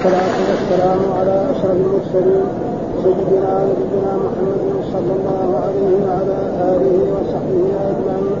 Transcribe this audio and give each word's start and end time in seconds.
والصلاة 0.00 0.38
والسلام 0.50 1.00
على 1.18 1.46
أشرف 1.50 1.76
المرسلين 1.76 2.44
سيدنا 3.02 3.52
ونبينا 3.64 4.12
محمد 4.24 4.62
صلى 4.92 5.12
الله 5.18 5.48
عليه 5.64 5.90
وعلى 6.06 6.36
آله 6.72 6.96
وصحبه 7.12 7.64
أجمعين. 7.90 8.38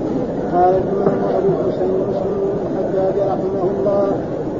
قال 0.52 0.74
الإمام 0.82 1.18
أبو 1.36 1.48
الحسين 1.60 1.92
مسلم 2.08 2.40
الحجاج 2.66 3.14
رحمه 3.32 3.64
الله 3.72 4.06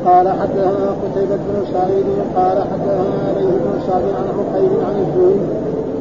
قال 0.06 0.28
حدثنا 0.28 0.88
قتيبة 1.02 1.36
بن 1.36 1.64
سعيد 1.72 2.06
قال 2.36 2.58
حدثنا 2.70 3.16
عليه 3.28 3.50
بن 3.64 3.80
سعد 3.86 4.04
عن 4.18 4.26
عقيل 4.38 4.72
عن 4.88 4.96
الزهري 5.04 5.40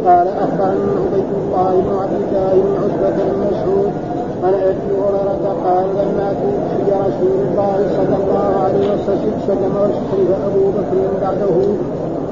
قال 0.05 0.27
أخبرني 0.27 0.91
عبيد 1.05 1.29
الله 1.41 1.71
بن 1.85 1.93
عبد 2.01 2.21
الله 2.21 2.53
بن 2.63 2.73
عتبة 2.83 3.23
بن 3.23 3.39
مسعود 3.51 3.91
عن 4.43 4.53
أبي 4.53 4.91
هريرة 5.01 5.55
قال 5.65 5.85
لما 5.99 6.33
توفي 6.33 6.91
رسول 6.91 7.37
الله 7.47 7.77
صلى 7.97 8.15
الله 8.23 8.63
عليه 8.63 8.93
وسلم 8.93 9.33
سلم 9.47 9.73
واستخلف 9.81 10.29
أبو 10.47 10.69
بكر 10.69 11.21
بعده 11.21 11.55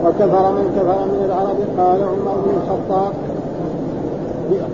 وكفر 0.05 0.51
من 0.51 0.71
كفر 0.75 1.05
من 1.05 1.25
العرب 1.25 1.59
قال 1.77 2.03
عمر 2.03 2.35
بن 2.45 2.51
الخطاب 2.57 3.13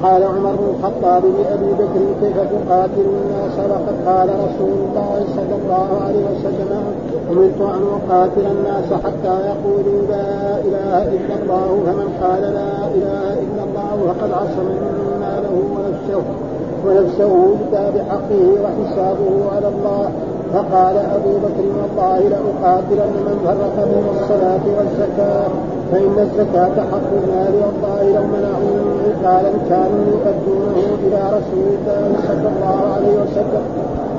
قال 0.03 0.23
عمر 0.23 0.51
بن 0.51 0.75
الخطاب 0.75 1.23
لأبي 1.25 1.73
بكر 1.73 2.01
كيف 2.21 2.37
تقاتل 2.37 3.05
الناس؟ 3.21 3.59
وقد 3.71 3.95
قال 4.07 4.29
رسول 4.29 4.77
الله 4.87 5.25
صلى 5.35 5.55
الله 5.63 5.87
عليه 6.05 6.25
وسلم 6.31 6.83
أمرت 7.31 7.61
أن 7.61 7.83
أقاتل 7.97 8.45
الناس 8.51 8.93
حتى 9.03 9.35
يقولوا 9.49 10.01
لا 10.09 10.59
إله 10.59 11.03
إلا 11.03 11.35
الله 11.43 11.83
فمن 11.85 12.09
قال 12.23 12.41
لا 12.41 12.87
إله 12.95 13.33
إلا 13.33 13.63
الله 13.63 14.13
فقد 14.13 14.31
عصم 14.31 14.65
من 14.65 15.17
ماله 15.21 15.55
ونفسه. 15.73 16.52
ونفسه 16.85 17.55
بحقه 17.71 18.43
وحسابه 18.63 19.33
على 19.55 19.67
الله. 19.67 20.09
فقال 20.53 20.97
أبو 20.97 21.33
بكر 21.43 21.65
والله 21.79 22.19
لأقاتلن 22.19 23.13
من 23.27 23.37
فرق 23.45 23.75
بين 23.85 24.05
الصلاة 24.15 24.65
والزكاة. 24.77 25.51
فإن 25.91 26.15
الزكاة 26.19 26.75
حق 26.91 27.09
المال 27.21 27.53
والله 27.63 28.03
لو 28.15 28.23
منعوا 28.35 28.79
عقالا 29.05 29.51
كانوا 29.69 30.03
يؤدونه 30.13 30.85
إلى 31.03 31.21
رسول 31.37 31.67
الله 31.75 32.15
صلى 32.27 32.47
الله 32.53 32.93
عليه 32.95 33.13
وسلم. 33.21 33.65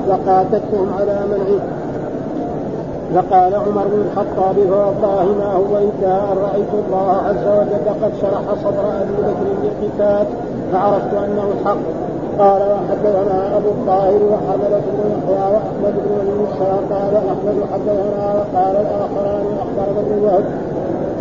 لقاتلتهم 0.09 0.87
على 0.99 1.19
منعه. 1.31 1.61
فقال 3.15 3.55
عمر 3.55 3.85
بن 3.87 4.01
الخطاب 4.05 4.55
فوالله 4.55 5.25
ما 5.39 5.53
هو 5.53 5.77
إلا 5.77 6.31
أن 6.31 6.37
رأيت 6.37 6.73
الله 6.87 7.11
عز 7.27 7.47
وجل 7.59 8.03
قد 8.03 8.11
شرح 8.21 8.41
صدر 8.63 8.85
أبي 9.01 9.15
بكر 9.27 9.45
للقتال 9.63 10.25
فعرفت 10.71 11.13
أنه 11.13 11.47
الحق. 11.59 11.77
قال 12.39 12.61
وحدثنا 12.71 13.57
أبو 13.57 13.69
الطاهر 13.69 14.19
وحملة 14.31 14.81
بن 14.95 15.11
يحيى 15.11 15.43
وأحمد 15.53 15.95
بن 16.05 16.27
موسى 16.39 16.71
قال 16.91 17.13
أحمد 17.15 17.57
حدثنا 17.73 18.25
وقال 18.37 18.75
الآخران 18.75 19.45
أخبرنا 19.63 19.99
ابن 19.99 20.23
وهب 20.23 20.43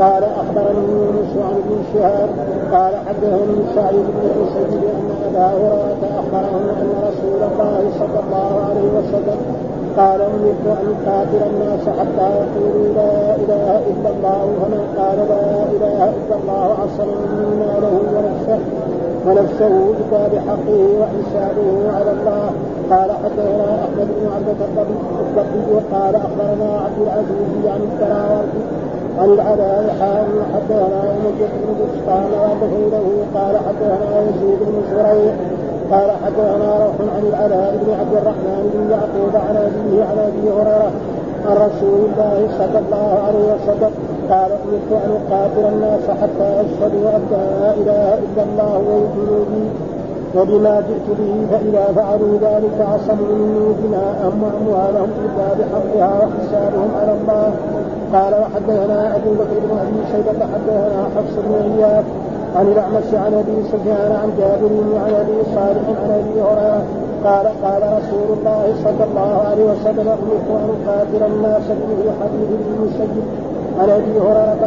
قال 0.01 0.25
أخبرني 0.25 0.87
يونس 0.92 1.33
عن 1.37 1.55
ابن 1.62 1.79
شهاب 1.95 2.29
قال 2.73 2.92
حدثني 3.09 3.57
سعيد 3.75 4.07
بن 4.17 4.31
المسيب 4.35 4.83
ان 4.85 5.11
أبا 5.29 5.47
هريرة 5.47 6.20
اخبره 6.20 6.61
أن 6.83 6.91
رسول 7.09 7.41
الله 7.53 7.91
صلى 7.98 8.20
الله 8.27 8.61
عليه 8.69 8.89
وسلم 8.98 9.39
قال 9.97 10.20
أمرت 10.20 10.67
أن 10.67 10.95
أقاتل 11.07 11.42
الناس 11.51 11.89
حتى 11.98 12.29
يقولوا 12.41 12.95
لا 12.95 13.35
إله 13.37 13.79
إلا 13.91 14.11
الله 14.11 14.42
فمن 14.61 14.85
قال 14.98 15.19
لا 15.29 15.62
إله 15.77 16.05
إلا 16.05 16.37
الله 16.42 16.77
عصم 16.83 17.09
من 17.09 17.67
ماله 17.67 18.01
ونفسه 18.15 18.94
ونفسه 19.27 19.72
بكتاب 19.92 20.33
حقه 20.48 20.80
وحسابه 21.00 21.69
على 21.97 22.11
الله. 22.17 22.50
قال 22.91 23.11
حدثنا 23.12 23.84
أحمد 23.84 24.08
بن 24.19 24.25
عبد 24.36 24.48
الضبي 24.48 25.72
وقال 25.75 26.17
أخبرنا 26.17 26.80
عبد 26.84 26.98
العزيز 27.06 27.67
عن 27.67 27.80
التراوي 27.80 28.64
عن 29.19 29.28
العلاء 29.28 29.97
حال 30.00 30.27
حدثنا 30.55 31.02
امجد 31.11 31.50
بن 31.62 31.75
بسطام 31.80 32.30
وغيره 32.62 33.08
قال 33.34 33.56
حدثنا 33.56 34.20
يزيد 34.22 34.58
بن 34.61 34.83
زريع 34.91 35.34
قال 35.91 36.11
حدثنا 36.24 36.79
روح 36.85 36.96
عن 37.17 37.23
العلاء 37.29 37.79
بن 37.83 37.92
عبد 38.01 38.14
الرحمن 38.17 38.70
بن 38.74 38.91
يعقوب 38.91 39.36
عن 39.48 39.56
أبيه 39.56 40.05
عن 40.05 40.18
أبي 40.18 40.51
هريرة 40.51 40.91
عن 41.46 41.56
رسول 41.56 42.01
الله 42.08 42.48
صلى 42.58 42.79
الله 42.79 43.18
عليه 43.27 43.45
وسلم 43.55 43.91
قال 44.30 44.51
أمرت 44.64 44.90
أن 45.05 45.11
أقاتل 45.20 45.74
الناس 45.74 46.05
حتى 46.23 46.48
يشهدوا 46.61 47.17
أن 47.17 47.23
لا 47.30 47.74
إله 47.74 48.14
إلا 48.24 48.42
الله 48.42 48.79
ويؤمنوا 48.89 49.45
بي 49.51 49.64
وبما 50.36 50.83
جئت 50.89 51.08
به 51.18 51.35
فإذا 51.51 51.85
فعلوا 51.96 52.35
ذلك 52.40 52.77
عصموا 52.80 53.35
مني 53.40 53.74
دماءهم 53.83 54.42
وأموالهم 54.42 55.11
إلا 55.24 55.46
بحقها 55.58 56.12
وحسابهم 56.18 56.90
على 57.01 57.12
الله. 57.12 57.52
قال 58.14 58.33
وحدثنا 58.42 59.17
أبو 59.17 59.30
بكر 59.30 59.58
بن 59.64 59.79
أبي 59.85 60.01
شيبة 60.12 60.46
حدثنا 60.52 61.05
حفص 61.17 61.35
بن 61.46 61.55
إياس 61.73 62.05
عن 62.56 62.67
الأعمش 62.67 63.08
عن 63.14 63.35
أبي 63.35 63.68
سفيان 63.73 64.12
عن 64.23 64.30
جابر 64.39 64.73
وعن 64.95 65.14
أبي 65.23 65.39
صالح 65.55 65.85
عن 66.02 66.11
أبي 66.20 66.41
هريرة. 66.41 66.83
قال 67.24 67.46
قال 67.64 67.83
رسول 67.98 68.29
الله 68.39 68.64
صلى 68.85 69.05
الله 69.11 69.42
عليه 69.48 69.64
وسلم 69.64 70.08
أمرت 70.08 70.48
أن 70.51 70.68
أقاتل 70.77 71.33
الناس 71.33 71.67
به 71.68 72.12
حديث 72.20 72.48
ابن 72.58 72.68
المسيب 72.77 73.11
عن 73.80 73.89
أبي 73.90 74.20
هريرة 74.20 74.64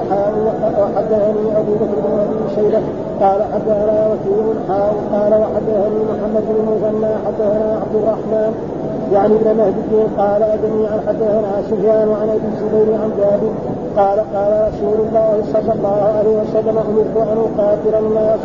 وحدثني 0.82 1.60
أبو 1.60 1.74
بكر 1.82 1.98
بن 2.06 2.20
أبي 2.20 2.56
شيبة 2.56 2.82
قال 3.22 3.44
حدثنا 3.54 4.08
وكيل 4.08 4.56
حاء 4.68 4.94
قال 5.14 5.34
وحدثني 5.42 6.00
محمد 6.12 6.44
بن 6.50 6.56
المثنى 6.60 7.14
حدثنا 7.26 7.80
عبد 7.82 7.96
الرحمن 7.96 8.54
يعني 9.14 9.34
ابن 9.36 9.58
مهدي 9.58 10.04
قال 10.18 10.42
جميعا 10.64 11.00
حدثنا 11.08 11.52
سفيان 11.70 12.10
عن 12.22 12.30
أبي 12.30 12.50
زبير 12.60 12.96
عن 13.02 13.12
جابر 13.18 13.52
قال 13.98 14.20
قال 14.36 14.70
رسول 14.70 15.08
الله 15.08 15.44
صلى 15.54 15.74
الله 15.74 16.14
عليه 16.18 16.36
وسلم 16.42 16.78
أمرت 16.78 17.28
أن 17.32 17.38
أقاتل 17.48 18.06
الناس 18.06 18.40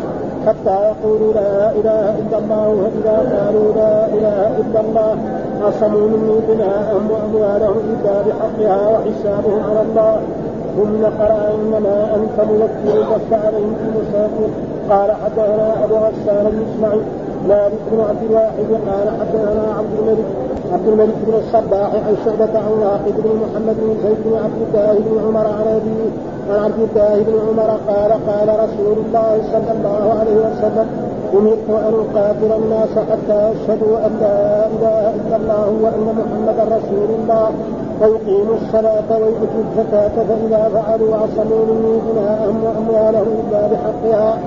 حتى 0.47 0.77
يقولوا 0.91 1.33
لا 1.33 1.71
إله 1.71 2.15
إلا 2.19 2.37
الله 2.37 2.67
وإذا 2.67 3.17
قالوا 3.35 3.73
لا 3.75 4.05
إله 4.05 4.47
إلا 4.61 4.79
الله 4.81 5.15
عصموا 5.61 6.07
مني 6.07 6.39
دماءهم 6.47 7.11
وأموالهم 7.11 7.77
إلا 7.93 8.21
بحقها 8.21 8.89
وحسابهم 8.89 9.61
على 9.69 9.81
الله 9.81 10.17
ثم 10.77 11.03
قرأ 11.19 11.51
إنما 11.55 12.15
أنت 12.15 12.47
موكل 12.49 12.99
لست 12.99 13.33
عليهم 13.33 13.73
بمسافر 13.81 14.49
قال 14.89 15.11
حدثنا 15.11 15.83
أبو 15.83 15.95
غسان 15.95 16.45
بن 16.51 16.65
إسماعيل. 16.73 17.01
بن 17.91 17.99
عبد 18.09 18.23
الواحد. 18.29 18.67
قال 18.89 19.07
حدثنا 19.19 19.73
عبد 19.77 19.93
الملك 19.99 20.25
عبد 20.73 20.87
الملك 20.87 21.15
بن 21.27 21.33
الصباح 21.33 21.89
عن 22.07 22.15
شعبة 22.25 22.59
عن 22.59 22.71
واقد 22.81 23.13
بن 23.23 23.29
محمد 23.43 23.75
بن 23.81 23.95
زيد 24.03 24.17
بن 24.25 24.37
عبد 24.43 24.61
الله 24.67 24.93
بن 24.93 25.27
عمر 25.27 25.47
عن 25.47 25.67
أبيه 25.77 26.09
عن 26.49 26.59
عبد 26.65 26.79
الله 26.79 27.23
بن 27.27 27.35
عمر 27.47 27.69
قال 27.87 28.11
قال 28.11 28.47
رسول 28.63 28.97
الله 29.05 29.41
صلى 29.53 29.71
الله 29.77 30.19
عليه 30.19 30.35
وسلم 30.45 30.87
أمرت 31.33 31.69
أن 31.69 31.93
أقاتل 32.03 32.63
الناس 32.63 32.93
حتى 33.11 33.51
يشهدوا 33.51 33.97
أن 34.05 34.11
لا 34.21 34.67
إله 34.67 35.13
إلا 35.17 35.35
الله 35.35 35.67
وأن 35.83 36.05
محمدا 36.19 36.63
رسول 36.77 37.09
الله. 37.19 37.51
ويقيموا 38.01 38.55
الصلاة 38.61 39.09
ويؤتوا 39.11 39.63
الزكاة 39.67 40.11
فإذا 40.27 40.69
فعلوا 40.73 41.15
عصموا 41.15 41.65
مني 41.69 41.95
دماءهم 42.07 42.57
وأموالهم 42.63 43.27
إلا 43.43 43.61
بحقها 43.67 44.37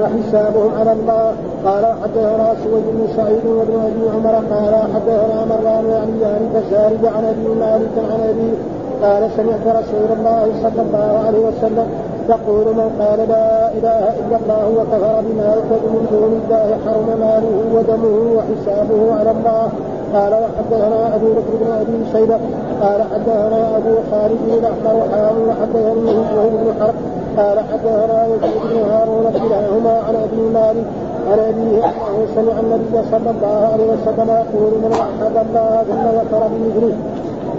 وحسابهم 0.00 0.70
على 0.80 0.92
الله. 0.92 1.32
قال 1.64 1.84
حدثنا 2.02 2.54
سويد 2.64 2.84
بن 2.94 3.06
سعيد 3.16 3.46
وابن 3.46 3.74
أبي 3.88 4.04
عمر 4.14 4.34
قال 4.54 4.74
حدثنا 4.94 5.44
مروان 5.50 5.84
يعني 5.90 6.20
يعني 6.22 6.46
فسارد 6.54 7.06
عن 7.06 7.24
أبي 7.24 7.48
مالك 7.60 7.94
عن 8.10 8.20
أبي 8.28 8.50
قال 9.02 9.30
سمعت 9.36 9.66
رسول 9.66 10.18
الله 10.18 10.46
صلى 10.62 10.82
الله 10.82 11.24
عليه 11.26 11.38
وسلم 11.38 11.86
يقول 12.28 12.66
من 12.74 12.88
قال 13.00 13.18
لا 13.28 13.72
إله 13.72 14.04
إلا 14.20 14.36
الله 14.40 14.64
وكفر 14.78 15.22
بما 15.26 15.44
يعبد 15.44 15.82
من 15.94 16.06
دون 16.12 16.32
الله 16.40 16.78
حرم 16.84 17.08
ماله 17.20 17.56
ودمه 17.74 18.16
وحسابه 18.36 19.20
على 19.20 19.30
الله. 19.30 19.68
قال 20.14 20.32
وحدثنا 20.32 21.14
أبو 21.16 21.26
بكر 21.26 21.52
بن 21.60 21.70
أبي 21.80 21.98
شيبة 22.12 22.38
قال 22.82 23.00
حدثنا 23.12 23.76
أبو 23.76 23.94
خالد 24.10 24.38
بن 24.46 24.52
الاحمر 24.58 24.96
حاول 25.12 25.48
وحدثني 25.48 26.16
وهو 26.18 26.48
بن 26.50 26.66
حرب 26.80 26.94
قال 27.38 27.58
حدثنا 27.60 28.26
يزيد 28.26 28.62
بن 28.70 28.90
هارون 28.90 29.24
كلاهما 29.32 29.94
عن 30.06 30.14
أبي 30.14 30.42
مالك 30.54 30.86
عن 31.30 31.38
أبيه 31.38 31.84
أنه 31.84 32.26
سمع 32.34 32.60
النبي 32.60 33.08
صلى 33.10 33.30
الله 33.30 33.68
عليه 33.72 33.84
وسلم 33.84 34.28
يقول 34.28 34.72
من 34.82 34.90
وحد 34.90 35.36
الله 35.46 35.82
ثم 35.88 36.04
ذكر 36.18 36.48
بمثله. 36.52 36.94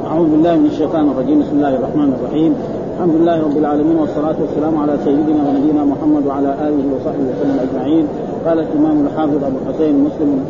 أعوذ 0.07 0.27
بالله 0.29 0.55
من 0.55 0.65
الشيطان 0.65 1.09
الرجيم. 1.09 1.39
بسم 1.39 1.55
الله 1.57 1.75
الرحمن 1.75 2.13
الرحيم. 2.17 2.55
الحمد 2.95 3.15
لله 3.15 3.37
رب 3.41 3.57
العالمين 3.57 3.97
والصلاة 3.99 4.35
والسلام 4.41 4.77
على 4.77 4.93
سيدنا 5.05 5.41
ونبينا 5.47 5.83
محمد 5.85 6.27
وعلى 6.27 6.51
آله 6.67 6.85
وصحبه 6.95 7.25
وسلم 7.31 7.57
أجمعين. 7.65 8.07
قال 8.45 8.59
الإمام 8.59 9.07
الحافظ 9.07 9.43
أبو 9.43 9.57
الحسين 9.61 9.95
مسلم 10.07 10.45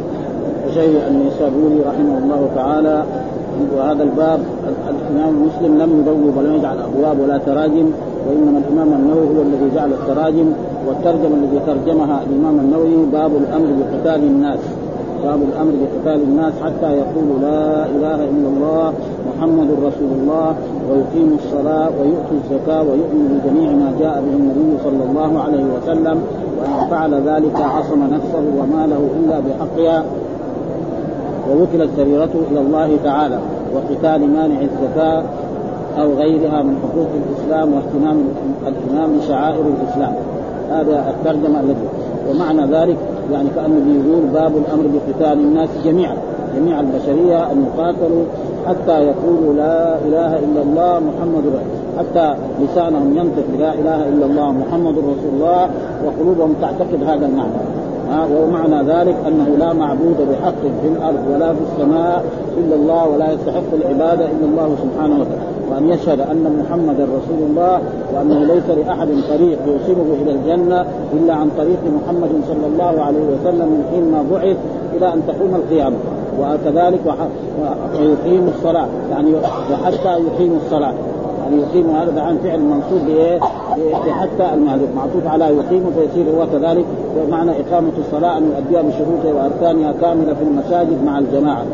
الشيخ 0.68 1.04
النسابوري 1.08 1.80
رحمه 1.90 2.18
الله 2.24 2.50
تعالى 2.56 3.04
وهذا 3.76 4.04
الباب 4.04 4.40
الإمام 4.90 5.34
مسلم 5.48 5.78
لم 5.78 6.00
يبوب 6.00 6.38
ولم 6.38 6.54
يجعل 6.56 6.78
أبواب 6.80 7.20
ولا 7.20 7.38
تراجم 7.38 7.88
وإنما 8.28 8.58
الإمام 8.58 8.94
النووي 8.94 9.28
هو 9.28 9.42
الذي 9.42 9.76
جعل 9.76 9.92
التراجم 9.94 10.54
والترجمة 10.88 11.36
التي 11.44 11.60
ترجمها 11.66 12.24
الإمام 12.24 12.60
النووي 12.60 13.06
باب 13.12 13.32
الأمر 13.36 13.68
بقتال 13.80 14.24
الناس. 14.24 14.60
باب 15.24 15.40
الأمر 15.42 15.72
بقتال 15.82 16.24
الناس 16.24 16.54
حتى 16.64 16.92
يقولوا 16.92 17.40
لا 17.42 17.86
إله 17.86 18.16
إلا 18.16 18.48
الله 18.56 18.94
محمد 19.30 19.68
رسول 19.72 20.12
الله 20.22 20.56
ويقيموا 20.90 21.38
الصلاة 21.46 21.90
ويؤتوا 22.00 22.38
الزكاة 22.44 22.82
ويؤمنوا 22.82 23.38
بجميع 23.44 23.72
ما 23.72 23.94
جاء 24.00 24.24
به 24.26 24.38
النبي 24.38 24.78
صلى 24.84 25.04
الله 25.10 25.42
عليه 25.42 25.64
وسلم 25.76 26.22
وأن 26.60 26.90
فعل 26.90 27.14
ذلك 27.14 27.56
عصم 27.56 28.04
نفسه 28.04 28.44
وماله 28.60 29.10
إلا 29.20 29.40
بحقها. 29.40 30.04
ووكلت 31.50 31.90
سريرته 31.98 32.40
إلى 32.52 32.60
الله 32.60 32.98
تعالى 33.04 33.40
وقتال 33.76 34.34
مانع 34.34 34.62
الزكاة 34.62 35.24
أو 35.98 36.14
غيرها 36.14 36.62
من 36.62 36.78
حقوق 36.84 37.08
الإسلام 37.30 37.74
واهتمام 37.74 38.24
الامام 38.68 39.18
بشعائر 39.18 39.66
الإسلام. 39.82 40.14
هذا 40.72 41.06
الترجمة 41.10 41.60
التي 41.60 41.88
ومعنى 42.30 42.62
ذلك 42.62 42.98
يعني 43.32 43.50
كأنه 43.56 44.06
يقول 44.06 44.24
باب 44.34 44.52
الأمر 44.58 44.84
بقتال 44.94 45.40
الناس 45.40 45.70
جميعا 45.86 46.16
جميع 46.56 46.80
البشرية 46.80 47.52
ان 47.52 47.66
يقاتلوا 47.66 48.24
حتى 48.68 49.04
يقولوا 49.04 49.54
لا 49.54 49.96
إله 49.96 50.40
إلا 50.40 50.62
الله 50.62 51.00
محمد 51.00 51.44
رسول 51.46 51.84
حتى 52.00 52.36
لسانهم 52.62 53.18
ينطق 53.18 53.46
لا 53.60 53.74
إله 53.74 54.10
إلا 54.10 54.26
الله 54.26 54.52
محمد 54.52 54.98
رسول 54.98 55.34
الله 55.34 55.70
وقلوبهم 56.06 56.54
تعتقد 56.62 57.04
هذا 57.04 57.26
المعنى. 57.26 57.83
ومعنى 58.22 58.82
ذلك 58.82 59.16
أنه 59.28 59.56
لا 59.60 59.74
معبود 59.74 60.18
بحق 60.32 60.62
في 60.82 60.88
الأرض 60.88 61.24
ولا 61.34 61.54
في 61.54 61.60
السماء 61.72 62.26
إلا 62.58 62.76
الله 62.76 63.08
ولا 63.08 63.32
يستحق 63.32 63.74
العبادة 63.74 64.26
إلا 64.26 64.46
الله 64.52 64.76
سبحانه 64.84 65.16
وتعالى. 65.20 65.54
وأن 65.72 65.90
يشهد 65.90 66.20
أن 66.20 66.64
محمدا 66.64 67.04
رسول 67.04 67.50
الله 67.50 67.82
وأنه 68.16 68.40
ليس 68.54 68.86
لأحد 68.86 69.08
طريق 69.30 69.58
يوصله 69.68 70.18
إلى 70.22 70.32
الجنة 70.32 70.86
إلا 71.14 71.34
عن 71.34 71.50
طريق 71.58 71.80
محمد 72.04 72.30
صلى 72.48 72.68
الله 72.68 73.04
عليه 73.04 73.20
وسلم 73.20 73.68
من 73.68 73.84
حين 73.92 74.12
ما 74.12 74.26
بعث 74.32 74.58
إلى 74.98 75.14
أن 75.14 75.22
تقوم 75.28 75.56
القيامة. 75.56 75.96
وكذلك 76.40 77.00
ويقيم 78.00 78.48
الصلاة 78.58 78.88
يعني 79.12 79.36
وحتى 79.72 80.20
يقيم 80.28 80.60
الصلاة. 80.66 80.94
يقيم 81.60 81.90
هذا 81.90 82.22
عن 82.22 82.38
فعل 82.38 82.60
منصوب 82.60 83.00
بإيه؟ 83.08 83.40
حتى 84.12 84.54
المعذور 84.54 84.88
معطوف 84.96 85.28
على 85.28 85.46
يقيم 85.46 85.92
فيصير 85.96 86.26
هو 86.36 86.48
كذلك 86.52 86.86
ومعنى 87.18 87.52
إقامة 87.52 87.92
الصلاة 88.00 88.38
أن 88.38 88.44
يؤديها 88.44 88.82
بشروطها 88.82 89.34
وأركانها 89.34 89.94
كاملة 90.02 90.34
في 90.34 90.44
المساجد 90.44 91.04
مع 91.06 91.20
الجماعة 91.20 91.66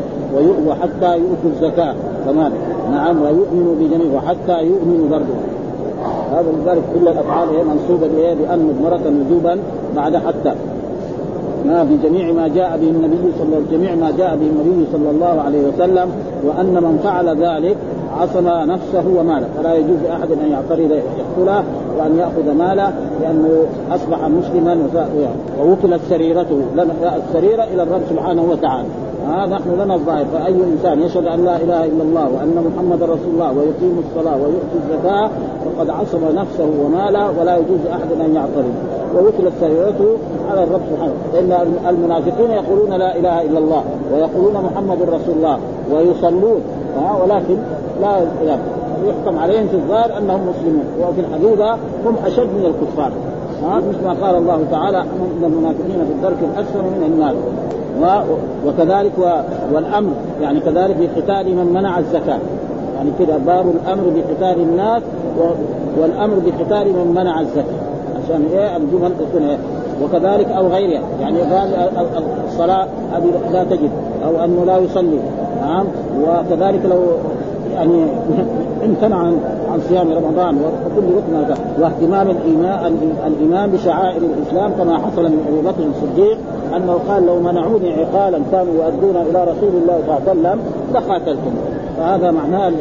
وحتى 0.67 1.17
يؤتوا 1.17 1.49
الزكاة 1.55 1.95
كمان 2.25 2.51
نعم 2.91 3.21
ويؤمنوا 3.21 3.75
بجميع 3.75 4.17
وحتى 4.17 4.63
يؤمنوا 4.63 5.09
برضه. 5.09 5.33
هذا 6.31 6.51
لذلك 6.63 6.83
كل 6.93 7.07
الأفعال 7.07 7.49
هي 7.49 7.63
منصوبة 7.63 8.07
بإيه؟ 8.07 8.33
بأن 8.33 8.59
مضمرة 8.59 9.13
وجوبا 9.25 9.59
بعد 9.95 10.15
حتى. 10.15 10.53
ما 11.65 11.83
بجميع 11.83 12.31
ما 12.31 12.47
جاء 12.47 12.77
به 12.81 12.89
النبي 12.89 13.31
صلى 13.39 13.61
جميع 13.71 13.95
ما 13.95 14.11
جاء 14.17 14.35
به 14.35 14.45
النبي 14.45 14.87
صلى 14.93 15.09
الله 15.09 15.41
عليه 15.41 15.67
وسلم 15.67 16.09
وأن 16.43 16.73
من 16.73 16.99
فعل 17.03 17.27
ذلك 17.27 17.77
عصم 18.17 18.47
نفسه 18.47 19.03
وماله. 19.19 19.47
فلا 19.57 19.73
يجوز 19.73 19.97
لأحد 20.03 20.31
أن 20.31 20.51
يعترض 20.51 20.91
يقتله 20.91 21.63
وأن 21.97 22.17
يأخذ 22.17 22.53
ماله 22.57 22.93
لأنه 23.21 23.65
أصبح 23.91 24.27
مسلما 24.27 24.77
ووكلت 25.61 26.01
سريرته. 26.09 26.61
السريرة 27.17 27.63
إلى 27.63 27.83
الرب 27.83 28.01
سبحانه 28.09 28.43
وتعالى. 28.51 28.87
ها 29.27 29.45
نحن 29.45 29.81
لنا 29.81 29.95
الظاهر. 29.95 30.25
فأي 30.33 30.55
إنسان 30.63 31.01
يشهد 31.01 31.25
أن 31.25 31.45
لا 31.45 31.55
إله 31.55 31.85
إلا 31.85 32.03
الله 32.03 32.23
وأن 32.23 32.71
محمد 32.73 33.03
رسول 33.03 33.31
الله 33.33 33.51
ويقيم 33.51 34.03
الصلاة 34.07 34.35
ويؤتي 34.35 34.77
الزكاة 34.83 35.29
فقد 35.65 35.89
عصم 35.89 36.35
نفسه 36.35 36.69
وماله 36.85 37.39
ولا 37.39 37.57
يجوز 37.57 37.79
احد 37.91 38.11
أن 38.25 38.35
يعترض 38.35 38.73
ووكلت 39.15 39.53
سريرته 39.61 40.17
على 40.51 40.63
الرب 40.63 40.81
سبحانه. 40.91 41.13
لأن 41.33 41.51
المنافقين 41.89 42.51
يقولون 42.51 42.89
لا 42.89 43.17
إله 43.17 43.41
إلا 43.41 43.59
الله 43.59 43.83
ويقولون 44.13 44.53
محمد 44.53 45.01
رسول 45.01 45.35
الله 45.35 45.59
ويصلون. 45.93 46.61
ها 46.97 47.23
ولكن 47.23 47.57
لا 48.01 48.17
يعني 48.43 48.61
يحكم 49.07 49.39
عليهم 49.39 49.67
في 49.67 49.73
الظاهر 49.73 50.17
أنهم 50.17 50.41
مسلمون 50.49 50.85
وفي 51.01 51.21
الحقيقة 51.21 51.77
هم 52.05 52.15
أشد 52.25 52.47
من 52.57 52.65
الكفار. 52.65 53.11
ها 53.63 53.77
مثل 53.77 54.03
ما 54.05 54.27
قال 54.27 54.35
الله 54.35 54.59
تعالى 54.71 55.01
إن 55.01 55.43
المنافقين 55.43 56.05
في 56.07 56.11
الدرك 56.11 56.37
الاسفل 56.53 56.79
من 56.79 57.03
النار. 57.13 57.35
وكذلك 58.65 59.11
والأمر 59.73 60.11
يعني 60.41 60.59
كذلك 60.59 60.95
بقتال 60.99 61.55
من 61.55 61.73
منع 61.73 61.99
الزكاة. 61.99 62.39
يعني 62.95 63.09
كده 63.19 63.37
باب 63.37 63.65
الأمر 63.67 64.03
بقتال 64.03 64.61
الناس 64.61 65.01
والأمر 65.97 66.35
بقتال 66.35 66.93
من 66.93 67.11
منع 67.15 67.41
الزكاة. 67.41 67.79
عشان 68.23 68.45
إيه؟ 68.53 68.77
الجمل 68.77 69.11
تكون 69.19 69.43
إيه؟ 69.43 69.57
وكذلك 70.03 70.51
أو 70.51 70.67
غيرها. 70.67 71.01
يعني 71.21 71.41
قال 71.41 71.89
الصلاة 72.47 72.87
لا 73.53 73.63
تجد 73.63 73.91
أو 74.25 74.43
أنه 74.43 74.63
لا 74.65 74.77
يصلي. 74.77 75.19
نعم 75.61 75.85
وكذلك 76.23 76.85
لو 76.85 77.01
يعني 77.73 78.05
امتنع 78.85 79.17
عن 79.71 79.79
صيام 79.89 80.11
رمضان 80.11 80.55
وكل 80.55 81.07
ركن 81.17 81.53
واهتمام 81.81 82.27
الايمان 82.29 82.97
الإيمان 83.27 83.69
بشعائر 83.71 84.21
الإسلام 84.21 84.71
كما 84.71 84.97
حصل 84.97 85.23
من 85.23 85.45
أبي 85.47 85.67
بكر 85.67 85.83
الصديق 85.89 86.37
أنه 86.75 86.99
قال 87.09 87.25
لو 87.25 87.39
منعوني 87.39 87.93
عقالا 87.93 88.39
كانوا 88.51 88.73
يؤدون 88.73 89.15
إلى 89.15 89.43
رسول 89.43 89.69
الله 89.81 89.99
صلى 90.07 90.17
الله 90.17 90.21
عليه 90.27 90.31
وسلم 90.31 90.59
لقاتلتم 90.93 91.51
فهذا 91.97 92.31
معناه 92.31 92.71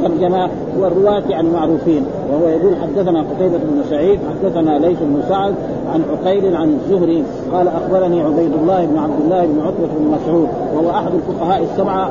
الترجمه 0.00 0.48
والرواة 0.78 1.22
يعني 1.28 1.50
معروفين 1.50 2.04
وهو 2.32 2.48
يقول 2.48 2.76
حدثنا 2.82 3.20
قتيبة 3.20 3.58
بن 3.58 3.82
سعيد 3.90 4.18
حدثنا 4.30 4.78
ليث 4.78 4.98
بن 5.00 5.22
سعد 5.28 5.54
عن 5.92 6.02
عقيل 6.12 6.56
عن 6.56 6.68
الزهري 6.68 7.24
قال 7.52 7.68
أخبرني 7.68 8.22
عبيد 8.22 8.52
الله 8.62 8.86
بن 8.86 8.98
عبد 8.98 9.20
الله 9.24 9.46
بن 9.46 9.60
عتبة 9.60 9.88
بن 9.98 10.16
مسعود 10.16 10.48
وهو 10.74 10.90
أحد 10.90 11.10
الفقهاء 11.14 11.62
السبعة 11.62 12.10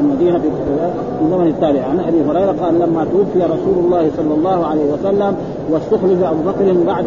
المدينة 0.00 0.38
في 0.38 0.48
الزمن 1.22 1.46
التالي 1.46 1.78
عن 1.78 2.00
أبي 2.00 2.22
هريرة 2.30 2.54
قال 2.62 2.74
لما 2.74 3.04
توفي 3.04 3.44
رسول 3.44 3.84
الله 3.84 4.10
صلى 4.16 4.34
الله 4.34 4.66
عليه 4.66 4.92
وسلم 4.92 5.36
واستخلف 5.70 6.24
أبو 6.24 6.42
بكر 6.50 6.76
بعد 6.86 7.06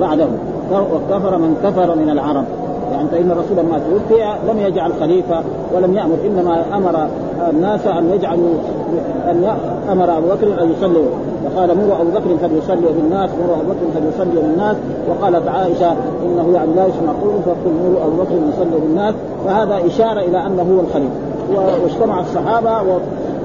بعده 0.00 0.26
وكفر 0.72 1.38
من 1.38 1.56
كفر 1.64 1.96
من 1.96 2.10
العرب. 2.10 2.44
يعني 2.92 3.08
فإن 3.08 3.30
الرسول 3.30 3.56
لما 3.56 3.78
توفي 3.78 4.22
لم 4.52 4.58
يجعل 4.58 4.92
خليفة 5.00 5.40
ولم 5.74 5.94
يأمر 5.94 6.16
إنما 6.26 6.64
أمر 6.76 7.08
الناس 7.50 7.86
أن 7.86 8.10
يجعلوا 8.14 8.54
أن 9.30 9.56
أمر 9.92 10.18
أبو 10.18 10.26
بكر 10.26 10.62
أن 10.62 10.72
يصلي. 10.72 11.04
فقال 11.44 11.68
مروا 11.68 12.00
أبو 12.02 12.10
بكر 12.10 12.48
فليصلي 12.48 12.86
بالناس 12.96 13.30
مروا 13.30 13.56
أبو 13.56 13.72
بكر 13.72 14.00
فليصلي 14.00 14.42
بالناس. 14.42 14.76
وقالت 15.08 15.48
عائشة 15.48 15.92
إنه 16.24 16.52
يعني 16.54 16.70
لا 16.76 16.86
يسمع 16.86 17.12
قول 17.22 17.42
فقل 17.46 17.72
مروا 17.84 18.06
أبو 18.06 18.22
بكر 18.22 18.32
يصلي 18.32 18.80
بالناس. 18.80 19.14
فهذا 19.46 19.86
إشارة 19.86 20.20
إلى 20.20 20.46
أنه 20.46 20.62
هو 20.62 20.80
الخليفه 20.80 21.82
واجتمع 21.82 22.20
الصحابة 22.20 23.00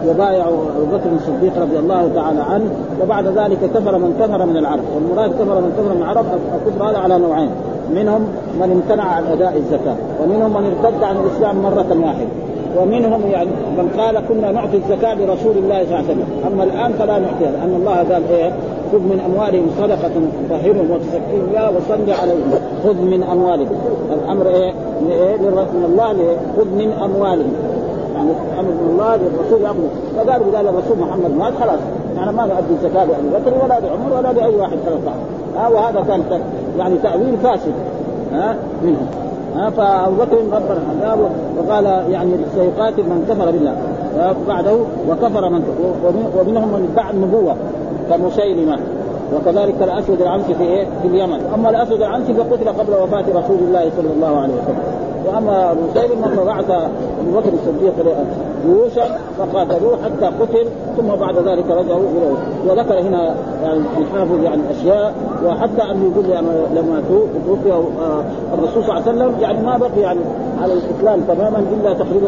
وبايعوا 0.10 0.58
أبو 0.78 0.86
بكر 0.98 1.10
الصديق 1.16 1.62
رضي 1.62 1.80
الله 1.80 2.10
تعالى 2.16 2.42
عنه. 2.42 2.70
وبعد 3.04 3.28
ذلك 3.28 3.60
كفر 3.76 3.98
من 3.98 4.16
كفر 4.20 4.46
من 4.46 4.58
العرب. 4.58 4.84
والمراد 4.96 5.32
كفر 5.32 5.62
من 5.62 5.74
كفر 5.78 5.96
من 5.96 6.02
العرب 6.02 6.26
الكفر 6.68 6.90
هذا 6.90 6.98
على 6.98 7.18
نوعين. 7.18 7.50
منهم 7.96 8.22
من 8.60 8.72
امتنع 8.72 9.04
عن 9.04 9.24
أداء 9.26 9.58
الزكاة 9.58 9.96
ومنهم 10.24 10.52
من 10.52 10.72
ارتد 10.72 11.04
عن 11.04 11.16
الإسلام 11.18 11.62
مرة 11.62 12.06
واحدة. 12.06 12.28
ومنهم 12.78 13.22
يعني 13.32 13.50
من 13.78 13.90
قال 13.98 14.20
كنا 14.30 14.52
نعطي 14.52 14.78
الزكاة 14.78 15.14
لرسول 15.14 15.58
الله 15.58 15.84
صلى 15.84 15.84
الله 15.84 15.98
عليه 15.98 16.06
وسلم. 16.06 16.26
أما 16.48 16.64
الآن 16.64 16.94
فلا 16.94 17.20
نعطيها 17.20 17.52
لأن 17.52 17.76
الله 17.76 17.96
قال 17.96 18.24
إيه؟ 18.32 18.52
خذ 18.92 19.00
من 19.00 19.20
أموالهم 19.26 19.68
صدقة 19.80 20.12
تطهرهم 20.50 20.92
وتزكيهم 20.92 21.46
بها 21.54 21.70
وصل 21.70 22.22
عليهم. 22.22 22.52
خذ 22.84 23.02
من 23.02 23.24
أموالهم. 23.24 23.76
الأمر 24.14 24.48
إيه؟ 24.48 24.72
من 25.02 25.12
إيه 25.12 25.38
من 25.38 25.86
الله 25.86 26.14
خذ 26.58 26.66
من 26.66 26.92
أموالهم. 26.92 27.54
يعني 28.16 28.32
أمر 28.60 28.72
من 28.82 28.90
الله 28.92 29.16
للرسول 29.16 29.62
ياخذ 29.62 29.88
فقالوا 30.16 30.58
قال 30.58 30.68
الرسول 30.68 30.98
محمد 31.00 31.32
مات 31.40 31.54
خلاص. 31.62 31.80
يعني 32.18 32.32
ما 32.32 32.46
نؤدي 32.46 32.74
الزكاة 32.82 33.06
لأبي 33.06 33.30
بكر 33.30 33.54
ولا 33.64 33.80
لعمر 33.80 34.18
ولا 34.18 34.34
لأي 34.34 34.56
واحد 34.56 34.78
خلق 34.86 35.14
ها 35.56 35.68
وهذا 35.68 36.06
كان 36.08 36.24
يعني 36.78 36.98
تأويل 36.98 37.38
فاسد. 37.44 37.74
ها 38.34 38.56
منهم. 38.84 39.08
ها 39.08 39.41
فأبو 39.56 40.16
بكر 40.16 40.38
ربنا 40.38 40.82
العذاب 41.02 41.20
وقال 41.58 41.86
يعني 41.86 42.32
سيقاتل 42.56 43.04
من 43.04 43.26
كفر 43.30 43.52
بالله 43.52 43.76
بعده 44.48 44.76
وكفر 45.10 45.50
من 45.50 45.64
ومنهم 46.40 46.68
من 46.68 46.90
ادعى 46.94 47.12
النبوة 47.14 47.56
كمسيلمة 48.10 48.80
وكذلك 49.36 49.76
الأسود 49.82 50.22
العنسي 50.22 50.54
في 50.54 50.64
إيه؟ 50.64 50.88
في 51.02 51.08
اليمن، 51.08 51.40
أما 51.56 51.70
الأسود 51.70 52.02
العنسي 52.02 52.34
فقتل 52.34 52.70
قبل 52.70 52.94
وفاة 52.94 53.26
رسول 53.30 53.58
الله 53.68 53.90
صلى 53.98 54.14
الله 54.16 54.40
عليه 54.40 54.54
وسلم. 54.54 55.11
واما 55.28 55.74
مسيلمه 55.74 56.28
فبعث 56.28 56.70
ابو 56.70 57.40
بكر 57.40 57.50
الصديق 57.54 57.94
جيوشا 58.66 59.18
فقاتلوه 59.38 59.98
حتى 60.04 60.26
قتل 60.26 60.68
ثم 60.98 61.08
بعد 61.08 61.38
ذلك 61.38 61.66
رجعوا 61.72 62.00
إلى 62.00 62.34
وذكر 62.68 63.00
هنا 63.00 63.36
يعني 63.64 63.80
الحافظ 63.98 64.44
يعني 64.44 64.62
اشياء 64.72 65.14
وحتى 65.46 65.92
انه 65.92 66.12
يقول 66.12 66.30
يعني 66.30 66.48
لما 66.76 67.04
توفي 67.48 67.72
آه، 67.72 68.24
الرسول 68.54 68.84
صلى 68.84 68.98
الله 68.98 69.08
عليه 69.08 69.12
وسلم 69.12 69.42
يعني 69.42 69.66
ما 69.66 69.78
بقي 69.78 70.02
يعني 70.02 70.20
على 70.62 70.74
الاسلام 70.74 71.22
تماما 71.22 71.60
الا 71.60 71.94
تقريبا 71.94 72.28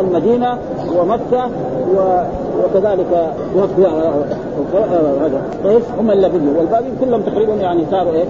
المدينة 0.00 0.58
ومكه 0.98 1.44
و 1.96 2.22
وكذلك 2.64 3.06
آه، 3.14 3.68
آه، 4.74 5.26
هذا 5.26 5.42
قيس 5.64 5.82
هم 5.98 6.10
اللي 6.10 6.28
بقيوا 6.28 6.58
والباقيين 6.58 6.96
كلهم 7.00 7.20
تقريبا 7.20 7.52
يعني 7.54 7.84
صاروا 7.90 8.12
إيه 8.12 8.24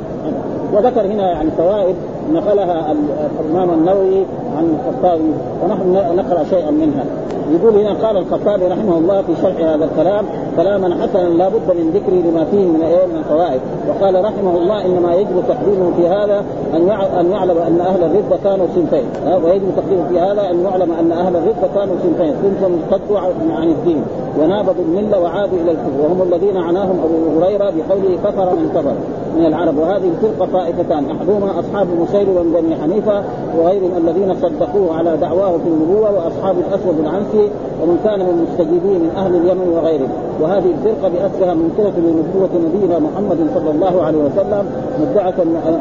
وذكر 0.72 1.00
هنا 1.00 1.30
يعني 1.30 1.50
فوائد 1.50 1.94
نقلها 2.32 2.94
الإمام 3.40 3.70
النووي 3.70 4.24
عن 4.56 4.78
الخطابي 4.78 5.32
ونحن 5.64 6.16
نقرأ 6.16 6.44
شيئا 6.44 6.70
منها. 6.70 7.04
يقول 7.52 7.74
هنا 7.74 8.06
قال 8.06 8.16
الخطابي 8.16 8.66
رحمه 8.66 8.98
الله 8.98 9.22
في 9.22 9.32
شرح 9.42 9.56
هذا 9.56 9.84
الكلام 9.84 10.24
كلاما 10.60 11.02
حسنا 11.02 11.28
لا 11.28 11.48
بد 11.48 11.76
من 11.76 11.90
ذكره 11.94 12.30
لما 12.30 12.44
فيه 12.44 12.64
من 12.66 12.82
إيه 12.82 13.06
من 13.06 13.16
الفوائد. 13.16 13.60
وقال 13.88 14.24
رحمه 14.24 14.56
الله 14.56 14.86
إنما 14.86 15.14
يجب 15.14 15.42
تقديمه 15.48 15.90
في 15.96 16.08
هذا 16.08 16.44
أن 16.74 16.90
أن 17.20 17.30
يعلم 17.30 17.58
أن 17.58 17.80
أهل 17.80 18.04
الرده 18.04 18.36
كانوا 18.44 18.66
صنفين. 18.74 19.04
ويجب 19.44 19.68
تقديمه 19.76 20.08
في 20.08 20.20
هذا 20.20 20.50
أن 20.50 20.64
يعلم 20.64 20.92
أن 21.00 21.12
أهل 21.12 21.36
الرده 21.36 21.68
كانوا 21.74 21.94
صنفين. 22.02 22.34
صنف 22.42 22.92
ارتدوا 22.92 23.18
عن 23.50 23.68
الدين 23.68 24.02
ونابضوا 24.40 24.84
المله 24.88 25.20
وعادوا 25.20 25.58
إلى 25.58 25.70
الكفر. 25.70 26.00
وهم 26.02 26.22
الذين 26.22 26.56
عناهم 26.56 27.00
أبو 27.04 27.40
هريرة 27.40 27.64
بقوله 27.64 28.18
كفر 28.24 28.54
من 28.54 28.70
كفر. 28.74 28.94
من 29.38 29.46
العرب. 29.46 29.78
وهذه 29.78 30.08
الفرقة 30.08 30.52
طائفتان 30.52 31.10
أحدهما 31.10 31.60
أصحاب 31.60 31.86
المسير 31.92 32.26
بني 32.42 32.76
حنيفة 32.82 33.22
وغيرهم 33.58 33.92
الذين 33.96 34.34
صدقوه 34.34 34.96
على 34.96 35.16
دعواه 35.16 35.50
في 35.50 35.68
النبوة 35.68 36.10
وأصحاب 36.14 36.56
الأسود 36.58 36.98
العنسي 37.00 37.50
ومن 37.82 37.99
كان 38.04 38.18
من 38.18 38.30
المستجيبين 38.37 39.00
من 39.04 39.10
أهل 39.16 39.32
اليمن 39.37 39.68
وغيرهم. 39.76 40.12
وهذه 40.40 40.70
الفرقة 40.76 41.08
بأسرها 41.08 41.54
منكره 41.54 41.92
لنبوه 41.96 42.52
نبينا 42.66 42.99
محمد 42.99 43.38
صلى 43.54 43.70
الله 43.70 44.02
عليه 44.02 44.18
وسلم 44.18 44.64
مدعه 45.00 45.34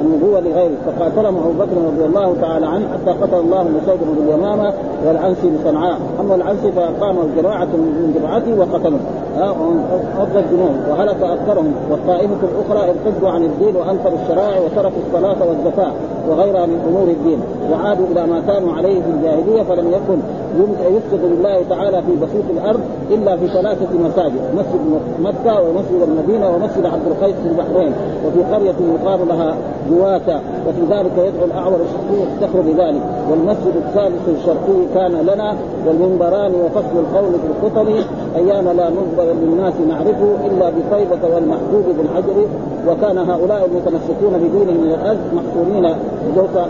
النبوة 0.03 0.39
لغيره. 0.39 0.77
فقاتلهم 0.85 1.37
أبو 1.37 1.51
بكر 1.59 1.77
رضي 1.91 2.05
الله 2.05 2.35
تعالى 2.41 2.65
عنه 2.65 2.85
حتى 2.93 3.11
قتل 3.21 3.39
الله 3.39 3.63
مسيد 3.63 3.99
بن 4.09 4.23
اليمامة 4.23 4.73
والعنسي 5.07 5.51
بصنعاء 5.55 5.97
أما 6.19 6.35
العنسي 6.35 6.71
فقام 6.71 7.15
جماعة 7.37 7.65
من 7.65 8.19
جماعته 8.19 8.59
وقتلهم 8.59 8.99
أرض 10.19 10.35
الجنون 10.37 10.75
وهلك 10.89 11.21
أكثرهم. 11.23 11.73
والطائفة 11.91 12.41
الأخرى 12.49 12.89
ارتدوا 12.89 13.29
عن 13.29 13.43
الدين 13.43 13.75
وأنكروا 13.75 14.17
الشرائع 14.23 14.59
وتركوا 14.59 15.01
الصلاة 15.07 15.37
والزكاة 15.47 15.91
وغيرها 16.29 16.65
من 16.65 16.79
أمور 16.89 17.07
الدين. 17.07 17.39
وعادوا 17.71 18.05
إلى 18.11 18.27
ما 18.27 18.41
كانوا 18.47 18.73
عليه 18.73 19.01
في 19.01 19.09
الجاهلية 19.17 19.63
فلم 19.63 19.87
يكن 19.87 20.19
يسجد 20.95 21.25
لله 21.25 21.63
تعالى 21.69 21.88
في 21.91 22.15
بسيط 22.21 22.43
الأرض 22.49 22.79
إلا 23.11 23.37
في 23.37 23.47
ثلاثة 23.47 23.87
مساجد 23.99 24.41
مسجد 24.55 25.01
مكة 25.23 25.61
ومسجد 25.61 26.01
المدينة 26.07 26.49
ومسجد 26.49 26.85
عبد 26.85 27.07
القيس 27.07 27.35
في 27.35 27.49
البحرين 27.49 27.93
وفي 28.25 28.53
قرية 28.53 28.75
يقال 28.95 29.27
لها 29.27 29.55
جواتا 29.89 30.41
وفي 30.67 30.81
ذلك 30.81 31.11
يدعو 31.17 31.45
الأعور 31.45 31.79
الشرقي 31.85 32.23
يفتخر 32.23 32.61
بذلك. 32.61 33.01
والمسجد 33.31 33.75
الثالث 33.75 34.29
الشرقي 34.39 34.79
كان 34.93 35.11
لنا 35.11 35.55
والمنبران 35.87 36.51
وفصل 36.55 36.99
القول 36.99 37.31
في 37.31 37.67
القطر 37.67 38.03
أيام 38.35 38.65
لا 38.77 38.89
منبر 38.89 39.33
للناس 39.41 39.73
نعرفه 39.89 40.35
إلا 40.45 40.69
بطيبة 40.69 41.35
والمحجوب 41.35 41.85
بالحجر 41.97 42.45
وكان 42.87 43.17
هؤلاء 43.17 43.65
المتمسكون 43.65 44.33
بدينهم 44.33 44.83
من 44.83 44.91
الأرض 44.91 45.19
محصورين 45.33 45.85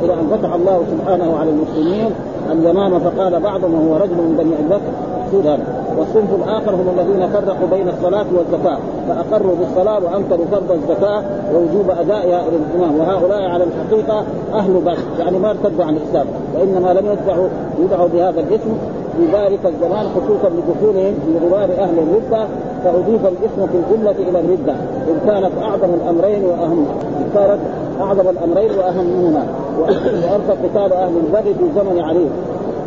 إلى 0.03 0.13
أن 0.13 0.27
فتح 0.31 0.53
الله 0.53 0.81
سبحانه 0.91 1.37
على 1.37 1.49
المسلمين 1.49 2.11
اليمامة 2.51 2.99
فقال 2.99 3.39
بعضهم 3.39 3.73
وهو 3.73 3.95
رجل 3.97 4.15
من 4.15 4.35
بني 4.39 4.53
أبي 4.59 4.67
بكر 4.69 5.08
هذا 5.33 5.59
والصنف 5.97 6.29
الآخر 6.35 6.75
هم 6.75 6.87
الذين 6.97 7.27
فرقوا 7.29 7.67
بين 7.71 7.89
الصلاة 7.89 8.25
والزكاة. 8.37 8.77
فأقروا 9.07 9.55
بالصلاة 9.55 9.99
وأنكروا 10.05 10.45
فرض 10.51 10.71
الزكاة 10.71 11.23
ووجوب 11.53 11.89
ادائها 11.89 12.41
إلى 12.47 12.57
الامام 12.57 12.99
وهؤلاء 12.99 13.41
على 13.41 13.63
الحقيقة 13.63 14.23
أهل 14.53 14.73
بس 14.85 14.97
يعني 15.19 15.39
ما 15.39 15.49
ارتدوا 15.49 15.85
عن 15.85 15.97
الإسلام. 15.97 16.25
وإنما 16.55 16.93
لم 16.93 17.05
يدعوا 17.05 17.47
يدعوا 17.79 18.07
بهذا 18.07 18.39
الاسم 18.39 18.77
في 19.17 19.25
ذلك 19.25 19.59
الزمان 19.65 20.05
خصوصا 20.15 20.49
لدخولهم 20.49 21.13
في 21.13 21.45
غبار 21.45 21.69
أهل 21.79 21.99
الردة. 21.99 22.47
فأضيف 22.83 23.21
الاسم 23.25 23.67
في 23.71 23.77
الجملة 23.77 24.29
إلى 24.29 24.39
الردة. 24.39 24.73
إن 25.09 25.19
كانت 25.25 25.51
أعظم 25.61 25.93
الأمرين 25.93 26.45
وأهم 26.45 26.85
كانت 27.35 27.59
أعظم 28.01 28.29
الأمرين 28.29 28.71
وأهمهما. 28.79 29.43
وارث 29.79 30.57
قتال 30.63 30.93
أهل 30.93 31.13
البر 31.25 31.43
في 31.43 31.63
زمن 31.75 32.01
علي. 32.03 32.25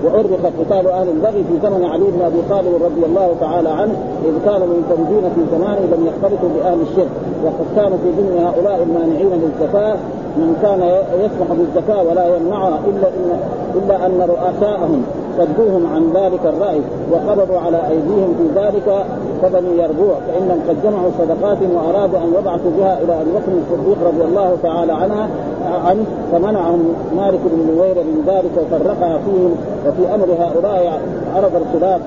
وعرف 0.05 0.47
قتال 0.61 0.87
أهل 0.87 1.09
البغي 1.09 1.45
في 1.49 1.55
زمن 1.63 1.85
علي 1.85 2.05
بن 2.05 2.23
أبي 2.23 2.43
طالب 2.51 2.83
رضي 2.85 3.07
الله 3.07 3.35
تعالى 3.41 3.69
عنه 3.69 3.95
إذ 4.25 4.35
كانوا 4.45 4.67
منفردين 4.67 5.25
في 5.35 5.41
زمانه 5.57 5.81
لم 5.81 6.07
يختلطوا 6.07 6.49
بأهل 6.57 6.79
الشرك. 6.81 7.15
وقد 7.45 7.67
كانوا 7.77 7.99
في 8.03 8.11
ضمن 8.19 8.45
هؤلاء 8.47 8.83
المانعين 8.83 9.31
للزكاة. 9.43 9.97
من 10.37 10.57
كان 10.63 10.81
يسمح 11.25 11.49
بالزكاة 11.59 12.03
ولا 12.03 12.37
يمنعها 12.37 12.79
إلا 12.87 13.09
ان 13.09 13.41
إلا 13.75 14.07
أن 14.07 14.29
رؤساءهم 14.35 15.03
صدوهم 15.39 15.87
عن 15.95 16.03
ذلك 16.15 16.47
الرأي 16.47 16.81
وقبضوا 17.13 17.59
على 17.59 17.81
أيديهم 17.89 18.35
في 18.39 18.61
ذلك 18.61 19.05
كبني 19.43 19.83
يربوع. 19.83 20.15
فإنهم 20.27 20.61
قد 20.69 20.77
جمعوا 20.85 21.11
صدقات 21.19 21.59
وأرادوا 21.75 22.19
أن 22.19 22.33
يبعثوا 22.39 22.71
بها 22.79 22.99
إلى 23.03 23.13
أبي 23.21 23.31
بكر 23.31 23.53
الصديق 23.63 23.99
رضي 24.09 24.25
الله 24.25 24.57
تعالى 24.63 24.93
عنها 24.93 25.29
عنه 25.85 26.05
فمنعهم 26.33 26.95
مالك 27.17 27.41
بن 27.45 27.75
نوير 27.75 27.95
من 27.95 28.25
ذلك 28.27 28.51
وفرقها 28.57 29.19
فيهم 29.19 29.57
وفي 29.87 30.15
أمر 30.15 30.27
هؤلاء 30.41 31.01
عرض 31.37 31.53
الخلاف 31.57 32.01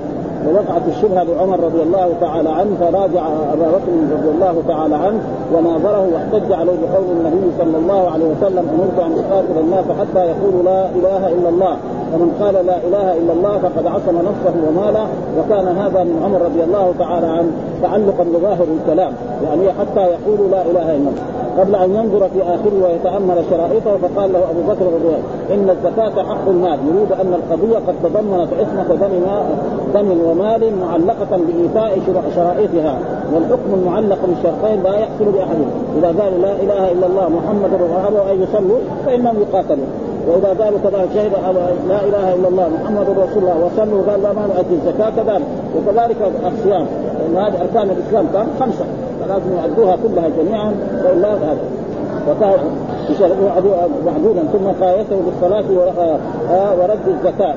ووقعت 0.47 0.81
الشبهة 0.87 1.23
لعمر 1.23 1.59
رضي 1.59 1.81
الله 1.81 2.09
تعالى 2.21 2.49
عنه 2.49 2.75
فراجع 2.79 3.27
أبا 3.53 3.67
بكر 3.67 3.91
رضي 4.17 4.29
الله 4.29 4.63
تعالى 4.67 4.95
عنه 4.95 5.19
وناظره 5.53 6.09
واحتج 6.13 6.51
عليه 6.53 6.73
بقول 6.73 7.05
النبي 7.11 7.51
صلى 7.57 7.77
الله 7.77 8.11
عليه 8.11 8.25
وسلم 8.25 8.65
أمرت 8.75 8.99
أن 8.99 9.23
أقاتل 9.23 9.59
الناس 9.59 9.85
حتى 9.99 10.25
يقولوا 10.25 10.63
لا 10.63 10.85
إله 10.89 11.27
إلا 11.27 11.49
الله. 11.49 11.77
فمن 12.15 12.31
قال 12.41 12.53
لا 12.53 12.77
إله 12.87 13.17
إلا 13.17 13.33
الله 13.33 13.57
فقد 13.57 13.87
عصم 13.87 14.17
نفسه 14.29 14.55
وماله 14.67 15.07
وكان 15.37 15.67
هذا 15.77 16.03
من 16.03 16.21
عمر 16.23 16.41
رضي 16.41 16.63
الله 16.63 16.93
تعالى 16.99 17.27
عنه 17.27 17.51
تعلقا 17.81 18.23
بظاهر 18.23 18.67
الكلام. 18.77 19.13
يعني 19.43 19.73
حتى 19.79 20.03
يقولوا 20.15 20.47
لا 20.47 20.61
إله 20.61 20.95
إلا 20.95 21.09
الله. 21.09 21.25
قبل 21.59 21.75
أن 21.75 21.95
ينظر 21.95 22.29
في 22.29 22.41
آخره 22.41 22.75
ويتأمل 22.83 23.37
شرائطه 23.49 23.97
فقال 23.97 24.33
له 24.33 24.39
أبو 24.39 24.61
بكر 24.71 24.85
رضي 24.85 25.07
الله 25.07 25.23
إن 25.53 25.69
الزكاة 25.69 26.23
حق 26.23 26.47
المال. 26.47 26.79
يريد 26.89 27.11
أن 27.11 27.33
القضية 27.33 27.77
قد 27.87 27.95
تضمنت 28.03 28.49
عصمة 28.59 28.95
دم 28.95 29.13
دم 29.93 30.29
ومال 30.29 30.73
معلقة 30.81 31.39
بايفاء 31.47 31.99
شرائطها 32.35 32.99
والحكم 33.33 33.73
المعلق 33.73 34.19
بالشرطين 34.27 34.83
لا 34.83 34.95
يحصل 34.97 35.25
بأحد. 35.33 35.59
إذا 35.97 36.07
قالوا 36.07 36.39
لا 36.39 36.51
إله 36.51 36.91
إلا 36.91 37.07
الله 37.07 37.29
محمد 37.29 37.71
وابوا 37.81 38.31
أن 38.31 38.43
يصلوا 38.43 38.79
فإنهم 39.05 39.35
يقاتلون. 39.41 39.87
وإذا 40.27 40.63
قالوا 40.63 40.79
كذلك 40.83 41.09
شهد 41.13 41.31
لا 41.89 42.03
إله 42.03 42.33
إلا 42.33 42.47
الله 42.47 42.69
محمد 42.69 43.09
رسول 43.09 43.43
الله 43.43 43.57
وصلوا 43.65 44.11
قال 44.11 44.23
لا 44.23 44.33
ما 44.33 44.47
نؤدي 44.47 44.75
الزكاة 44.75 45.09
كذلك 45.09 45.45
وكذلك 45.75 46.17
الصيام. 46.45 46.85
لأن 47.19 47.45
هذه 47.45 47.61
أركان 47.61 47.89
الإسلام 47.89 48.25
كان 48.33 48.47
خمسة. 48.59 48.85
فلازم 49.21 49.51
يؤدوها 49.57 49.95
كلها 49.95 50.29
جميعا. 50.29 50.75
وإلا 51.05 51.33
هذا. 51.33 51.57
وكان 53.11 53.89
معدودا 54.05 54.43
ثم 54.53 54.83
قايته 54.85 55.21
بالصلاة 55.25 55.63
آه، 56.51 56.75
ورد 56.81 56.99
الزكاة. 57.07 57.55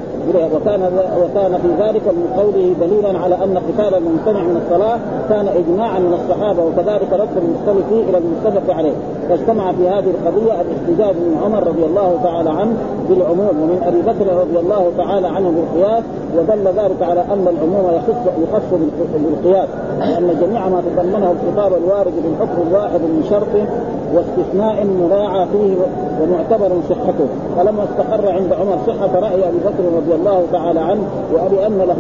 وكان 0.55 0.83
وكان 1.23 1.59
في 1.62 1.83
ذلك 1.83 2.02
من 2.07 2.33
قوله 2.37 2.75
دليلا 2.81 3.19
على 3.19 3.35
أن 3.35 3.59
قتال 3.59 3.95
الممتنع 3.95 4.43
من 4.43 4.62
الصلاة 4.64 4.99
كان 5.28 5.49
اجماعا 5.49 5.99
من 5.99 6.14
الصحابة 6.14 6.62
وكذلك 6.62 7.12
رد 7.12 7.37
المختلف 7.37 7.93
إلى 8.09 8.19
المتفق 8.19 8.75
عليه. 8.75 8.93
فاجتمع 9.28 9.73
في 9.73 9.88
هذه 9.88 10.11
القضية 10.11 10.52
الاحتجاج 10.61 11.17
من 11.17 11.40
عمر 11.45 11.67
رضي 11.67 11.85
الله 11.85 12.19
تعالى 12.23 12.50
عنه 12.50 12.76
بالعموم 13.09 13.62
ومن 13.62 13.83
أبي 13.87 14.02
بكر 14.02 14.40
رضي 14.40 14.59
الله 14.59 14.93
تعالى 14.99 15.28
عنه 15.28 15.50
بالقياس 15.50 16.05
ودل 16.37 16.64
ذلك 16.64 17.02
على 17.02 17.21
أن 17.21 17.47
العموم 17.49 17.90
يخص 17.97 18.21
يخص 18.43 18.81
بالقياس 19.14 19.69
لأن 19.99 20.37
جميع 20.40 20.69
ما 20.69 20.81
تضمنه 20.81 21.35
الخطاب 21.35 21.73
الوارد 21.83 22.12
بالحكم 22.23 22.69
الواحد 22.69 23.00
من 23.00 23.26
شرط 23.31 23.69
واستثناء 24.14 24.86
مراعى 25.00 25.46
فيه 25.52 25.76
ومعتبر 26.22 26.70
صحته. 26.90 27.28
فلما 27.56 27.84
استقر 27.84 28.32
عند 28.32 28.52
عمر 28.52 28.78
صحة 28.86 29.20
رأي 29.20 29.48
أبي 29.48 29.58
بكر 29.58 29.84
رضي 29.96 30.14
الله 30.14 30.42
تعالى 30.52 30.80
عنه 30.80 31.02
وبان 31.34 31.78
له 31.78 31.96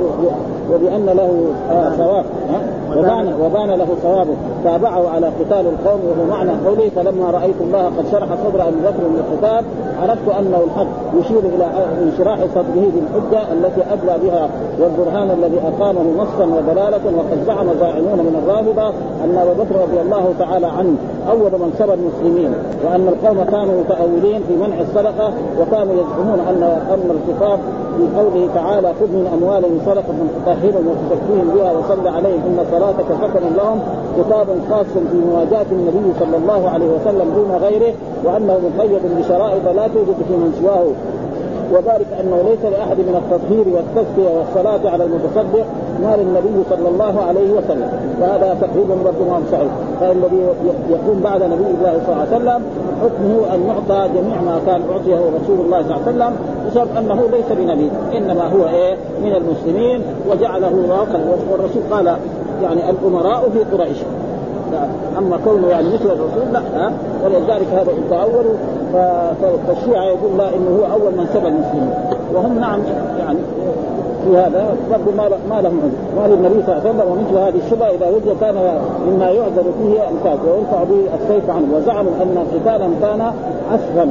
وبان 0.72 1.06
له 1.06 1.30
آه 1.70 1.90
ثواب 1.90 2.24
وبان 2.96 3.32
وبان 3.40 3.68
له 3.70 3.86
ثوابه. 4.02 4.34
تابعه 4.64 5.08
على 5.08 5.26
قتال 5.26 5.66
القوم 5.66 6.00
وهو 6.08 6.30
معنى 6.30 6.50
قوله 6.66 6.90
فلما 6.96 7.30
رأيت 7.30 7.54
الله 7.60 7.84
قد 7.84 8.04
شرح 8.12 8.28
صدر 8.44 8.68
أبي 8.68 8.76
بكر 8.76 9.02
للقتال 9.14 9.64
عرفت 10.02 10.28
أنه 10.40 10.60
الحق. 10.64 10.86
يشير 11.20 11.38
إلى 11.38 11.66
انشراح 12.02 12.38
صدره 12.54 12.86
بالحجه 12.94 13.52
التي 13.52 13.82
أدلى 13.92 14.18
بها 14.28 14.48
والبرهان 14.80 15.30
الذي 15.30 15.58
أقامه 15.58 16.02
نصا 16.18 16.44
ودلاله 16.44 17.00
وقد 17.16 17.38
زعم 17.46 17.66
زاعمون 17.80 18.18
من 18.18 18.42
الرافضة 18.42 18.88
أن 19.24 19.38
ابا 19.38 19.52
بكر 19.52 19.82
رضي 19.82 20.00
الله 20.00 20.34
تعالى 20.38 20.66
عنه 20.66 20.96
أول 21.30 21.52
من 21.52 21.74
سبى 21.78 21.94
المسلمين 21.94 22.52
وأن 22.84 23.08
القوم 23.08 23.44
كانوا 23.44 23.80
متأولين 23.80 24.42
في 24.48 24.56
منع 24.56 24.80
الصدقة 24.80 25.32
وكانوا 25.60 25.94
يزعمون 25.94 26.40
أن 26.48 26.62
ان 26.62 27.10
الخطاب 27.10 27.58
في 27.98 28.20
قوله 28.20 28.48
تعالى 28.54 28.88
خذ 29.00 29.10
من 29.18 29.26
اموالهم 29.36 29.78
صدقه 29.86 30.18
تطهرهم 30.36 30.84
وتزكيهم 30.90 31.48
بها 31.54 31.72
وصل 31.72 32.08
عليهم 32.16 32.40
إن 32.48 32.58
صلاتك 32.72 33.08
سكن 33.22 33.46
لهم 33.56 33.78
خطاب 34.18 34.46
خاص 34.70 34.86
في 35.10 35.18
مواجهة 35.30 35.66
النبي 35.72 36.08
صلى 36.20 36.36
الله 36.36 36.70
عليه 36.70 36.86
وسلم 36.86 37.26
دون 37.36 37.50
غيره 37.62 37.92
وأنه 38.24 38.58
مقيد 38.66 39.02
بشرائط 39.18 39.64
لا 39.76 39.86
توجد 39.94 40.18
في 40.28 40.34
من 40.42 40.50
سواه. 40.60 40.86
وذلك 41.72 42.06
أنه 42.20 42.36
ليس 42.50 42.72
لأحد 42.72 42.98
من 43.08 43.16
التطهير 43.22 43.66
والتزكية 43.74 44.30
والصلاة 44.38 44.90
على 44.92 45.04
المتصدق 45.04 45.66
مال 46.02 46.20
النبي 46.20 46.58
صلى 46.70 46.88
الله 46.88 47.14
عليه 47.28 47.50
وسلم. 47.52 47.90
وهذا 48.20 48.56
تقريبا 48.60 48.94
برضه 49.04 49.24
ما 49.30 49.40
صحيح. 49.52 49.72
فالذي 50.00 50.40
يكون 50.90 51.20
بعد 51.24 51.42
نبي 51.42 51.70
الله 51.76 52.00
صلى 52.06 52.12
الله 52.12 52.26
عليه 52.26 52.36
وسلم 52.36 52.62
حكمه 53.02 53.54
أن 53.54 53.60
يعطى 53.68 54.08
جميع 54.16 54.40
ما 54.40 54.60
كان 54.66 54.80
أعطيه 54.92 55.20
رسول 55.38 55.58
الله 55.64 55.82
صلى 55.82 55.96
الله 55.96 56.02
عليه 56.06 56.10
وسلم 56.16 56.32
بسبب 56.68 56.88
أنه 56.98 57.28
ليس 57.32 57.58
بنبي 57.58 57.90
إنما 58.16 58.42
هو 58.42 58.68
إيه؟ 58.68 58.96
من 59.24 59.32
المسلمين 59.34 60.02
وجعله 60.30 60.72
واقع 60.88 61.18
والرسول 61.50 61.82
قال 61.90 62.16
يعني 62.62 62.90
الأمراء 62.90 63.50
في 63.50 63.76
قريش. 63.76 63.98
أما 65.18 65.38
كونه 65.44 65.68
يعني 65.68 65.88
مثل 65.88 66.04
الرسول 66.04 66.52
لا 66.52 66.60
ها؟ 66.76 66.92
ولذلك 67.24 67.66
هذا 67.72 67.92
يتاول 67.92 68.44
فالشيعة 69.66 70.04
يقول 70.04 70.38
لا 70.38 70.48
إنه 70.48 70.78
هو 70.78 70.92
أول 70.92 71.12
من 71.12 71.26
سبى 71.34 71.48
المسلمين. 71.48 71.90
وهم 72.34 72.58
نعم 72.60 72.80
يعني 73.18 73.38
في 74.24 74.36
هذا 74.36 74.76
برضه 74.90 75.16
ما 75.16 75.28
ما 75.50 75.60
لهم 75.60 75.80
عذر 75.82 75.92
ما 76.16 76.34
للنبي 76.34 76.62
صلى 76.66 76.76
الله 76.76 76.88
عليه 76.88 76.90
وسلم. 76.90 77.12
ومثل 77.12 77.38
هذه 77.38 77.66
الشبهه 77.66 77.90
إذا 77.90 78.08
وجد 78.08 78.36
كان 78.40 78.54
مما 79.06 79.30
يعذر 79.30 79.64
فيه 79.82 80.00
القتال 80.00 80.50
ويرفع 80.50 80.84
به 80.84 81.00
السيف 81.22 81.50
عنه. 81.50 81.66
وزعموا 81.76 82.12
أن 82.22 82.44
قتالا 82.54 82.88
كان 83.02 83.32
أسفل. 83.74 84.08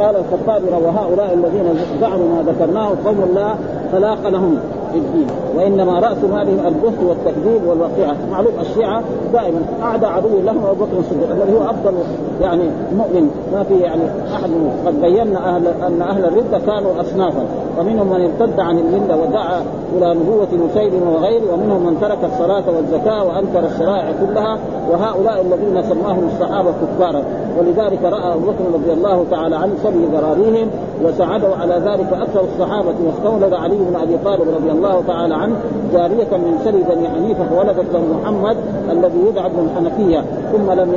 قال 0.00 0.16
الخطابي 0.16 0.84
وهؤلاء 0.84 1.34
الذين 1.34 1.64
زعموا 2.00 2.28
ما 2.28 2.52
ذكرناه 2.52 2.88
قوم 3.04 3.32
لا 3.34 3.54
خلاق 3.92 4.28
لهم. 4.28 4.58
في 5.00 5.06
الدين 5.06 5.26
وإنما 5.56 5.98
راس 5.98 6.24
مالهم 6.32 6.66
البهت 6.66 7.02
والتكذيب 7.02 7.66
والوقيعه 7.66 8.16
معروف 8.30 8.60
الشيعة 8.60 9.02
دائما 9.32 9.60
أعدى 9.82 10.06
عدو 10.06 10.28
لهم 10.44 10.66
أبو 10.66 10.84
بكر 10.84 10.98
الصديق 10.98 11.30
الذي 11.30 11.58
هو 11.58 11.70
أفضل 11.70 11.94
يعني 12.40 12.62
مؤمن. 12.96 13.30
ما 13.52 13.62
في 13.62 13.74
يعني 13.74 14.02
أحد 14.34 14.50
قد 14.86 15.00
بينا 15.00 15.56
أهل 15.56 15.66
أن 15.66 16.02
أهل 16.02 16.24
الرده 16.24 16.58
كانوا 16.66 17.00
اصنافا. 17.00 17.46
ومنهم 17.78 18.06
من 18.06 18.20
ارتد 18.20 18.60
عن 18.60 18.78
الملة 18.78 19.16
ودعا 19.16 19.62
إلى 19.96 20.14
نبوة 20.14 20.68
مسيلم 20.68 21.08
وغيره 21.08 21.54
ومنهم 21.54 21.86
من 21.86 22.00
ترك 22.00 22.18
الصلاة 22.24 22.64
والزكاة 22.76 23.24
وأنكر 23.24 23.66
الشرائع 23.66 24.12
كلها. 24.26 24.58
وهؤلاء 24.90 25.40
الذين 25.40 25.82
سماهم 25.82 26.28
الصحابة 26.34 26.70
كفارا. 26.70 27.22
ولذلك 27.58 28.02
رأى 28.02 28.34
أبو 28.34 28.46
بكر 28.46 28.64
رضي 28.74 28.92
الله 28.92 29.24
تعالى 29.30 29.56
عنه 29.56 29.72
سبي 29.82 30.06
ذراريهم 30.12 30.70
وساعدوا 31.04 31.54
على 31.60 31.74
ذلك 31.74 32.12
أكثر 32.12 32.44
الصحابة 32.54 32.94
واستولد 33.06 33.52
علي 33.52 33.76
بن 33.76 33.96
أبي 33.96 34.16
طالب 34.24 34.48
رضي 34.56 34.70
الله 34.70 34.85
تعالى 35.06 35.34
عنه 35.34 35.56
جارية 35.92 36.36
من 36.36 36.60
سري 36.64 36.82
بني 36.82 37.08
حنيفة 37.08 37.44
فولدت 37.44 37.92
له 37.92 38.00
محمد 38.14 38.56
الذي 38.90 39.18
يدعى 39.28 39.46
ابن 39.46 39.68
الحنفيه 39.68 40.24
ثم 40.52 40.72
لم 40.72 40.94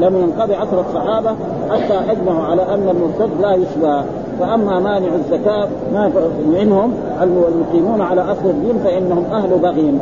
لم 0.00 0.16
ينقضي 0.16 0.54
عصر 0.54 0.80
الصحابة 0.80 1.30
حتى 1.70 2.12
أجمعوا 2.12 2.44
على 2.44 2.62
أن 2.62 2.88
المرتد 2.88 3.40
لا 3.40 3.54
يشبه 3.54 4.02
فأما 4.40 4.80
مانع 4.80 5.14
الزكاة 5.14 5.68
ما 5.92 6.10
منهم 6.46 6.92
المقيمون 7.22 8.00
على 8.00 8.20
أصل 8.20 8.46
الدين 8.50 8.78
فإنهم 8.84 9.24
أهل 9.32 9.58
بغي 9.58 9.94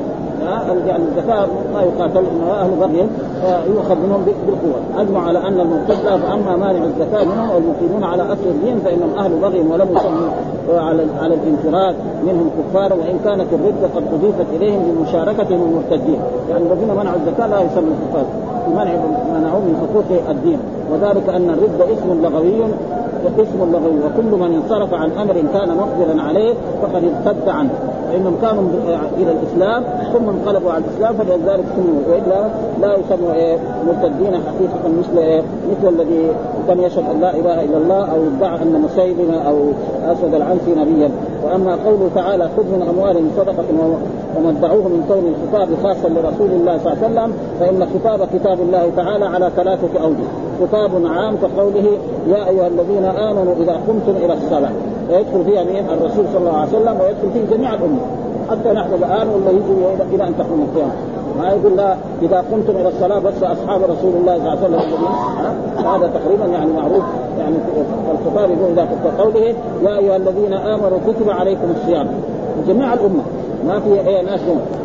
يعني 0.86 1.02
الزكاه 1.08 1.46
ما 1.74 1.82
يقاتل 1.82 2.24
أهل 2.50 2.70
بغي 2.80 3.06
فيؤخذ 3.40 3.94
منهم 3.94 4.24
بالقوة. 4.46 5.02
أجمع 5.02 5.28
على 5.28 5.38
أن 5.38 5.60
المرتد 5.60 5.94
فأما 5.94 6.56
مانع 6.56 6.84
الزكاه 6.84 7.24
منهم 7.24 7.50
والمقيمون 7.50 8.04
على 8.04 8.22
أصل 8.22 8.46
الدين 8.46 8.78
فانهم 8.84 9.18
أهل 9.18 9.30
بغي 9.42 9.60
ولم 9.60 9.88
يسموا 9.96 10.80
على 10.80 11.06
على 11.22 11.34
الانفراد 11.34 11.94
منهم 12.26 12.50
كفار 12.58 12.92
وإن 12.92 13.18
كانت 13.24 13.46
الرده 13.52 13.88
قد 13.96 14.02
أضيفت 14.14 14.46
إليهم 14.56 14.82
بمشاركتهم 14.82 15.62
المرتدين. 15.62 16.20
يعني 16.50 16.64
الذين 16.72 16.88
منعوا 16.88 17.16
الزكاة 17.16 17.46
لا 17.46 17.60
يسموا 17.60 17.94
كفار 18.10 18.24
منع 18.68 18.92
منعوا 19.34 19.60
من 19.60 19.74
حقوق 19.82 20.30
الدين. 20.30 20.58
وذلك 20.92 21.28
أن 21.28 21.50
الرده 21.50 21.94
اسم 21.94 22.22
لغوي 22.22 22.60
وقسم 23.24 23.72
لغوي 23.72 23.98
وكل 24.06 24.38
من 24.38 24.62
انصرف 24.62 24.94
عن 24.94 25.10
أمر 25.10 25.34
كان 25.54 25.76
مقبلا 25.76 26.22
عليه 26.22 26.54
فقد 26.82 27.04
ارتد 27.04 27.48
عنه. 27.48 27.70
فإنهم 28.10 28.36
كانوا 28.42 28.62
إلى 29.16 29.32
الإسلام 29.32 29.84
ثم 30.12 30.28
انقلبوا 30.28 30.72
على 30.72 30.84
الإسلام 30.84 31.14
فلذلك 31.16 31.64
سموا 31.76 32.00
وإلا 32.08 32.48
لا 32.80 32.96
يسموا 32.96 33.32
إيه 33.32 33.58
مرتدين 33.86 34.32
حقيقة 34.34 34.88
مثل 34.98 35.18
إيه 35.18 35.42
مثل 35.70 35.88
الذي 35.94 36.30
كان 36.70 36.80
يشهد 36.80 37.04
أن 37.10 37.20
لا 37.20 37.30
إله 37.30 37.64
إلا 37.64 37.76
الله 37.76 38.12
أو 38.12 38.18
ادعى 38.36 38.62
أن 38.62 38.82
مسيلمه 38.82 39.42
أو 39.48 39.56
أسود 40.12 40.34
العنسي 40.34 40.70
نبيا. 40.76 41.10
وأما 41.44 41.78
قوله 41.86 42.10
تعالى 42.14 42.48
خذ 42.56 42.64
من 42.64 42.82
اموالهم 42.90 43.30
صدقة 43.36 43.64
ومدعوه 44.36 44.82
من 44.82 45.04
كون 45.08 45.34
الخطاب 45.34 45.68
خاصا 45.82 46.08
لرسول 46.08 46.50
الله 46.50 46.78
صلى 46.78 46.92
الله 46.92 46.96
عليه 47.02 47.06
وسلم 47.06 47.32
فإن 47.60 47.86
خطاب 47.94 48.28
كتاب 48.34 48.60
الله 48.60 48.90
تعالى 48.96 49.24
على 49.24 49.50
ثلاثة 49.56 50.04
أوجه. 50.04 50.28
خطاب 50.60 50.90
عام 51.06 51.36
كقوله 51.36 51.86
يا 52.28 52.48
أيها 52.48 52.66
الذين 52.66 53.04
آمنوا 53.04 53.54
إذا 53.62 53.72
قمتم 53.72 54.24
إلى 54.24 54.32
الصلاة. 54.32 54.72
ويدخل 55.10 55.44
فيها 55.44 55.64
مين؟ 55.64 55.84
الرسول 55.90 56.24
صلى 56.32 56.38
الله 56.38 56.56
عليه 56.56 56.68
وسلم 56.68 56.96
ويدخل 57.00 57.30
فيه 57.34 57.56
جميع 57.56 57.74
الأمة. 57.74 58.00
حتى 58.50 58.70
نحن 58.72 58.94
الآن 58.94 59.28
ولا 59.28 59.50
يجي 59.50 60.14
إلى 60.14 60.28
أن 60.28 60.34
تقوم 60.38 60.66
القيامة. 60.68 60.92
ما 61.40 61.48
يقول 61.48 61.76
لا 61.76 61.96
إذا 62.22 62.44
قمتم 62.52 62.76
إلى 62.76 62.88
الصلاة 62.88 63.18
بس 63.18 63.42
أصحاب 63.42 63.82
رسول 63.82 64.12
الله 64.20 64.38
صلى 64.38 64.66
الله 64.66 64.78
عليه 64.78 64.94
وسلم. 64.94 65.86
هذا 65.86 66.10
تقريبا 66.14 66.46
يعني 66.46 66.72
معروف. 66.72 67.04
يعني 67.38 67.56
الخطاب 68.12 68.50
يقول 68.50 68.72
اذا 68.72 68.88
قوله 69.18 69.54
يا 69.82 69.98
أيها 69.98 70.16
الذين 70.16 70.52
آمنوا 70.52 70.98
كتب 71.08 71.30
عليكم 71.30 71.70
الصيام. 71.76 72.08
جميع 72.68 72.92
الأمة. 72.92 73.22
ما 73.66 73.80
في 73.80 74.08
اي 74.08 74.22
ناس 74.22 74.40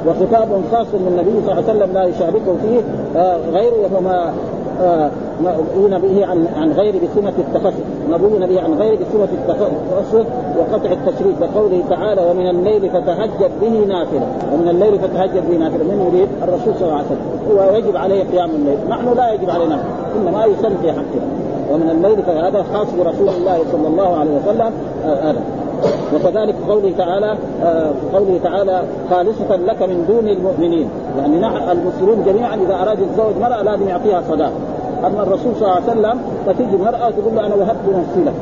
وخطاب 0.07 0.47
خاص 0.71 0.87
من 0.93 1.07
النبي 1.07 1.31
صلى 1.45 1.51
الله 1.51 1.63
عليه 1.69 1.79
وسلم 1.79 1.93
لا 1.93 2.03
يشاركه 2.03 2.55
فيه 2.61 2.81
آه 3.19 3.37
غيره. 3.53 3.75
وهو 3.83 4.01
ما 4.01 4.33
آه 4.81 5.09
ما 5.43 5.97
به 5.97 6.25
عن 6.25 6.47
عن 6.57 6.71
غير 6.71 6.93
بسمة 7.03 7.33
التخصص. 7.39 7.79
نبونا 8.11 8.45
به 8.45 8.61
عن 8.61 8.73
غير 8.73 8.95
بسمة 8.95 9.27
التخصص 9.33 10.25
وقطع 10.59 10.91
التشريك 10.91 11.35
كقوله 11.41 11.83
تعالى 11.89 12.21
ومن 12.31 12.49
الليل 12.49 12.89
فتهجد 12.89 13.51
به 13.61 13.85
نافلة. 13.87 14.27
ومن 14.53 14.67
الليل 14.69 14.99
فتهجد 14.99 15.43
به 15.49 15.57
نافلة. 15.57 15.83
من 15.83 16.11
يريد؟ 16.13 16.29
الرسول 16.43 16.73
صلى 16.79 16.87
الله 16.87 16.95
عليه 16.95 17.05
وسلم. 17.05 17.25
هو 17.51 17.75
يجب 17.75 17.97
عليه 17.97 18.23
قيام 18.23 18.49
الليل. 18.49 18.77
نحن 18.89 19.13
لا 19.17 19.33
يجب 19.33 19.49
علينا 19.49 19.79
إنما 20.15 20.45
يسن 20.45 20.77
في 20.81 20.91
حقنا 20.91 21.25
ومن 21.71 21.89
الليل 21.89 22.23
فهذا 22.23 22.65
خاص 22.73 22.87
برسول 22.99 23.29
الله 23.29 23.59
صلى 23.71 23.87
الله 23.87 24.17
عليه 24.17 24.31
وسلم. 24.31 24.71
هذا 25.05 25.29
آه. 25.29 25.64
وكذلك 26.13 26.55
قوله 26.69 26.93
تعالى 26.97 27.37
آه 27.63 27.91
قوله 28.13 28.39
تعالى 28.43 28.81
خالصة 29.09 29.55
لك 29.55 29.81
من 29.81 30.05
دون 30.07 30.27
المؤمنين. 30.27 30.89
يعني 31.17 31.39
نحن 31.39 31.69
المسلمون 31.71 32.23
جميعا 32.25 32.55
إذا 32.55 32.75
أراد 32.81 32.99
يتزوج 32.99 33.33
مرأة 33.41 33.61
لازم 33.61 33.87
يعطيها 33.87 34.21
صداق. 34.29 34.51
أما 35.05 35.23
الرسول 35.23 35.55
صلى 35.55 35.61
الله 35.61 35.71
عليه 35.71 35.91
وسلم 35.91 36.19
فتيجي 36.47 36.75
المرأة 36.75 37.09
تقول 37.09 37.35
له 37.35 37.45
أنا 37.45 37.55
وهبت 37.55 37.85
نفسي 37.89 38.23
لك. 38.25 38.33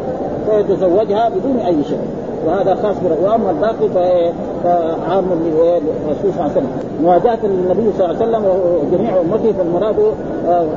فيتزوجها 0.49 1.30
بدون 1.30 1.58
أي 1.65 1.84
شيء. 1.84 1.99
وهذا 2.47 2.76
خاص. 2.76 2.95
وأما 3.23 3.52
الباقي 3.52 3.89
فعام 4.63 5.26
للرسول 5.45 6.34
صلى 6.34 6.39
الله 6.39 6.41
عليه 6.41 6.52
وسلم. 6.52 6.69
مواجهة 7.04 7.39
النبي 7.43 7.91
صلى 7.97 8.06
الله 8.06 8.17
عليه 8.21 8.28
وسلم 8.28 8.45
وجميع 8.82 9.21
أمته 9.21 9.52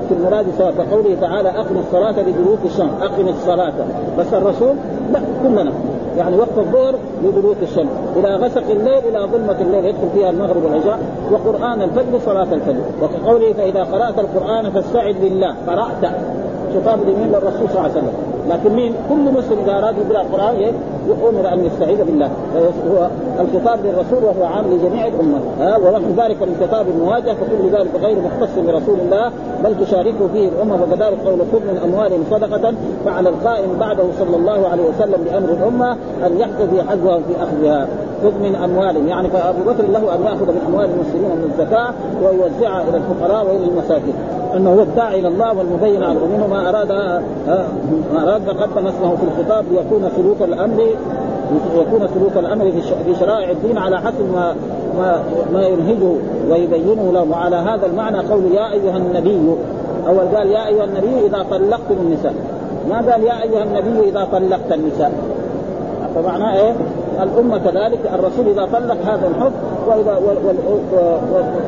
في 0.08 0.14
المراد 0.14 0.46
سواء 0.58 0.72
كقوله 0.78 1.16
تعالى 1.20 1.48
أقم 1.48 1.76
الصلاة 1.86 2.22
لدلوك 2.22 2.58
الشمس. 2.64 2.90
أقم 3.02 3.28
الصلاة. 3.28 3.72
بس 4.18 4.34
الرسول 4.34 4.74
لا 5.12 5.20
كلنا. 5.42 5.72
يعني 6.16 6.36
وقت 6.36 6.58
الظهر 6.58 6.94
لدلوك 7.24 7.56
الشمس. 7.62 7.90
إلى 8.16 8.36
غسق 8.36 8.70
الليل 8.70 8.98
إلى 8.98 9.28
ظلمة 9.32 9.56
الليل 9.60 9.84
يدخل 9.84 10.08
فيها 10.14 10.30
المغرب 10.30 10.64
والعشاء. 10.64 10.98
وقرآن 11.32 11.82
الفجر 11.82 12.18
صلاة 12.26 12.54
الفجر. 12.54 12.80
وكقوله 13.02 13.52
فإذا 13.52 13.82
قرأت 13.82 14.18
القرآن 14.18 14.70
فاستعذ 14.70 15.14
بالله. 15.20 15.54
قرأت. 15.66 16.12
خطاب 16.74 16.98
لمين 17.02 17.28
للرسول 17.28 17.68
صلى 17.68 17.78
الله 17.78 17.80
عليه 17.80 17.92
وسلم. 17.92 18.12
لكن 18.50 18.76
مين؟ 18.76 18.94
كل 19.08 19.38
مسلم 19.38 19.58
إذا 19.64 19.78
أراد 19.78 19.94
يقرأ 19.98 20.22
القرآن 20.22 20.72
يؤمر 21.08 21.52
أن 21.52 21.64
يستعيذ 21.64 22.04
بالله 22.04 22.30
هو 22.90 23.08
الخطاب 23.40 23.78
للرسول 23.84 24.24
وهو 24.24 24.44
عام 24.44 24.64
لجميع 24.72 25.06
الأمة. 25.06 25.38
ها 25.60 25.76
ونحو 25.76 26.10
ذلك 26.16 26.42
من 26.42 26.56
خطاب 26.60 26.86
المواجهه 26.88 27.34
فكل 27.34 27.78
ذلك 27.78 27.90
غير 28.02 28.16
مختص 28.16 28.58
برسول 28.58 29.00
الله 29.00 29.30
بل 29.64 29.86
تشاركه 29.86 30.28
فيه 30.32 30.48
الأمة 30.48 30.74
وكذلك 30.74 31.18
قول 31.26 31.38
خذ 31.52 31.60
من 31.60 31.80
اموالهم 31.84 32.24
صدقة 32.30 32.74
فعلى 33.04 33.28
القائم 33.28 33.78
بعده 33.80 34.04
صلى 34.18 34.36
الله 34.36 34.68
عليه 34.68 34.82
وسلم 34.82 35.24
بأمر 35.24 35.48
الأمة 35.48 35.92
أن 36.26 36.38
يحتفي 36.38 36.82
حظها 36.82 37.18
في 37.18 37.42
أخذها. 37.42 37.88
خذ 38.22 38.32
من 38.42 38.54
اموالهم 38.64 39.08
يعني 39.08 39.28
فأبو 39.28 39.58
بكر 39.66 39.82
له 39.82 40.14
أن 40.14 40.22
يأخذ 40.24 40.46
من 40.46 40.62
أموال 40.68 40.88
المسلمين 40.90 41.30
من 41.30 41.50
الزكاة 41.52 41.90
ويوزعها 42.22 42.82
إلى 42.88 42.96
الفقراء 42.96 43.46
وإلى 43.46 43.64
المساكين. 43.64 44.14
إنه 44.56 44.70
هو 44.70 44.82
الداعي 44.82 45.20
إلى 45.20 45.28
الله 45.28 45.58
والمبين 45.58 46.02
على 46.02 46.18
ومنه 46.18 46.46
ما 46.46 46.68
أراد 46.68 46.92
ما 48.14 48.22
أراد 48.22 48.42
فقدم 48.42 48.86
اسمه 48.86 49.16
في 49.16 49.22
الخطاب 49.22 49.64
ليكون 49.72 50.10
سلوك 50.16 50.42
الأمر 50.42 50.86
يكون 51.74 52.08
سلوك 52.14 52.36
الأمر 52.36 52.72
في 53.04 53.14
شرائع 53.20 53.50
الدين 53.50 53.78
على 53.78 53.98
حسب 53.98 54.32
ما 54.34 54.54
ما 54.98 55.22
ما 55.52 55.66
ينهجه 55.66 56.12
ويبينه 56.50 57.12
له. 57.12 57.26
وعلى 57.30 57.56
هذا 57.56 57.86
المعنى 57.86 58.18
قول 58.18 58.44
يا 58.54 58.72
أيها 58.72 58.96
النبي 58.96 59.40
أول 60.08 60.36
قال 60.36 60.50
يا 60.50 60.66
أيها 60.66 60.84
النبي 60.84 61.26
إذا 61.26 61.46
طلقتم 61.50 61.94
النساء. 62.00 62.34
ما 62.88 62.96
قال 62.96 63.22
يا 63.22 63.42
أيها 63.42 63.62
النبي 63.62 64.08
إذا 64.08 64.28
طلقت 64.32 64.72
النساء؟ 64.72 65.12
فمعناه 66.14 66.56
إيه؟ 66.56 66.72
الأمة 67.22 67.58
كذلك 67.58 67.98
الرسول 68.14 68.48
إذا 68.48 68.68
طلق 68.72 68.96
هذا 69.04 69.28
الحكم 69.28 69.54
وإذا 69.88 70.20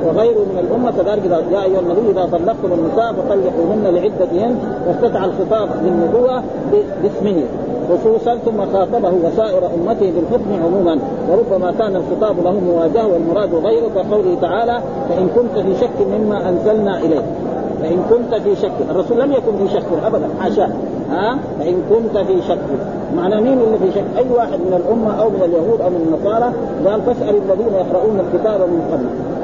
وغيره 0.06 0.38
من 0.38 0.58
الأمة 0.58 0.90
كذلك 0.90 1.22
إذا 1.24 1.42
يا 1.52 1.64
أيها 1.64 1.80
النبي 1.80 2.10
إذا 2.10 2.28
طلقتم 2.32 2.72
النساء 2.72 3.12
فطلقوهن 3.12 3.84
لعدتهن 3.84 4.58
واستدعى 4.88 5.24
الخطاب 5.24 5.68
للنبوة 5.84 6.42
باسمه. 7.02 7.42
خصوصا 7.90 8.36
ثم 8.44 8.72
خاطبه 8.72 9.12
وسائر 9.24 9.66
امته 9.66 10.12
بالحكم 10.16 10.64
عموما. 10.64 10.98
وربما 11.30 11.72
كان 11.78 11.96
الخطاب 11.96 12.44
له 12.44 12.60
مواجهة 12.60 13.06
والمراد 13.06 13.54
غيره 13.54 13.88
كقوله 13.94 14.36
تعالى 14.40 14.80
فإن 15.08 15.28
كنت 15.36 15.64
في 15.66 15.80
شك 15.80 16.06
مما 16.12 16.48
أنزلنا 16.48 16.98
إليك. 16.98 17.24
فإن 17.82 18.04
كنت 18.10 18.34
في 18.42 18.56
شك 18.56 18.72
الرسول 18.90 19.20
لم 19.20 19.32
يكن 19.32 19.66
في 19.66 19.74
شك 19.74 19.86
ابدا 20.06 20.28
حاشاه 20.40 20.70
ها؟ 21.10 21.38
فإن 21.58 21.82
كنت 21.90 22.18
في 22.18 22.42
شك. 22.48 22.58
معنى 23.16 23.40
مين 23.40 23.58
اللي 23.60 23.78
في 23.78 23.90
شك؟ 23.94 24.04
أي 24.18 24.26
واحد 24.36 24.58
من 24.58 24.82
الأمة 24.84 25.22
أو 25.22 25.30
من 25.30 25.42
اليهود 25.44 25.80
أو 25.80 25.90
من 25.90 26.06
النصارى؟ 26.06 26.52
قال 26.86 27.02
فاسأل 27.02 27.34
الذين 27.36 27.74
يقرؤون 27.74 28.20
الكتاب 28.20 28.60
من 28.60 28.82
قبل. 28.92 29.37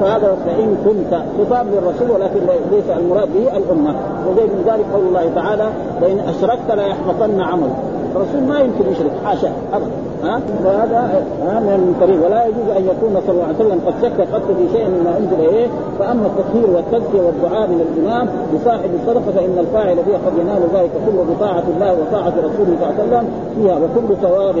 فهذا 0.00 0.36
فان 0.46 0.76
كنت 0.84 1.22
خطاب 1.38 1.66
للرسول 1.66 2.10
ولكن 2.10 2.40
ليس 2.70 2.98
المراد 2.98 3.28
به 3.34 3.56
الأمة. 3.56 3.94
وزي 4.28 4.42
من 4.42 4.64
ذلك 4.66 4.84
قول 4.94 5.06
الله 5.06 5.30
تعالى 5.34 5.68
لئن 6.00 6.18
أشركت 6.18 6.70
ليحبطن 6.70 7.40
عملك. 7.40 7.76
الرسول 8.16 8.42
ما 8.48 8.60
يمكن 8.60 8.92
يشرك 8.92 9.12
حاشا 9.24 9.52
أبدا. 9.72 9.90
ها 10.24 10.40
وهذا 10.64 11.24
ها 11.46 11.60
من 11.60 11.94
طريق 12.00 12.26
ولا 12.26 12.46
يجوز 12.46 12.68
أن 12.76 12.84
يكون 12.84 13.20
صلى 13.26 13.34
الله 13.34 13.44
عليه 13.44 13.56
وسلم 13.56 13.80
قد 13.86 13.94
شك 14.02 14.20
قد 14.34 14.42
في 14.58 14.78
شيء 14.78 14.88
مما 14.88 15.18
أنزل 15.18 15.48
إليه. 15.48 15.66
فأما 15.98 16.26
التطهير 16.26 16.70
والتزكيه 16.76 17.20
والدعاء 17.26 17.68
من 17.68 17.80
الإمام 17.86 18.28
لصاحب 18.54 18.90
الصدقة 19.00 19.32
فإن 19.36 19.58
الفاعل 19.58 19.96
فيها 20.04 20.18
قد 20.26 20.32
ينال 20.40 20.62
ذلك 20.74 20.90
كله 21.06 21.24
بطاعة 21.34 21.64
الله 21.76 21.92
وطاعة 21.92 22.32
رسوله 22.38 22.72
صلى 22.80 22.90
الله 22.90 22.94
عليه 22.98 23.08
وسلم 23.08 23.28
فيها. 23.56 23.76
وكل 23.76 24.16
ثواب 24.22 24.56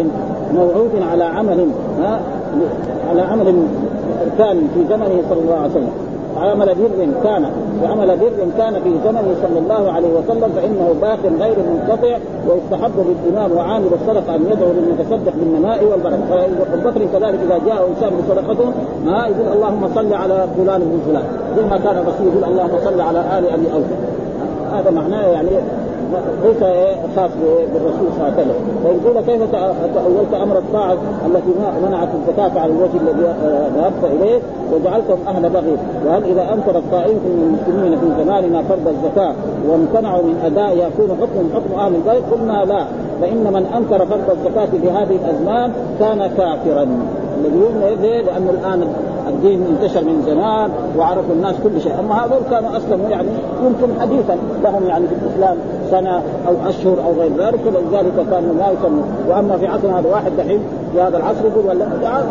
موعود 0.54 0.90
على 1.12 1.24
عمل 1.24 1.68
على 3.10 3.22
عمل 3.22 3.62
كان 4.38 4.68
في 4.74 4.80
زمنه 4.88 5.22
صلى 5.30 5.40
الله 5.40 5.54
عليه 5.54 5.70
وسلم. 5.70 5.90
عمل 6.42 6.66
بر 6.66 7.08
كان 7.24 7.50
وعمل 7.82 8.16
بر 8.16 8.46
كان 8.58 8.74
في 8.74 8.90
زمنه 9.04 9.34
صلى 9.42 9.58
الله 9.58 9.92
عليه 9.92 10.08
وسلم 10.08 10.52
فإنه 10.56 10.94
باق 11.02 11.18
غير 11.40 11.56
منقطع 11.58 12.18
ويستحب 12.48 12.92
للامام 13.26 13.52
وعامل 13.56 13.86
الصدقه 14.00 14.34
أن 14.34 14.46
يدعو 14.52 14.68
للمتصدق 14.72 15.32
بالنماء 15.34 15.84
والبركة. 15.84 16.46
فالبكر 16.70 17.00
كذلك 17.12 17.38
إذا 17.46 17.58
جاء 17.66 17.88
انسان 17.88 18.10
بصدقته 18.18 18.72
ما 19.06 19.26
يقول 19.26 19.56
اللهم 19.56 19.88
صل 19.94 20.14
على 20.14 20.46
فلان 20.56 20.80
بن 20.80 21.00
فلان 21.06 21.24
زي 21.56 21.62
ما 21.62 21.76
كان 21.76 21.96
الرسول 21.96 22.26
يقول 22.26 22.44
اللهم 22.44 22.78
صل 22.84 23.00
على 23.00 23.20
آل 23.38 23.50
أبي 23.50 23.66
أوفى. 23.74 23.94
هذا 24.72 24.90
معناه 24.90 25.26
يعني 25.26 25.48
ليس 26.44 26.60
خاص 27.16 27.30
بالرسول 27.72 28.08
صلى 28.16 28.28
الله 28.28 28.32
عليه 28.32 28.42
وسلم. 28.42 28.58
فإن 28.84 29.00
قيل 29.06 29.20
كيف 29.20 29.50
تأولت 29.94 30.34
أمر 30.42 30.58
الطاعة 30.58 30.96
التي 31.26 31.52
منعت 31.88 32.08
الزكاة 32.14 32.60
على 32.60 32.72
الوجه 32.72 32.96
الذي 33.02 33.34
ذهبت 33.76 34.04
إليه 34.04 34.38
وجعلتهم 34.72 35.18
أهل 35.28 35.50
بغي؟ 35.50 35.76
وهل 36.06 36.24
إذا 36.24 36.42
أنكر 36.42 36.78
الطائفة 36.78 37.28
من 37.28 37.58
المسلمين 37.68 37.98
في 37.98 38.24
زماننا 38.24 38.62
فرض 38.62 38.88
الزكاة 38.88 39.34
وامتنعوا 39.68 40.22
من 40.22 40.40
أداء 40.44 40.76
يكون 40.76 41.16
حكم 41.20 41.48
حكم 41.54 41.80
أهل 41.80 41.94
البيت 41.94 42.22
قلنا 42.32 42.64
لا. 42.64 42.84
فإن 43.20 43.52
من 43.52 43.66
أنكر 43.76 44.06
فرض 44.06 44.30
الزكاة 44.30 44.66
في 44.66 44.90
هذه 44.90 45.18
الأزمان 45.24 45.72
كان 46.00 46.30
كافرا. 46.36 46.86
الذي 47.40 47.58
يؤمن 47.58 48.26
لأنه 48.26 48.50
الآن 48.50 48.88
الدين 49.28 49.66
انتشر 49.66 50.04
من 50.04 50.22
زمان 50.26 50.70
وعرفوا 50.98 51.34
الناس 51.34 51.54
كل 51.64 51.80
شيء. 51.80 51.92
أما 51.98 52.14
هذول 52.14 52.40
كانوا 52.50 52.76
أسلموا 52.76 53.08
يعني 53.08 53.28
يمكن 53.64 54.00
حديثا 54.00 54.36
لهم 54.64 54.86
يعني 54.86 55.06
في 55.06 55.14
الإسلام 55.14 55.56
سنة 55.90 56.22
أو 56.48 56.68
أشهر 56.68 56.96
أو 57.06 57.12
غير 57.20 57.30
ذلك 57.38 57.60
ولذلك 57.66 58.30
كانوا 58.30 58.54
لا 58.54 58.70
يسموا. 58.70 59.02
وأما 59.28 59.56
في 59.56 59.66
عصر 59.66 59.98
هذا 59.98 60.08
واحد 60.10 60.32
دحين 60.38 60.60
في 60.92 61.00
هذا 61.00 61.16
العصر 61.16 61.46
يقول 61.46 61.66
ولا 61.66 61.86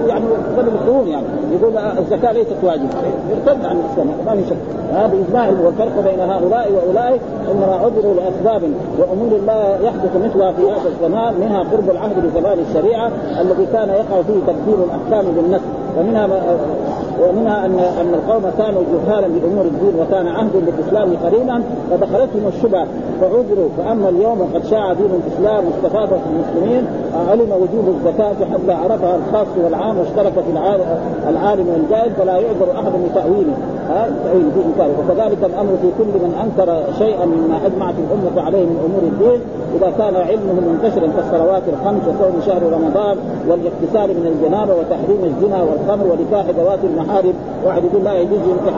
يعني 0.08 0.26
قبل 0.58 0.68
القرون 0.68 1.08
يعني 1.08 1.26
يقول 1.52 1.78
الزكاة 1.78 2.32
ليست 2.32 2.58
واجبة. 2.64 2.88
يرتد 3.32 3.66
عن 3.66 3.78
الإسلام. 3.78 4.08
ما 4.26 4.36
في 4.36 4.50
شك. 4.50 4.58
هذا 4.94 5.14
اجماع 5.28 5.50
والفرق 5.66 6.04
بين 6.10 6.20
هؤلاء 6.20 6.72
وأولئك 6.72 7.22
انما 7.52 7.76
عذروا 7.76 8.14
لأسباب 8.14 8.62
وأمور 9.00 9.40
لا 9.48 9.88
يحدث 9.88 10.12
مثلها 10.26 10.52
في 10.52 10.62
هذا 10.62 10.90
الزمان 10.90 11.34
منها 11.40 11.60
قرب 11.60 11.90
العهد 11.90 12.16
بزمان 12.26 12.58
الشريعة 12.70 13.12
الذي 13.42 13.66
كان 13.74 13.90
يقع 13.90 14.22
فيه 14.22 14.40
تبديل 14.48 14.76
الأحكام 14.86 15.32
بالنسب. 15.36 15.87
ومنها 16.00 16.28
ومنها 17.22 17.66
ان 17.66 17.80
أن 17.80 18.14
القوم 18.14 18.52
كانوا 18.58 18.82
جهالا 18.94 19.28
بأمور 19.28 19.66
الدين 19.66 20.00
وكان 20.00 20.28
عهد 20.28 20.52
بالاسلام 20.54 21.14
قريبا 21.24 21.64
فدخلتهم 21.92 22.48
الشبهة 22.48 22.88
فعذروا 23.22 23.70
فأما 23.78 24.10
اليوم 24.10 24.42
وقد 24.42 24.66
شاع 24.66 24.94
دين 24.94 25.10
الإسلام 25.26 25.66
واستفاد 25.66 26.10
المسلمين 26.30 26.88
علم 27.30 27.52
وجوب 27.52 27.96
الزكاة 27.96 28.36
حتى 28.54 28.72
عرفها 28.72 29.16
الخاص 29.16 29.48
والعام 29.64 29.98
واشترك 29.98 30.34
في 30.34 30.52
العالم 31.30 31.68
والجاهل 31.70 32.12
فلا 32.12 32.38
يعذر 32.38 32.72
أحد 32.76 32.92
بتأويله. 33.12 33.54
ها؟ 33.90 34.06
في 34.34 34.38
وكذلك 35.00 35.38
الأمر 35.44 35.74
في 35.82 35.90
كل 35.98 36.20
من 36.26 36.34
أنكر 36.44 36.84
شيئا 36.98 37.26
مما 37.26 37.66
أجمعت 37.66 37.94
الأمة 38.04 38.46
عليه 38.46 38.66
من 38.66 38.78
أمور 38.86 39.04
الدين 39.04 39.42
إذا 39.76 39.94
كان 39.98 40.16
علمه 40.16 40.54
منتشرا 40.54 41.08
كالصلوات 41.18 41.64
الخمس 41.74 42.02
وصوم 42.02 42.42
شهر 42.46 42.62
رمضان 42.64 43.18
والاغتسال 43.48 44.10
من 44.20 44.28
الجنابة 44.34 44.74
وتحريم 44.74 45.22
الزنا 45.24 45.64
والخمر 45.64 46.06
ونكاح 46.06 46.46
ذوات 46.60 46.80
المحارم 46.84 47.34
واحد 47.66 47.84
يقول 47.84 48.04
لا 48.04 48.14
يجوز 48.14 48.40
ينكح. 48.40 48.78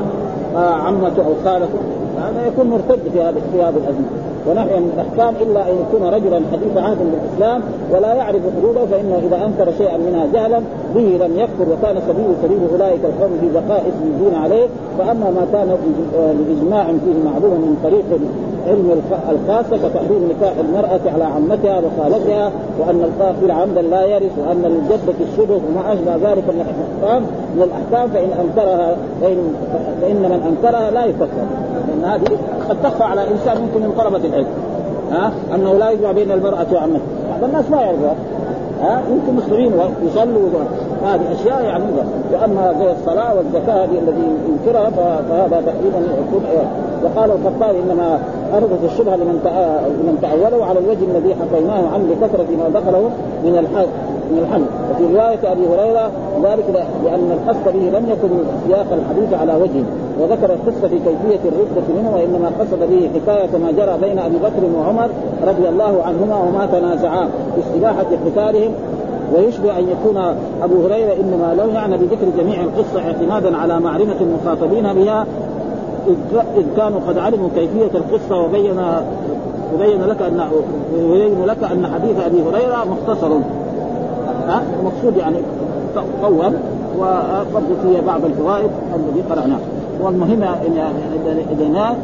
آه، 0.56 0.74
عمته 0.74 1.26
أو 1.26 1.34
خالته 1.46 1.80
هذا 2.18 2.48
يكون 2.48 2.68
مرتد 2.70 3.00
في 3.14 3.22
هذه 3.22 3.42
في 3.54 3.62
هذه 3.62 3.78
الأزمة. 3.78 4.30
ونحيا 4.48 4.80
من 4.80 4.92
الأحكام 4.94 5.34
إلا 5.42 5.62
أن 5.70 5.76
يكون 5.82 6.08
رجلا 6.08 6.42
حديث 6.52 6.78
عهد 6.78 6.98
بالاسلام 6.98 7.62
ولا 7.92 8.14
يعرف 8.14 8.42
حدوده 8.58 8.86
فإنه 8.86 9.22
إذا 9.28 9.46
أنكر 9.46 9.72
شيئا 9.78 9.98
منها 9.98 10.26
جهلا 10.34 10.60
به 10.96 11.26
لم 11.26 11.40
يكفر 11.40 11.66
وكان 11.72 12.02
سبيل 12.08 12.30
سبيل 12.44 12.60
أولئك 12.74 13.00
القوم 13.06 13.32
في 13.42 13.50
بقاء 13.54 13.82
اسم 13.82 14.04
الدين 14.04 14.36
عليه. 14.36 14.68
فأما 15.00 15.30
ما 15.30 15.48
كان 15.54 15.78
لإجماع 16.14 16.84
فيه 16.84 17.30
معلوم 17.32 17.54
من 17.54 17.78
طريق 17.84 18.06
علم 18.68 19.02
الخاصه 19.30 19.78
كتحريم 19.78 20.32
نكاح 20.32 20.54
المرأة 20.60 21.00
على 21.14 21.24
عمتها 21.24 21.82
وخالتها 21.82 22.52
وأن 22.80 23.02
القاتل 23.04 23.52
عمدا 23.52 23.82
لا 23.82 24.06
يرث 24.06 24.32
وأن 24.48 24.66
الجده 24.66 25.26
الشبه 25.32 25.56
وما 25.56 25.94
أشبه 25.94 26.16
ذلك 26.16 26.44
من 26.44 26.66
الأحكام 26.66 27.24
من 27.56 27.62
الأحكام 27.64 28.10
فإن 28.10 28.30
انكرها 28.40 28.96
فان, 29.22 29.38
فإن 30.02 30.16
من 30.16 30.42
أنكرها 30.48 30.92
لا 30.92 31.06
يكفر 31.06 31.28
لأن 31.88 32.12
هذه 32.12 32.38
قد 32.70 32.78
تخفى 32.84 33.04
على 33.04 33.22
إنسان 33.22 33.62
ممكن 33.62 33.88
من 33.88 33.94
طلبة 33.98 34.28
العلم. 34.28 34.48
ها؟ 35.12 35.32
أنه 35.56 35.74
لا 35.74 35.90
يجمع 35.90 36.12
بين 36.12 36.32
المرأة 36.32 36.68
وعمتها. 36.74 37.02
بعض 37.32 37.44
الناس 37.44 37.70
ما 37.72 37.82
يعرفها 37.82 38.16
ها؟ 38.82 39.02
يمكن 39.12 39.34
مسلمين 39.36 39.74
ويصلوا 39.74 40.50
هذه 41.04 41.34
أشياء 41.34 41.64
يعني 41.64 41.84
وأما 42.34 42.74
زي 42.80 42.92
الصلاة 42.92 43.36
والزكاة 43.36 43.84
هذه 43.84 44.00
الذي 44.08 44.24
ينكرها 44.50 44.90
فهذا 44.90 45.62
تقريبا 45.66 45.98
يكون 46.28 46.44
وقال 47.04 47.32
الخطابي 47.32 47.80
إنما 47.80 48.20
اردت 48.54 48.84
الشبهه 48.92 49.16
لمن 49.16 49.40
لمن 50.02 50.18
تاوله 50.22 50.66
على 50.66 50.80
الوجه 50.80 51.04
الذي 51.16 51.36
حكيناه 51.36 51.90
عنه 51.94 52.04
لكثرة 52.12 52.48
ما 52.58 52.80
دخله 52.80 53.10
من 53.44 53.58
الحج 53.58 53.88
من 54.32 54.40
الحمل 54.44 54.66
وفي 54.92 55.16
رواية 55.16 55.52
أبي 55.52 55.68
هريرة 55.68 56.12
ذلك 56.44 56.86
لأن 57.04 57.32
القصد 57.32 57.74
به 57.74 58.00
لم 58.00 58.10
يكن 58.10 58.30
سياق 58.68 58.88
الحديث 58.94 59.34
على 59.34 59.56
وجه 59.56 59.84
وذكر 60.20 60.54
القصة 60.54 60.88
في 60.88 60.96
كيفية 60.96 61.50
الردة 61.50 61.88
منه 62.00 62.16
وإنما 62.16 62.52
قصد 62.60 62.80
به 62.80 63.10
حكاية 63.16 63.58
ما 63.58 63.72
جرى 63.72 63.98
بين 64.02 64.20
أبي 64.20 64.38
بكر 64.38 64.80
وعمر 64.80 65.10
رضي 65.48 65.70
الله 65.70 66.04
عنهما 66.04 66.36
وما 66.36 66.66
تنازعا 66.66 67.30
في 67.56 67.62
استباحة 67.62 68.06
قتالهم 68.26 68.72
ويشبه 69.36 69.80
أن 69.80 69.88
يكون 69.90 70.18
أبو 70.64 70.86
هريرة 70.86 71.14
إنما 71.14 71.56
لو 71.58 71.70
يعني 71.70 71.98
بذكر 71.98 72.26
جميع 72.38 72.62
القصة 72.64 73.08
اعتمادا 73.08 73.58
على 73.58 73.80
معرفة 73.80 74.16
المخاطبين 74.22 74.94
بها 74.94 75.26
إذ 76.58 76.66
كانوا 76.78 77.00
قد 77.08 77.18
علموا 77.18 77.50
كيفية 77.56 77.98
القصة 77.98 78.42
وبين 78.42 78.80
وبين 79.76 80.02
لك 80.02 80.22
أن 80.22 80.42
ويبين 80.96 81.46
لك 81.46 81.64
أن 81.64 81.88
حديث 81.88 82.20
أبي 82.26 82.44
هريرة 82.44 82.86
مختصر. 82.86 83.32
ها؟ 84.48 84.64
المقصود 84.80 85.18
يعني 85.18 85.38
طول 86.22 86.54
وقد 86.98 87.64
في 87.84 88.02
بعض 88.08 88.26
الفوائد 88.26 88.70
الذي 88.96 89.24
قرأناه. 89.30 89.60
والمهم 90.02 90.44
إذا 91.52 91.96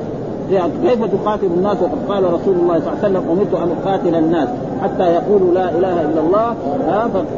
يعني 0.51 0.71
كيف 0.84 1.05
تقاتل 1.05 1.45
الناس؟ 1.45 1.77
وقد 1.81 1.97
قال 2.10 2.23
رسول 2.23 2.55
الله 2.55 2.79
صلى 2.79 2.88
الله 2.88 2.97
عليه 3.03 3.19
وسلم 3.19 3.23
أمرت 3.31 3.53
أن 3.53 3.69
أقاتل 3.81 4.15
الناس 4.15 4.49
حتى 4.84 5.03
يقولوا 5.03 5.53
لا 5.53 5.69
إله 5.69 6.01
إلا 6.01 6.21
الله. 6.21 6.55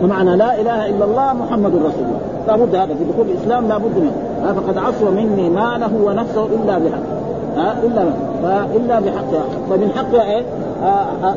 فمعنى 0.01 0.35
لا 0.35 0.61
إله 0.61 0.89
إلا 0.89 1.05
الله 1.05 1.33
محمد 1.33 1.75
رسول 1.75 2.05
الله. 2.05 2.19
لابد 2.47 2.75
هذا 2.75 2.95
في 2.95 3.03
دخول 3.03 3.25
الإسلام 3.25 3.67
لابد 3.67 3.97
منه. 3.97 4.11
فقد 4.53 4.77
عصوا 4.77 5.11
مني 5.11 5.49
ماله 5.49 5.91
ونفسه 6.03 6.45
إلا 6.45 6.77
بحق. 6.77 7.17
إلا 7.57 8.05
فالا 8.43 8.99
بحقها 8.99 9.43
فمن 9.69 9.91
حقها 9.95 10.23
إيه؟ 10.23 10.43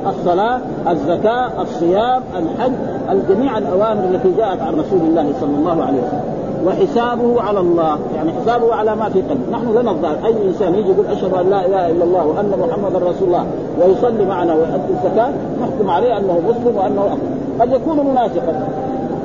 الصلاة، 0.07 0.61
الزكاة، 0.91 1.63
الصيام، 1.63 2.23
الحج، 2.39 2.73
الجميع 3.11 3.59
الأوامر 3.59 4.05
التي 4.05 4.33
جاءت 4.39 4.61
عن 4.61 4.73
رسول 4.75 5.01
الله 5.09 5.33
صلى 5.41 5.57
الله 5.57 5.85
عليه 5.85 5.99
وسلم. 5.99 6.40
وحسابه 6.67 7.43
على 7.43 7.61
الله. 7.61 7.99
يعني 8.17 8.33
حسابه 8.33 8.75
على 8.75 8.97
ما 8.97 9.09
في 9.09 9.21
قلبه. 9.23 9.51
نحن 9.53 9.75
لا 9.75 9.83
نفضل 9.83 10.17
أي 10.25 10.49
إنسان 10.49 10.75
يجي 10.75 10.91
يقول 10.91 11.07
أشهد 11.07 11.35
أن 11.35 11.51
لا 11.51 11.67
إله 11.67 11.91
إلا 11.91 12.05
الله 12.05 12.27
وأن 12.27 12.53
محمدا 12.59 12.99
رسول 12.99 13.29
الله 13.29 13.47
ويصلي 13.81 14.25
معنا 14.25 14.55
ويؤدي 14.55 14.91
الزكاة 14.91 15.31
نحكم 15.63 15.91
عليه 15.91 16.19
أنه 16.19 16.41
مسلم 16.49 16.77
وأنه 16.77 17.07
أخر. 17.07 17.19
قد 17.61 17.73
يكون 17.73 18.07
منافقا. 18.07 18.69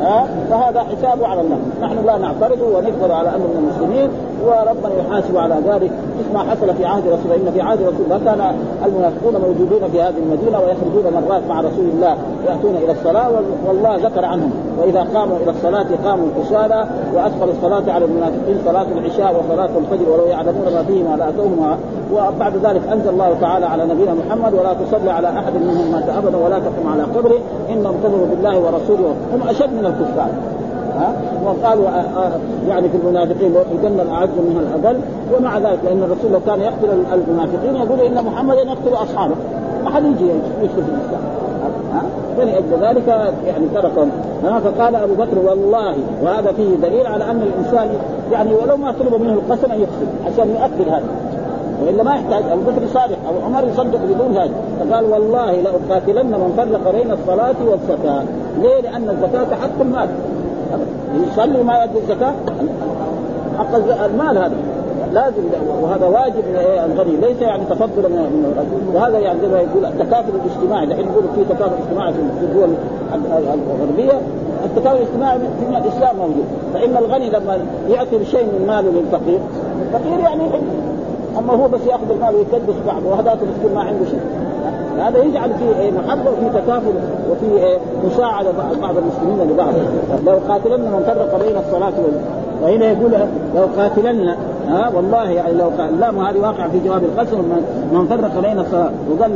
ها؟ 0.01 0.27
فهذا 0.49 0.83
حسابه 0.83 1.27
على 1.27 1.41
الله. 1.41 1.57
نحن 1.81 2.05
لا 2.05 2.17
نعترض 2.17 2.61
ونقبل 2.61 3.11
على 3.11 3.29
انه 3.29 3.45
من 3.45 3.57
المسلمين. 3.57 4.09
وربنا 4.45 4.93
يحاسب 4.99 5.37
على 5.37 5.55
ذلك. 5.67 5.91
مثل 6.19 6.33
ما 6.33 6.39
حصل 6.39 6.75
في 6.75 6.85
عهد 6.85 7.03
رسول 7.07 7.31
الله؟ 7.31 7.35
إن 7.35 7.51
في 7.53 7.61
عهد 7.61 7.81
رسول 7.81 8.05
الله 8.05 8.19
كان 8.25 8.55
المنافقون 8.85 9.33
موجودون 9.33 9.89
في 9.91 10.01
هذه 10.01 10.17
المدينة 10.25 10.59
ويخرجون 10.59 11.05
مرات 11.13 11.41
مع 11.49 11.59
رسول 11.59 11.85
الله 11.93 12.15
يأتون 12.47 12.75
إلى 12.75 12.91
الصلاة 12.91 13.29
والله 13.67 13.95
ذكر 13.95 14.25
عنهم. 14.25 14.51
وإذا 14.79 15.07
قاموا 15.13 15.37
إلى 15.43 15.51
الصلاة 15.51 15.85
قاموا 16.05 16.27
كسالى 16.39 16.85
واثقل 17.13 17.49
الصلاة 17.49 17.93
على 17.93 18.05
المنافقين 18.05 18.57
صلاة 18.65 18.85
العشاء 18.97 19.43
وصلاة 19.43 19.69
الفجر 19.77 20.09
ولو 20.09 20.25
يعلمون 20.25 20.65
ما 20.73 20.83
فيهما 20.83 21.15
لاتوهما 21.17 21.77
وبعد 22.13 22.53
ذلك 22.57 22.81
أنزل 22.93 23.09
الله 23.09 23.35
تعالى 23.41 23.65
على 23.65 23.83
نبينا 23.85 24.13
محمد 24.13 24.53
ولا 24.53 24.73
تصلي 24.73 25.11
على 25.11 25.29
أحد 25.29 25.53
منهم 25.55 25.91
مات 25.91 26.09
أبدا 26.09 26.37
ولا 26.37 26.59
تقم 26.59 26.87
على 26.93 27.03
قبره 27.03 27.39
إنهم 27.69 27.95
كفروا 28.03 28.27
بالله 28.27 28.59
ورسوله 28.59 29.15
هم 29.33 29.49
أشد 29.49 29.73
من 29.73 29.85
الكفار. 29.85 30.29
ها؟ 30.95 31.13
وقالوا 31.45 31.87
آه، 31.87 32.25
آه، 32.25 32.31
يعني 32.69 32.89
في 32.89 32.97
المنافقين 32.97 33.55
الجنة 33.71 34.01
الأعز 34.01 34.29
منها 34.49 34.61
الأقل. 34.61 34.99
ومع 35.37 35.57
ذلك 35.57 35.79
لأن 35.85 36.03
الرسول 36.03 36.31
لو 36.31 36.39
كان 36.45 36.61
يقتل 36.61 36.89
المنافقين 37.13 37.75
يقول 37.75 37.99
إن 37.99 38.25
محمدا 38.25 38.61
يقتل 38.61 38.93
أصحابه. 38.93 39.35
ما 39.83 39.89
حد 39.89 40.05
يجي 40.05 40.23
يدخل 40.23 40.69
في 40.75 40.79
الإسلام. 40.79 41.21
ها؟ 41.93 42.01
فلأجل 42.37 42.87
ذلك 42.87 43.07
يعني 43.47 43.65
تركهم. 43.75 44.11
ها؟ 44.43 44.59
فقال 44.59 44.95
أبو 44.95 45.13
بكر 45.13 45.39
والله 45.49 45.95
وهذا 46.23 46.51
فيه 46.51 46.75
دليل 46.75 47.07
على 47.07 47.31
أن 47.31 47.41
الإنسان 47.41 47.89
يعني 48.31 48.53
ولو 48.53 48.77
ما 48.77 48.91
طلب 48.91 49.21
منه 49.21 49.33
القسم 49.33 49.71
أن 49.71 49.79
يقسم 49.79 50.07
عشان 50.25 50.49
يؤكد 50.49 50.89
هذا. 50.89 51.05
والا 51.85 52.03
ما 52.03 52.15
يحتاج 52.15 52.43
أبو 52.51 52.61
بكر 52.61 52.87
صادق 52.93 53.17
أو 53.27 53.45
عمر 53.45 53.67
يصدق 53.67 53.99
بدون 53.99 54.37
هذا. 54.37 54.53
فقال 54.79 55.05
والله 55.05 55.51
لأقاتلن 55.51 56.25
من 56.25 56.53
فرق 56.57 56.91
بين 56.91 57.11
الصلاة 57.11 57.55
والزكاة. 57.67 58.23
ليه؟ 58.61 58.81
لأن 58.81 59.09
الزكاة 59.09 59.55
حق 59.55 59.81
المال. 59.81 60.07
يصلي 61.31 61.63
ما 61.63 61.77
يؤدي 61.77 61.99
الزكاه 61.99 62.33
حق 63.57 63.75
المال 64.05 64.37
هذا. 64.37 64.55
لازم 65.13 65.43
وهذا 65.81 66.07
واجب 66.07 66.43
الغني. 66.85 67.15
ليس 67.17 67.41
يعني 67.41 67.63
تفضلا 67.69 68.07
من 68.07 68.91
وهذا 68.93 69.19
يعني 69.19 69.39
زي 69.41 69.47
ما 69.47 69.59
يقول 69.59 69.85
التكافل 69.85 70.31
الاجتماعي. 70.35 70.85
دحين 70.85 71.05
يقولوا 71.05 71.29
في 71.35 71.43
تكافل 71.43 71.73
اجتماعي 71.83 72.13
في 72.13 72.19
الدول 72.41 72.69
الغربية. 73.71 74.21
التكافل 74.65 74.97
الاجتماعي 74.97 75.39
في 75.39 75.77
الاسلام 75.77 76.15
موجود. 76.17 76.45
فإن 76.73 76.97
الغني 76.97 77.29
لما 77.29 77.57
يعطي 77.89 78.25
شيء 78.25 78.45
من 78.45 78.67
ماله 78.67 78.89
للفقير 78.89 79.39
الفقير 79.81 80.19
يعني 80.19 80.43
أما 81.39 81.53
هو 81.53 81.67
بس 81.67 81.81
يأخذ 81.87 82.11
المال 82.11 82.35
ويكدس 82.35 82.75
بعضه. 82.87 83.09
وهذاك 83.09 83.37
مسكين 83.37 83.75
ما 83.75 83.81
عنده 83.81 84.05
شيء. 84.05 84.19
هذا 84.99 85.23
يجعل 85.23 85.49
فيه 85.53 85.91
محبه 85.91 86.31
وفي 86.31 86.49
تكافل 86.59 86.93
وفي 87.31 87.77
مساعدة 88.05 88.51
بعض 88.81 88.95
المسلمين 88.97 89.51
لبعض. 89.51 89.73
لو 90.25 90.39
قاتلن 90.49 90.81
من 90.81 91.03
فرق 91.05 91.43
بين 91.45 91.57
الصلاة 91.57 91.93
وال 92.03 92.21
وهنا 92.63 92.85
يقول 92.85 93.11
لو 93.55 93.63
قاتلن 93.77 94.35
ها 94.69 94.91
والله 94.95 95.29
يعني 95.29 95.53
لو 95.53 95.69
قال 95.77 95.99
لا 95.99 96.09
هذه 96.09 96.39
واقع 96.39 96.67
في 96.67 96.79
جواب 96.85 97.03
القسم. 97.03 97.37
من 97.93 98.07
فرق 98.09 98.41
بين 98.41 98.59
الصلاة 98.59 98.91
وقال 99.11 99.31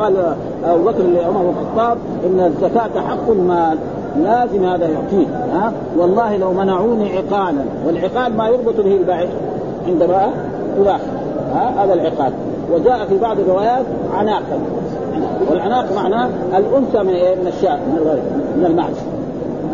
قال 0.00 0.16
أبو 0.64 0.84
بكر 0.84 1.02
لعمر 1.02 1.40
بن 1.40 1.48
الخطاب 1.48 1.98
إن 2.26 2.40
الزكاة 2.40 3.00
حق 3.00 3.30
المال 3.30 3.78
لازم 4.22 4.64
هذا 4.64 4.86
يعطيه 4.86 5.26
ها. 5.52 5.72
والله 5.98 6.36
لو 6.36 6.52
منعوني 6.52 7.18
عقالا 7.18 7.62
والعقال 7.86 8.36
ما 8.36 8.48
يربط 8.48 8.80
به 8.80 8.96
البعير 8.96 9.28
عندما 9.86 10.30
تلاحظ 10.76 11.00
ها 11.54 11.84
هذا 11.84 11.94
العقال. 11.94 12.32
وجاء 12.72 13.06
في 13.08 13.18
بعض 13.18 13.38
الروايات 13.38 13.84
عناقا. 14.14 14.58
والعناق 15.50 15.92
معناه 15.96 16.28
الأنثى 16.56 17.02
من 17.02 17.14
إيه؟ 17.14 17.34
من 17.34 17.46
الشاة 17.46 17.76
من 17.76 18.20
من 18.56 18.66
المعز 18.66 18.96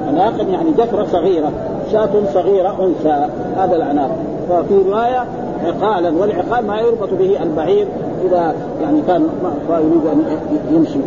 عناق 0.09 0.35
يعني 0.51 0.71
جفرة 0.71 1.07
صغيرة 1.13 1.53
شاة 1.93 2.11
صغيرة 2.35 2.77
أنثى. 2.85 3.27
هذا 3.57 3.77
العناق. 3.77 4.11
ففي 4.49 4.75
رواية 4.89 5.25
عقالا 5.65 6.13
والعقال 6.21 6.67
ما 6.67 6.81
يربط 6.81 7.15
به 7.19 7.43
البعير 7.43 7.87
إذا 8.25 8.55
يعني 8.83 9.03
كان 9.07 9.29
يريد 9.71 10.07
أن 10.13 10.39
يمشي. 10.73 10.99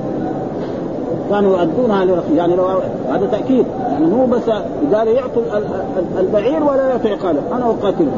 كانوا 1.30 1.58
يؤدونها 1.58 2.06
لرسول 2.06 2.38
يعني 2.38 2.56
لو 2.56 2.64
هذا 3.10 3.28
تأكيد. 3.32 3.66
يعني 3.92 4.06
مو 4.06 4.26
بس 4.26 4.50
قالوا 4.94 5.14
يعطوا 5.14 5.42
البعير 6.20 6.64
ولا 6.64 6.90
يعطوا 6.90 7.10
عقاله 7.10 7.42
أنا 7.52 7.66
اقاتله 7.66 8.12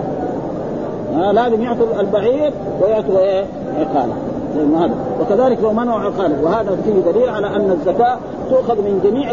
آه 1.16 1.32
لازم 1.32 1.62
يعطوا 1.62 1.86
البعير 2.00 2.52
ويعطوا 2.82 3.20
إيه؟ 3.20 3.46
عقاله 3.80 4.14
هذا 4.60 4.94
وكذلك 5.22 5.58
لو 5.64 5.74
منعوا 5.74 6.00
عقاله 6.00 6.44
وهذا 6.44 6.78
فيه 6.86 7.12
دليل 7.12 7.30
على 7.30 7.48
أن 7.48 7.72
الزكاة 7.72 8.18
تؤخذ 8.50 8.76
من 8.76 9.02
جميع 9.04 9.32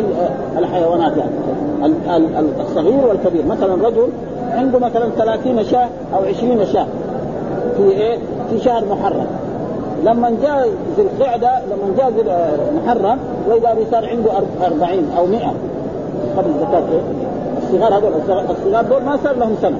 الحيوانات 0.58 1.12
يعني. 1.16 1.30
الصغير 2.60 3.06
والكبير. 3.08 3.46
مثلا 3.46 3.74
رجل 3.88 4.08
عنده 4.52 4.78
مثلا 4.78 5.10
30 5.10 5.64
شاة 5.64 5.88
أو 6.14 6.24
20 6.24 6.66
شاة 6.66 6.87
في 7.76 7.82
إيه؟ 7.82 8.18
في 8.50 8.58
شهر 8.60 8.84
محرم. 8.84 9.26
لما 10.04 10.32
جاء 10.42 10.68
ذي 10.96 11.02
القعدة 11.02 11.50
لما 11.50 11.96
جاء 11.96 12.10
ذي 12.10 12.22
محرم 12.84 13.18
وإذا 13.48 13.76
صار 13.90 14.06
عنده 14.06 14.30
40 14.66 15.10
أو 15.18 15.26
100 15.26 15.52
قبل 16.37 16.50
زكاة 16.60 16.82
إيه؟ 16.92 17.00
الصغار 17.62 17.98
هذول 17.98 18.12
الصغار 18.50 18.84
دول 18.84 19.02
ما 19.02 19.18
صار 19.24 19.37
لهم 19.37 19.54
سنة. 19.62 19.78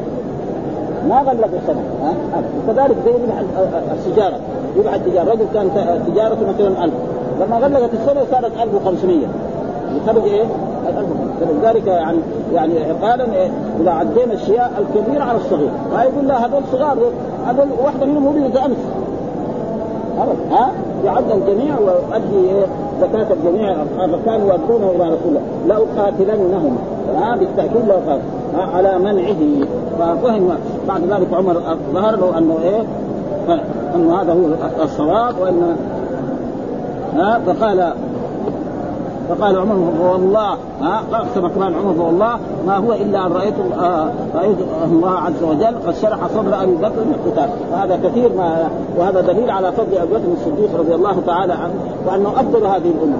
ما 1.09 1.20
غلقوا 1.20 1.59
سنة. 1.66 1.83
ها؟ 2.02 2.14
كذلك 2.66 2.96
زي 3.04 3.12
السجاره 3.94 4.38
يبعد 4.76 5.00
تجارة. 5.04 5.30
رجل 5.30 5.44
كان 5.54 5.70
تجارته 6.06 6.46
مثلا 6.48 6.84
1000 6.84 6.92
لما 7.40 7.56
غلقت 7.56 7.90
السنة 7.94 8.24
صارت 8.30 8.52
1500 8.62 9.26
يخرج 9.96 10.22
إيه؟ 10.24 10.44
فلذلك 11.40 11.87
يعني 11.87 12.18
يعني 12.54 12.72
عقالا 12.84 13.24
إيه؟ 13.24 13.50
إذا 13.80 13.90
عدينا 13.90 14.32
الشياء 14.32 14.72
الكبير 14.78 15.22
على 15.22 15.38
الصغير. 15.38 15.70
فيقول 15.90 16.28
لا 16.28 16.46
هذول 16.46 16.62
صغار. 16.72 16.96
هذول 17.46 17.66
واحدة 17.84 18.06
منهم 18.06 18.26
ولدت 18.26 18.56
امس 18.56 18.76
ها؟ 20.50 20.70
يعد 21.04 21.30
الجميع 21.30 21.78
ويؤدي 21.78 22.48
إيه؟ 22.50 22.66
زكاة 23.00 23.26
الجميع. 23.32 23.76
كانوا 24.26 24.52
يؤدونه 24.52 24.90
إلى 24.90 25.04
رسول 25.04 25.18
الله. 25.26 25.40
لأقاتلنهم 25.68 26.76
ها؟ 27.16 27.37
بالتأكيد 27.37 27.90
قال 28.08 28.20
على 28.74 28.98
منعه. 28.98 29.66
ففهم. 29.98 30.48
بعد 30.88 31.00
ذلك 31.04 31.34
عمر 31.34 31.56
ظهر 31.94 32.16
له 32.16 32.38
أنه 32.38 32.58
إيه؟ 32.62 32.82
انه 33.94 34.20
هذا 34.20 34.33
هو 34.33 34.85
الصواب 34.85 35.35
وان 35.40 35.76
ها 37.16 37.40
فقال 37.46 37.92
فقال 39.28 39.59
عمر 39.59 39.92
والله 40.12 40.57
ها 40.80 41.02
اقسم 41.12 41.48
كمان 41.48 41.74
عمر 41.74 42.02
والله 42.02 42.38
ما 42.66 42.76
هو 42.76 42.92
إلا 42.92 43.26
أن 43.26 43.33
رايت 43.33 43.54
آه 43.80 44.09
رأيت 44.35 44.57
الله 44.85 45.11
عز 45.11 45.42
وجل 45.42 45.76
قد 45.87 45.94
شرح 46.02 46.18
صدر 46.35 46.62
أبي 46.62 46.74
بكر 46.74 47.04
بالقتال 47.04 47.48
وهذا 47.72 48.00
كثير 48.04 48.33
ما 48.37 48.68
وهذا 48.98 49.20
دليل 49.20 49.50
على 49.50 49.72
فضل 49.72 49.98
أبي 49.98 50.12
بكر 50.14 50.33
الصديق 50.33 50.78
رضي 50.78 50.94
الله 50.94 51.16
تعالى 51.26 51.52
عنه 51.52 51.74
وأنه 52.07 52.28
أفضل 52.28 52.66
هذه 52.66 52.90
الأمة. 52.98 53.18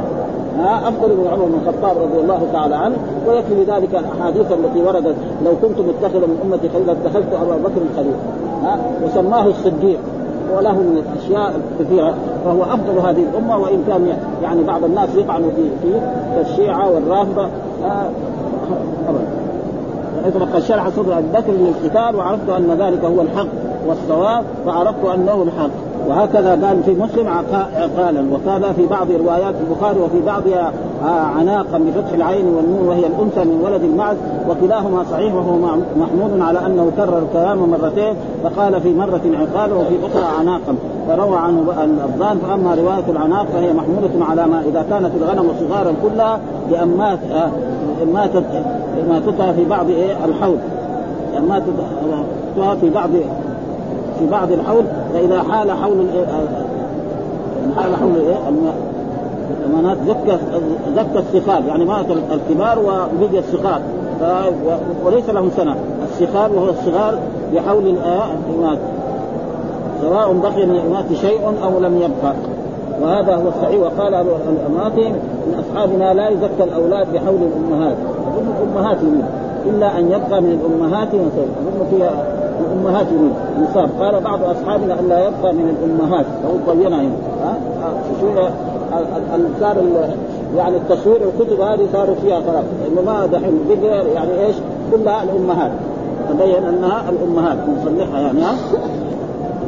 ها 0.58 0.88
أفضل 0.88 1.08
من 1.08 1.28
عمر 1.32 1.44
بن 1.44 1.58
الخطاب 1.62 1.96
رضي 2.02 2.20
الله 2.20 2.46
تعالى 2.52 2.74
عنه 2.76 2.96
ويكفي 3.28 3.54
لذلك 3.54 3.94
الأحاديث 3.94 4.52
التي 4.52 4.82
وردت 4.82 5.16
لو 5.44 5.52
كنت 5.62 5.78
متخذا 5.78 6.26
من 6.26 6.38
أمتي 6.44 6.68
خليلا 6.68 6.92
اتخذت 6.92 7.32
أبا 7.42 7.56
بكر 7.56 7.80
خليلا 7.96 8.16
ها 8.62 8.78
وسماه 9.04 9.46
الصديق. 9.46 9.98
وله 10.57 10.72
من 10.72 11.02
الاشياء 11.07 11.61
كثيرة 11.80 12.14
فهو 12.44 12.62
أفضل 12.62 12.98
هذه 12.98 13.26
الأمة 13.33 13.59
وإن 13.59 13.85
كان 13.88 14.16
يعني 14.42 14.64
بعض 14.64 14.85
الناس 14.85 15.09
يطعن 15.16 15.42
في 15.42 15.70
في 15.83 16.50
الشيعة 16.50 16.90
والرافضة 16.90 17.48
آه 17.85 18.09
قد 20.54 20.62
شرح 20.62 20.88
صدر 20.88 21.18
أبي 21.18 21.26
بكر 21.35 21.52
للقتال 21.52 22.16
وعرفت 22.16 22.48
أن 22.48 22.76
ذلك 22.80 23.04
هو 23.04 23.20
الحق 23.20 23.46
والصواب 23.87 24.44
فعرفت 24.66 25.04
أنه 25.14 25.42
الحق. 25.42 25.70
وهكذا 26.09 26.50
قال 26.50 26.83
في 26.83 26.94
مسلم 26.94 27.28
عقالا 27.76 28.24
وكذا 28.33 28.72
في 28.72 28.87
بعض 28.87 29.11
روايات 29.11 29.54
البخاري 29.68 30.00
وفي 30.00 30.20
بعضها 30.26 30.72
عناقا 31.10 31.78
بفتح 31.78 32.12
العين 32.12 32.46
والنون 32.46 32.88
وهي 32.88 33.06
الأنثى 33.06 33.44
من 33.44 33.60
ولد 33.64 33.82
المعز 33.82 34.16
وكلاهما 34.48 35.04
صحيح 35.10 35.34
وهو 35.34 35.56
محمود 35.96 36.40
على 36.40 36.66
أنه 36.66 36.90
كرر 36.96 37.18
الكلام 37.18 37.58
مرتين 37.70 38.14
فقال 38.44 38.80
في 38.80 38.94
مرة 38.94 39.20
عقالا 39.24 39.74
وفي 39.74 39.94
أخرى 40.06 40.38
عناقا 40.38 40.74
فروى 41.08 41.36
عنه 41.36 41.60
الظان 42.04 42.38
فأما 42.38 42.74
رواية 42.74 43.04
العناق 43.08 43.46
فهي 43.46 43.72
محمولة 43.72 44.26
على 44.30 44.46
ما 44.46 44.60
إذا 44.60 44.84
كانت 44.90 45.10
الغنم 45.20 45.50
صغارا 45.60 45.92
كلها 46.02 46.40
لأن 46.70 46.88
مات 46.88 47.18
ماتت 48.14 48.44
ماتتها 49.08 49.52
في 49.52 49.64
بعض 49.64 49.90
إيه؟ 49.90 50.24
الحوض 50.24 50.58
ماتتها 51.48 52.74
في 52.80 52.90
بعض 52.90 53.10
في 54.18 54.26
بعض 54.30 54.52
الحول 54.52 54.84
فإذا 55.12 55.42
حال 55.42 55.70
حول 55.70 56.06
حال 57.76 57.96
حول 57.96 58.16
إيه؟ 58.16 58.36
الأمانات 59.61 59.98
زكى 60.07 60.38
زكى 60.96 61.18
الصخار 61.18 61.62
يعني 61.68 61.85
مات 61.85 62.07
الكبار 62.11 62.78
وبقي 62.78 63.38
الصغار 63.38 63.80
وليس 65.04 65.30
لهم 65.30 65.50
سنة. 65.57 65.76
الصخار 66.12 66.52
وهو 66.52 66.70
الصغار 66.70 67.18
بحول 67.54 67.87
الإمات 67.87 68.78
سواء 70.00 70.33
بقي 70.33 70.66
من 70.66 70.76
الإمات 70.76 71.04
شيء 71.20 71.40
أو 71.64 71.80
لم 71.80 71.96
يبقى. 71.96 72.35
وهذا 73.02 73.35
هو 73.37 73.48
الصحيح. 73.48 73.80
وقال 73.80 74.14
أبو 74.14 74.30
الأمات 74.30 74.92
من 75.46 75.64
أصحابنا 75.64 76.14
لا 76.14 76.28
يزكى 76.28 76.64
الأولاد 76.64 77.12
بحول 77.12 77.38
الأمهات. 77.42 77.96
أظن 78.26 78.46
الأمهات 78.62 78.98
إلا 79.66 79.98
أن 79.98 80.07
يبقى 80.07 80.40
من 80.40 80.61
الأمهات 80.61 81.09
أظن 81.09 81.87
فيها 81.90 82.11
الأمهات 82.61 83.07
يريد. 83.07 83.68
يصاب 83.70 83.90
قال 84.00 84.20
بعض 84.20 84.38
أصحابنا 84.44 85.00
أن 85.00 85.09
لا 85.09 85.18
يبقى 85.18 85.52
من 85.52 85.76
الأمهات. 85.83 86.26
أو 86.46 86.74
بينها 86.74 87.00
هنا 87.00 87.14
ها؟ 87.44 87.57
صار 89.61 89.76
يعني 90.57 90.76
التصوير 90.76 91.16
الكتب 91.16 91.61
هذه 91.61 91.87
صاروا 91.92 92.14
فيها 92.22 92.40
خلاص. 92.40 92.64
انه 92.88 93.02
ما 93.07 93.26
دحين 93.26 93.59
بقى 93.68 94.07
يعني 94.14 94.46
إيش؟ 94.46 94.57
كلها 94.92 95.22
الأمهات. 95.22 95.70
تبين 96.30 96.64
أنها 96.64 97.04
الأمهات. 97.11 97.57
نصلحها 97.68 98.20
يعني 98.20 98.42
ها؟ 98.42 98.54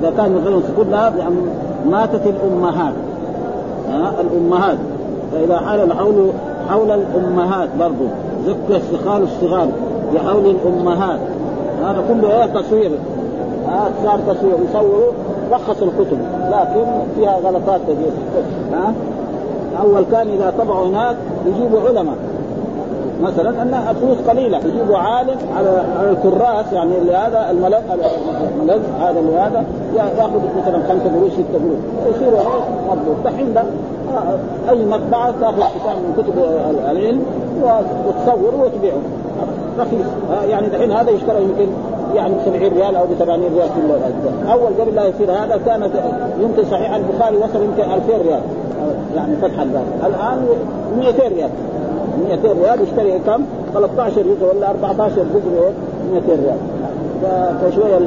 إذا 0.00 0.12
كان 0.16 0.34
مثلا 0.34 0.60
كلها 0.76 1.10
لأن 1.10 1.36
ماتت 1.90 2.22
الأمهات. 2.26 2.94
ها؟ 3.90 4.12
الأمهات. 4.20 4.78
فإذا 5.32 5.58
حال 5.58 5.80
الحول 5.80 6.30
حول 6.68 6.90
الأمهات 6.90 7.68
برضه 7.78 8.08
زكى 8.46 8.76
السخال 8.76 9.22
الصغار. 9.22 9.68
بحول 10.14 10.46
الأمهات. 10.46 11.20
هذا 11.82 12.04
كله 12.08 12.42
إيه؟ 12.42 12.60
تصوير. 12.60 12.90
ها؟ 13.68 13.90
صار 14.04 14.18
تصوير. 14.34 14.54
يصوروا 14.70 15.12
رخص 15.52 15.82
الكتب. 15.82 16.18
لكن 16.50 16.84
فيها 17.16 17.36
غلطات 17.44 17.80
كثيرة. 17.80 18.12
ها؟ 18.72 18.92
اول 19.80 20.04
كان 20.12 20.28
إذا 20.28 20.52
طبعوا 20.58 20.86
هناك 20.86 21.16
يجيبوا 21.46 21.80
علماء. 21.88 22.16
مثلا 23.22 23.62
أن 23.62 23.74
الفلوس 23.90 24.18
قليلة 24.28 24.58
يجيبوا 24.58 24.98
عالم 24.98 25.36
على 25.56 25.82
على 25.98 26.10
الكراس 26.10 26.72
يعني 26.72 26.92
هذا 27.10 27.50
الملذ 27.50 27.74
هذا 29.00 29.20
اللي 29.20 29.36
هذا 29.38 29.64
يأخذ 29.96 30.40
مثلا 30.58 30.78
خمسة 30.88 31.18
قروش 31.18 31.32
ستة 31.32 31.58
قروش. 31.58 32.14
يصير 32.14 32.30
مضبوط. 32.90 33.16
دحين 33.24 33.54
آه، 33.56 34.70
أي 34.70 34.84
مطبعه 34.84 35.34
تأخذ 35.40 35.56
كتاب 35.56 35.96
من 35.96 36.14
كتب 36.16 36.38
العلم 36.90 37.22
وتصور 38.06 38.54
وتبيعه. 38.64 39.00
رخيص. 39.78 40.06
يعني 40.50 40.68
دحين 40.68 40.92
هذا 40.92 41.10
يشترى 41.10 41.42
يمكن 41.42 41.66
يعني 42.14 42.34
ب 42.34 42.38
70 42.44 42.72
ريال 42.72 42.96
أو 42.96 43.04
ب 43.04 43.14
80 43.18 43.40
ريال 43.54 43.68
كل 43.68 44.50
أول 44.50 44.70
قبل 44.80 44.94
لا 44.94 45.06
يصير 45.06 45.32
هذا 45.32 45.60
كانت 45.66 45.90
يمكن 46.40 46.70
صحيح 46.70 46.94
البخاري 46.94 47.36
وصل 47.36 47.62
يمكن 47.62 47.82
2000 47.82 48.22
ريال. 48.28 48.40
يعني 49.16 49.36
فتح 49.36 49.60
الباب. 49.60 49.84
الآن 50.06 50.46
200 50.98 51.28
ريال. 51.28 51.50
200 52.28 52.52
ريال 52.52 52.80
يشتري 52.82 53.18
كم؟ 53.18 53.42
13 53.74 54.22
جزء 54.22 54.54
ولا 54.56 54.70
14 54.70 55.14
جزء 55.14 55.72
200 56.14 56.28
ريال. 56.28 56.56
فشوية 57.60 57.98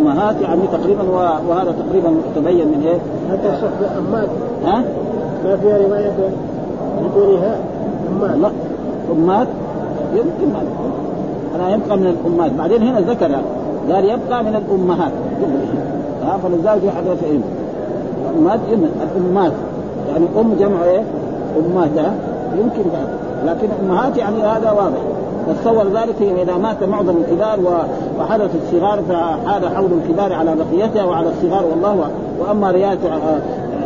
الامهات 0.00 0.36
يعني 0.42 0.60
تقريبا 0.72 1.02
وهذا 1.48 1.74
تقريبا 1.86 2.14
تبين 2.36 2.68
من 2.68 2.82
إيه؟ 2.86 2.98
حتى 3.32 3.54
الشيخ 3.54 3.70
امات 3.98 4.28
ها؟ 4.64 4.82
ما 5.44 5.56
فيها 5.56 5.78
روايه 5.78 6.12
بدونها 7.02 7.56
امات 8.12 8.36
لا. 8.36 8.50
امات 9.12 9.48
يمكن 10.14 10.52
ما 10.52 10.62
أنا 11.56 11.74
يبقى 11.74 11.96
من 11.96 12.06
الأمهات. 12.06 12.52
بعدين 12.52 12.82
هنا 12.82 13.00
ذكر 13.00 13.30
قال 13.92 14.04
يبقى 14.04 14.44
من 14.44 14.54
الأمهات. 14.54 15.12
ها؟ 16.24 16.38
فلذلك 16.42 16.80
في 16.80 16.90
حديث 16.90 17.24
إيه؟ 17.24 17.38
أمهات. 18.38 18.60
الأمهات. 19.16 19.52
يعني 20.08 20.26
أم 20.40 20.54
جمع 20.60 20.84
إيه؟ 20.84 21.02
أمهات 21.58 21.90
يمكن 22.58 22.90
بعد. 22.90 23.08
لكن 23.46 23.68
أمهات 23.82 24.16
يعني 24.16 24.42
هذا 24.42 24.70
واضح. 24.70 24.98
فتصور 25.46 25.84
ذلك 25.84 26.40
إذا 26.42 26.56
مات 26.56 26.84
معظم 26.84 27.14
الكبار 27.16 27.58
وحدث 28.20 28.50
الصغار 28.54 29.00
فحال 29.08 29.68
حول 29.76 29.90
الكبار 29.92 30.32
على 30.32 30.54
بقيتها 30.56 31.04
وعلى 31.04 31.28
الصغار 31.28 31.64
والله. 31.66 32.10
وأما 32.40 32.70
ريايه 32.70 32.98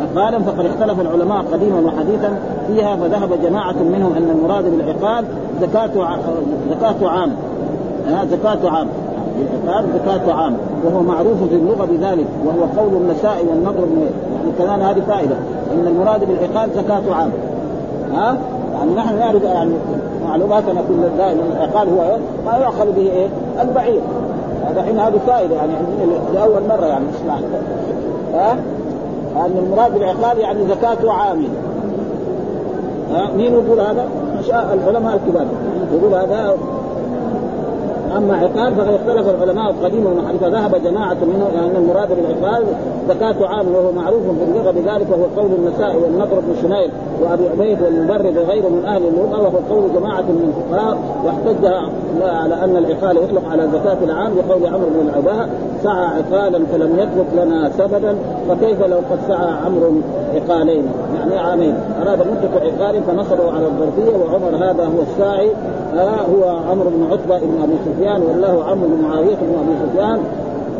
عقالا 0.01 0.39
فقد 0.39 0.65
اختلف 0.65 1.01
العلماء 1.01 1.45
قديما 1.53 1.79
وحديثا 1.79 2.37
فيها 2.67 2.95
فذهب 2.95 3.41
جماعة 3.43 3.75
منهم 3.93 4.13
أن 4.17 4.29
المراد 4.39 4.65
بالعقال 4.77 5.25
زكاة 5.61 6.05
عام. 6.05 6.19
زكاة 6.71 7.09
عام. 7.09 7.31
العقال 8.07 9.85
زكاة 9.93 10.33
عام. 10.33 10.57
وهو 10.85 11.01
معروف 11.01 11.43
في 11.49 11.55
اللغة 11.55 11.85
بذلك. 11.85 12.27
وهو 12.45 12.83
قول 12.83 13.01
النساء 13.01 13.45
والنضر 13.49 13.87
يعني 14.33 14.51
كمان 14.59 14.81
هذه 14.81 15.01
فائدة. 15.07 15.35
إن 15.73 15.87
المراد 15.87 16.25
بالعقال 16.25 16.69
زكاة 16.75 17.15
عام. 17.15 17.31
ها؟ 18.13 18.37
يعني 18.73 18.95
نحن 18.95 19.19
نعرف 19.19 19.43
يعني 19.43 19.71
معلوماتنا 20.27 20.81
كل 20.87 21.17
دائما 21.17 21.41
العقال 21.57 21.89
هو 21.89 22.17
ما 22.45 22.57
يؤخذ 22.57 22.91
به 22.91 23.01
إيه؟ 23.01 23.27
البعير. 23.61 24.01
هذا 24.65 24.81
حين 24.81 24.99
هذه 24.99 25.19
فائدة 25.27 25.55
يعني 25.55 25.71
لأول 26.33 26.61
مرة 26.69 26.85
يعني 26.85 27.05
نسمع 27.15 27.35
ها؟ 28.33 28.51
ان 29.35 29.57
المراد 29.57 29.93
بالعقال 29.93 30.37
يعني 30.37 30.59
زكاة 30.67 31.11
عام. 31.11 31.43
ها؟ 33.11 33.29
مين 33.37 33.53
يقول 33.53 33.79
هذا؟ 33.79 34.07
العلماء 34.49 35.15
الكبار 35.15 35.45
يقول 35.93 36.13
هذا 36.13 36.55
أما 38.17 38.37
عقال 38.37 38.75
فقد 38.75 38.93
اختلف 38.93 39.29
العلماء 39.29 39.75
قديما 39.83 40.09
وحديثا 40.09 40.49
ذهب 40.49 40.83
جماعة 40.83 41.17
منهم 41.21 41.51
ان 41.65 41.75
المراد 41.75 42.09
بالعقال 42.09 42.63
زكاة 43.09 43.47
عام 43.47 43.65
وهو 43.75 43.91
معروف 43.91 44.21
في 44.23 44.43
اللغة 44.43 44.71
بذلك 44.71 45.07
وهو 45.11 45.41
قول 45.41 45.51
النساء 45.51 45.95
والنضر 45.95 46.39
بن 46.39 46.55
شميل 46.61 46.89
وأبي 47.21 47.49
عبيد 47.49 47.81
والمبرد 47.81 48.37
وغيره 48.37 48.67
من 48.69 48.85
أهل 48.85 49.01
اللغة 49.07 49.41
وهو 49.41 49.75
قول 49.75 49.93
جماعة 49.93 50.21
من 50.21 50.53
الفقهاء 50.53 50.97
واحتج 51.25 51.65
على 52.21 52.63
أن 52.63 52.77
العقال 52.77 53.17
يطلق 53.17 53.49
على 53.51 53.67
زكاة 53.67 53.97
العام 54.03 54.31
بقول 54.35 54.65
عمرو 54.65 54.89
بن 54.89 55.09
العباء 55.09 55.49
سعى 55.83 56.05
عقالا 56.05 56.65
فلم 56.71 56.99
يترك 56.99 57.45
لنا 57.45 57.71
سببا 57.77 58.15
فكيف 58.49 58.81
لو 58.85 58.97
قد 58.97 59.19
سعى 59.27 59.53
عمرو 59.65 59.91
عقالين؟ 60.35 60.83
يعني 61.15 61.37
عامين. 61.37 61.75
أراد 62.01 62.19
مدة 62.19 62.49
عقال 62.65 63.03
فنصبه 63.03 63.51
على 63.51 63.65
الظرفية 63.65 64.17
وعمر 64.17 64.55
هذا 64.55 64.85
هو 64.85 65.01
الساعي 65.11 65.51
آه 65.95 66.21
هو 66.33 66.57
عمرو 66.71 66.89
بن 66.89 67.07
عتبة 67.11 67.39
بن 67.39 67.61
أبي 67.63 67.73
سفيان. 67.85 68.02
والله 68.11 68.63
عمرو 68.63 68.87
بن 68.87 69.01
معاويه 69.01 69.35
بن 69.35 69.55
ابي 69.59 69.91
سفيان 69.91 70.19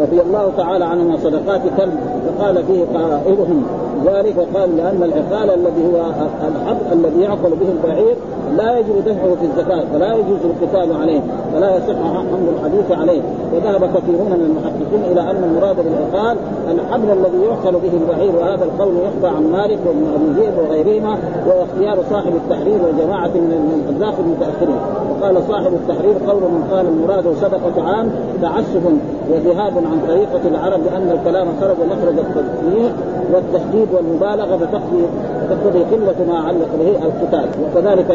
رضي 0.02 0.22
الله 0.22 0.52
تعالى 0.58 0.86
عنهما 0.86 1.18
صدقات 1.18 1.62
كلب 1.78 2.00
فقال 2.26 2.64
فيه 2.64 2.86
قائلهم 3.00 3.64
ذلك 4.06 4.36
وقال 4.38 4.78
لأن 4.78 5.04
العقال 5.04 5.50
الذي 5.50 5.86
هو 5.94 6.06
الحب 6.48 6.78
الذي 6.92 7.22
يعقل 7.22 7.50
به 7.50 7.68
البعير 7.72 8.16
لا 8.58 8.80
يجب 8.80 9.06
دفعه 9.06 9.36
في 9.36 9.46
الزكاة 9.46 9.84
فلا 9.94 10.14
يجوز 10.14 10.40
القتال 10.46 11.02
عليه 11.02 11.22
فلا 11.54 11.78
يصح 11.78 11.96
حمل 12.14 12.48
الحديث 12.58 12.92
عليه. 12.92 13.22
وذهب 13.54 13.82
كثيرون 13.96 14.32
من 14.32 14.46
المحققين 14.50 15.12
إلى 15.12 15.22
أن 15.22 15.44
المراد 15.44 15.76
بالعقال 15.76 16.38
الحبل 16.72 17.12
الذي 17.12 17.42
يعقل 17.46 17.72
به 17.72 17.94
البعير 17.94 18.36
وهذا 18.36 18.64
القول 18.66 18.94
يخفى 18.96 19.36
عن 19.36 19.52
مالك 19.52 19.80
وابن 19.88 20.06
أبي 20.16 20.42
ذئب 20.42 20.54
وغيرهما 20.58 21.18
واختيار 21.48 21.98
صاحب 22.10 22.34
التحرير 22.36 22.80
وجماعة 22.88 23.28
من 23.28 23.84
الحذاق 23.90 24.16
المتأخرين. 24.20 24.80
وقال 25.24 25.44
صاحب 25.48 25.74
التحرير 25.74 26.14
قول 26.28 26.42
من 26.42 26.68
قال 26.72 26.88
المراد 26.88 27.24
صدقه 27.42 27.84
عام 27.84 28.12
تعسف 28.42 28.84
وذهاب 29.30 29.78
عن 29.78 30.02
طريقة 30.08 30.48
العرب 30.48 30.80
لأن 30.86 31.20
الكلام 31.20 31.48
خرج 31.62 31.78
مخرج 31.92 32.16
التصنيع 32.18 32.92
والتشديد 33.34 33.88
والمبالغة 33.94 34.58
فتقضي 34.58 35.04
تقتضي 35.50 35.84
قلة 35.84 36.16
ما 36.28 36.40
علق 36.40 36.70
به 36.80 37.06
القتال. 37.06 37.50
وكذلك 37.64 38.12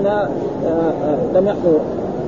هنا 0.00 0.28
آه، 0.66 0.92
آه، 1.04 1.38
لم 1.38 1.46
يحصل 1.46 1.78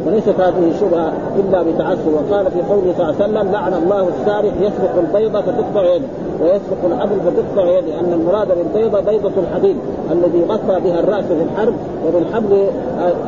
وليست 0.06 0.40
هذه 0.40 0.72
شبهه 0.80 1.12
إلا 1.38 1.62
بتعسر. 1.62 2.10
وقال 2.14 2.50
في 2.50 2.60
قوله 2.70 2.92
صلى 2.96 3.10
الله 3.10 3.14
عليه 3.22 3.24
وسلم 3.24 3.52
لعن 3.52 3.74
الله 3.74 4.08
السارق 4.08 4.52
يسرق 4.60 4.94
البيضة 4.98 5.40
فتقطع 5.40 5.94
يده 5.94 6.06
ويسرق 6.42 6.78
الحبل 6.84 7.16
فتقطع 7.20 7.68
يده. 7.68 8.00
أن 8.00 8.12
المراد 8.12 8.48
بالبيضة 8.48 9.00
بيضة 9.00 9.32
الحديد 9.38 9.76
الذي 10.12 10.44
غطى 10.48 10.80
بها 10.80 11.00
الرأس 11.00 11.24
في 11.24 11.42
الحرب 11.42 11.74
وبالحبل 12.08 12.66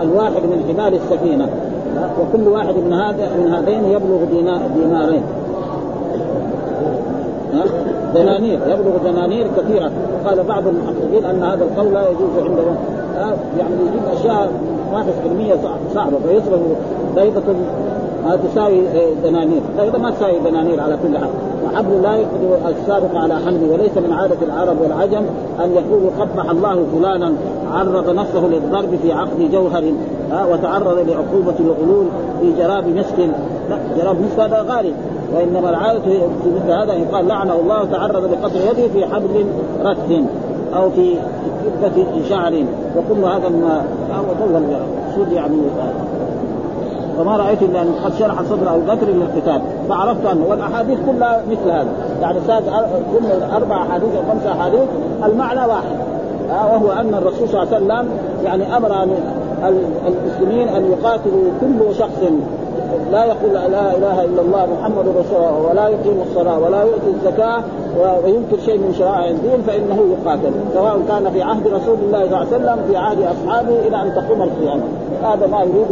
الواحد 0.02 0.42
من 0.42 0.64
حبال 0.68 0.94
السفينة. 0.94 1.48
وكل 2.20 2.48
واحد 2.48 2.74
من 2.74 2.92
هذا 2.92 3.28
من 3.36 3.54
هذين 3.54 3.84
يبلغ 3.84 4.24
دينار 4.32 4.60
دينارين. 4.74 5.22
دنانير. 8.14 8.58
يبلغ 8.66 8.96
دنانير 9.04 9.46
كثيرة. 9.56 9.90
قال 10.26 10.42
بعض 10.42 10.62
المحققين 10.66 11.24
أن 11.24 11.42
هذا 11.42 11.64
القول 11.64 11.94
لا 11.94 12.00
يجوز 12.00 12.44
عندهم. 12.44 12.76
يعني 13.58 13.74
يجيب 13.88 14.02
أشياء 14.12 14.50
ما 14.92 15.02
في 15.02 15.12
صعبه 15.94 16.16
فيصرف 16.28 16.60
بيضة 17.16 17.42
ما 18.24 18.36
تساوي 18.36 18.80
دنانير، 19.24 19.60
بيضة 19.78 19.98
ما 19.98 20.10
تساوي 20.10 20.38
دنانير 20.50 20.80
على 20.80 20.98
كل 21.02 21.18
حال، 21.18 21.28
وحبل 21.64 22.02
لا 22.02 22.16
يقدر 22.16 22.68
السابق 22.68 23.16
على 23.16 23.34
حمله 23.34 23.72
وليس 23.72 23.96
من 23.96 24.12
عادة 24.12 24.36
العرب 24.42 24.76
والعجم 24.80 25.22
أن 25.64 25.72
يقولوا 25.72 26.10
قبح 26.20 26.50
الله 26.50 26.84
فلانا 26.94 27.32
عرض 27.72 28.10
نفسه 28.10 28.46
للضرب 28.46 28.98
في 29.02 29.12
عقد 29.12 29.50
جوهر 29.52 29.84
وتعرض 30.52 30.98
لعقوبة 31.08 31.54
الغلول 31.60 32.06
في 32.40 32.52
جراب 32.58 32.88
مسك. 32.88 33.18
لا 33.70 33.78
جراب 33.96 34.16
مسك 34.20 34.40
هذا 34.40 34.64
غالي. 34.68 34.92
وإنما 35.34 35.70
العادة 35.70 36.00
في 36.00 36.50
مثل 36.56 36.70
هذا 36.70 36.94
يقال 36.94 37.28
لعنه 37.28 37.54
الله 37.54 37.84
تعرض 37.84 38.30
بقطع 38.30 38.60
يده 38.70 38.88
في 38.88 39.06
حبل 39.06 39.46
رث 39.84 40.12
أو 40.76 40.90
في 40.90 41.14
كتة 41.82 42.06
شعر. 42.28 42.64
وكل 42.96 43.24
هذا 43.24 43.48
دول 44.22 44.56
المقصود 44.56 45.32
يعني 45.32 45.56
وما 47.20 47.36
رأيت 47.36 47.62
إلا 47.62 47.82
أن 47.82 47.92
قد 48.04 48.14
شرح 48.18 48.42
صدر 48.42 48.74
أبو 48.74 48.80
بكر 48.80 49.06
للقتال 49.06 49.60
فعرفت 49.88 50.26
أنه 50.26 50.46
والأحاديث 50.48 50.98
كلها 51.06 51.42
مثل 51.50 51.70
هذا. 51.70 51.88
يعني 52.20 52.38
ساد 52.46 52.62
كل 53.12 53.26
أربع 53.56 53.82
أحاديث 53.82 54.08
أو 54.16 54.22
خمس 54.32 54.46
أحاديث 54.46 54.88
المعنى 55.24 55.60
واحد. 55.60 55.96
وهو 56.50 56.92
أن 56.92 57.14
الرسول 57.14 57.48
صلى 57.48 57.62
الله 57.62 57.74
عليه 57.74 57.76
وسلم 57.76 58.08
يعني 58.44 58.76
أمر 58.76 59.06
المسلمين 60.06 60.68
أن 60.68 60.92
يقاتلوا 60.92 61.50
كل 61.60 61.94
شخص 61.94 62.22
لا 63.12 63.24
يقول 63.24 63.52
لا 63.52 63.96
إله 63.96 64.24
إلا 64.24 64.42
الله 64.42 64.66
محمد 64.80 65.08
رسول 65.08 65.36
الله 65.36 65.68
ولا 65.70 65.88
يقيم 65.88 66.22
الصلاة 66.30 66.58
ولا 66.58 66.82
يؤتي 66.82 67.10
الزكاة 67.14 67.62
وينكر 68.24 68.58
شيء 68.64 68.78
من 68.78 68.94
شرائع 68.98 69.30
الدين 69.30 69.62
فإنه 69.66 69.98
يقاتل 70.12 70.52
سواء 70.74 71.00
كان 71.08 71.30
في 71.32 71.42
عهد 71.42 71.66
رسول 71.66 71.96
الله 72.02 72.18
صلى 72.18 72.26
الله 72.26 72.36
عليه 72.36 72.48
وسلم 72.48 72.78
في 72.88 72.96
عهد 72.96 73.18
أصحابه 73.22 73.78
إلى 73.88 74.02
أن 74.02 74.14
تقوم 74.14 74.42
القيامة. 74.42 74.82
هذا 75.22 75.46
ما 75.46 75.62
يريد 75.62 75.86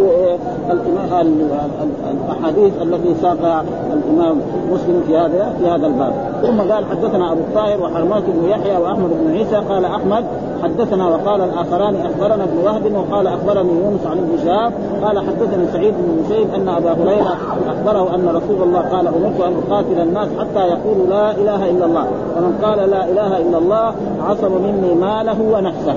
الأحاديث 2.10 2.72
التي 2.82 3.14
ساقها 3.22 3.64
الإمام 3.92 4.40
مسلم 4.72 5.02
في 5.06 5.16
هذا 5.16 5.52
في 5.58 5.68
هذا 5.68 5.86
الباب. 5.86 6.12
ثم 6.42 6.72
قال 6.72 6.84
حدثنا 6.84 7.32
أبو 7.32 7.40
الطاهر 7.40 7.80
وحرمات 7.82 8.22
بن 8.26 8.48
يحيى 8.48 8.76
وأحمد 8.76 9.10
بن 9.20 9.32
عيسى 9.32 9.56
قال 9.56 9.84
أحمد 9.84 10.24
حدثنا 10.62 11.08
وقال 11.08 11.40
الآخران 11.40 11.96
أخبرنا 11.96 12.44
ابن 12.44 12.58
وهب 12.64 12.96
وقال 12.96 13.26
أخبرني 13.26 13.72
يونس 13.72 14.06
عن 14.06 14.18
ابن 14.18 14.38
شهاب 14.44 14.72
قال 15.04 15.18
حدثني 15.18 15.66
سعيد 15.72 15.94
بن 15.94 16.22
مسيب 16.24 16.54
أن 16.54 16.68
أبا 16.68 16.92
هريرة 16.92 17.36
أخبره 17.68 18.14
أن 18.14 18.28
رسول 18.28 18.62
الله 18.62 18.80
قال 18.80 19.06
أمرت 19.06 19.40
أن 19.40 19.54
أقاتل 19.68 20.00
الناس 20.00 20.28
حتى 20.40 20.66
يقولوا 20.66 21.06
لا 21.06 21.30
إله 21.30 21.70
إلا 21.70 21.86
الله. 21.86 21.93
ومن 22.36 22.58
قال 22.62 22.90
لا 22.90 23.04
إله 23.04 23.38
إلا 23.38 23.58
الله 23.58 23.94
عصم 24.28 24.52
مني 24.62 24.94
ماله 24.94 25.36
ونفسه. 25.52 25.94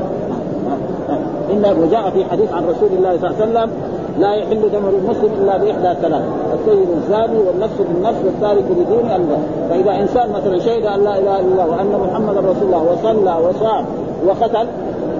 إلا 1.49 1.71
وجاء 1.71 2.09
في 2.09 2.25
حديث 2.25 2.53
عن 2.53 2.63
رسول 2.63 2.89
الله 2.97 3.17
صلى 3.17 3.29
الله 3.29 3.41
عليه 3.41 3.51
وسلم 3.51 3.71
لا 4.19 4.33
يحل 4.33 4.61
دم 4.71 4.87
المسلم 4.87 5.31
إلا 5.41 5.57
بإحدى 5.57 6.01
ثلاث. 6.01 6.23
السيد 6.53 6.89
الزاني 6.89 7.37
والنفس 7.37 7.77
بالنفس 7.77 8.19
والتارك 8.25 8.63
بدين 8.63 9.11
الله 9.15 9.39
فإذا 9.69 10.01
إنسان 10.01 10.29
مثلا 10.31 10.59
شهد 10.59 10.85
أن 10.85 11.03
لا 11.03 11.19
إله 11.19 11.39
إلا 11.39 11.63
الله 11.63 11.65
وأن 11.69 12.09
محمدا 12.09 12.39
رسول 12.39 12.63
الله 12.63 12.83
وصلى 12.91 13.47
وصام 13.49 13.85
وقتل 14.27 14.67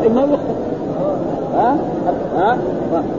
إنه 0.06 0.22
يقتل. 0.22 0.58
ها؟ 1.56 1.78
ها؟ 2.38 2.58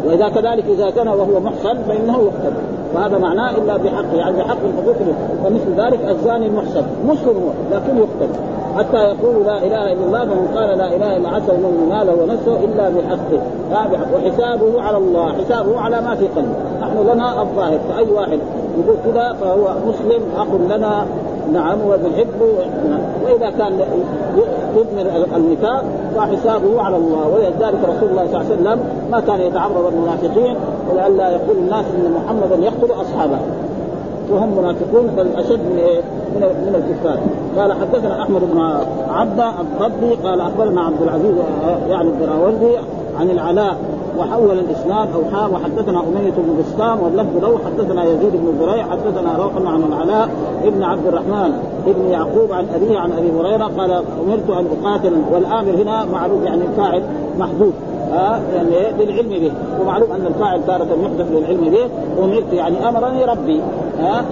وإذا 0.06 0.28
كذلك 0.28 0.64
إذا 0.68 0.90
زنى 0.90 1.10
وهو 1.10 1.40
محصن 1.40 1.78
فإنه 1.88 2.18
يقتل. 2.18 2.52
وهذا 2.94 3.18
معناه 3.18 3.50
إلا 3.50 3.76
بحق 3.76 4.14
يعني 4.14 4.36
بحق 4.36 4.56
الحقوق 4.64 4.96
فمثل 5.44 5.80
ذلك 5.80 6.00
الزاني 6.08 6.46
المحصن 6.46 6.82
مسلم 7.06 7.28
هو 7.28 7.76
لكن 7.76 7.96
يقتل. 7.98 8.34
حتى 8.78 8.96
يقول 8.96 9.46
لا 9.46 9.58
إله 9.58 9.92
إلا 9.92 10.04
الله 10.06 10.24
فمن 10.24 10.48
قال 10.54 10.78
لا 10.78 10.96
إله 10.96 11.16
إلا 11.16 11.28
عسى 11.28 11.52
من 11.52 11.88
ماله 11.90 12.22
ونفسه 12.22 12.64
إلا 12.64 12.88
بحقه. 12.88 13.40
وحسابه 14.14 14.82
على 14.82 14.96
الله 14.96 15.32
حسابه 15.32 15.80
على 15.80 16.00
ما 16.00 16.14
في 16.14 16.26
قلبه. 16.26 16.54
نحن 16.80 17.14
لنا 17.14 17.42
الظاهر 17.42 17.78
فأي 17.88 18.12
واحد 18.12 18.38
يقول 18.78 18.96
كذا 19.04 19.32
فهو 19.40 19.74
مسلم 19.86 20.22
اخ 20.36 20.76
لنا 20.76 21.06
نعم 21.52 21.78
ونحبه 21.80 22.52
وإذا 23.24 23.50
كان 23.50 23.80
يدمر 24.76 25.26
النفاق 25.36 25.84
فحسابه 26.16 26.82
على 26.82 26.96
الله. 26.96 27.28
ولذلك 27.34 27.78
رسول 27.84 28.10
الله 28.10 28.26
صلى 28.26 28.40
الله 28.40 28.44
عليه 28.44 28.54
وسلم 28.54 28.80
ما 29.10 29.20
كان 29.20 29.40
يتعرض 29.40 29.92
المنافقين 29.92 30.56
ولئلا 30.92 31.30
يقول 31.30 31.56
الناس 31.56 31.84
إن 31.84 32.12
محمدا 32.12 32.56
يقتل 32.66 33.00
أصحابه. 33.00 33.38
وهم 34.32 34.58
منافقون 34.58 35.06
بل 35.16 35.28
أشد 35.36 35.58
من 35.58 35.78
إيه؟ 35.78 36.00
من 36.34 36.40
من 36.40 36.74
الكفار. 36.74 37.18
قال 37.58 37.72
حدثنا 37.72 38.22
أحمد 38.22 38.40
بن 38.52 38.60
عبدة 39.10 39.50
الضبي 39.60 40.14
قال 40.28 40.40
أخبرنا 40.40 40.80
عبد 40.80 41.02
العزيز 41.02 41.34
يعني 41.88 42.08
الدراوردي 42.08 42.76
عن 43.20 43.30
العلاء 43.30 43.76
وحول 44.18 44.58
الاسناد 44.58 45.08
أو 45.14 45.52
وحدثنا 45.54 46.00
أمية 46.00 46.30
بن 46.30 46.62
بسطام 46.62 47.02
واللفظ 47.02 47.36
له 47.42 47.58
حدثنا 47.66 48.04
يزيد 48.04 48.32
بن 48.32 48.54
زريع 48.60 48.86
حدثنا 48.90 49.36
روح 49.36 49.52
عن 49.66 49.82
العلاء 49.82 50.28
ابن 50.64 50.82
عبد 50.82 51.06
الرحمن 51.06 51.52
ابن 51.86 52.10
يعقوب 52.10 52.52
عن 52.52 52.66
أبيه 52.74 52.98
عن 52.98 53.12
أبي 53.12 53.30
هريرة 53.30 53.64
قال 53.78 53.90
أمرت 54.26 54.50
أن 54.50 54.66
أقاتل 54.82 55.12
والآمر 55.32 55.82
هنا 55.82 56.04
معروف 56.04 56.42
يعني 56.44 56.62
الفاعل 56.64 57.02
محدود 57.38 57.72
ها 58.12 58.40
يعني 58.54 58.70
للعلم 58.98 59.28
به. 59.28 59.52
ومعلوم 59.80 60.12
أن 60.12 60.26
الفاعل 60.26 60.60
تارة 60.66 60.88
يحدث 61.02 61.26
للعلم 61.32 61.70
به 61.70 61.88
امرت 62.24 62.52
يعني 62.52 62.88
أمرني 62.88 63.24
ربي 63.24 63.60
ها 63.98 64.24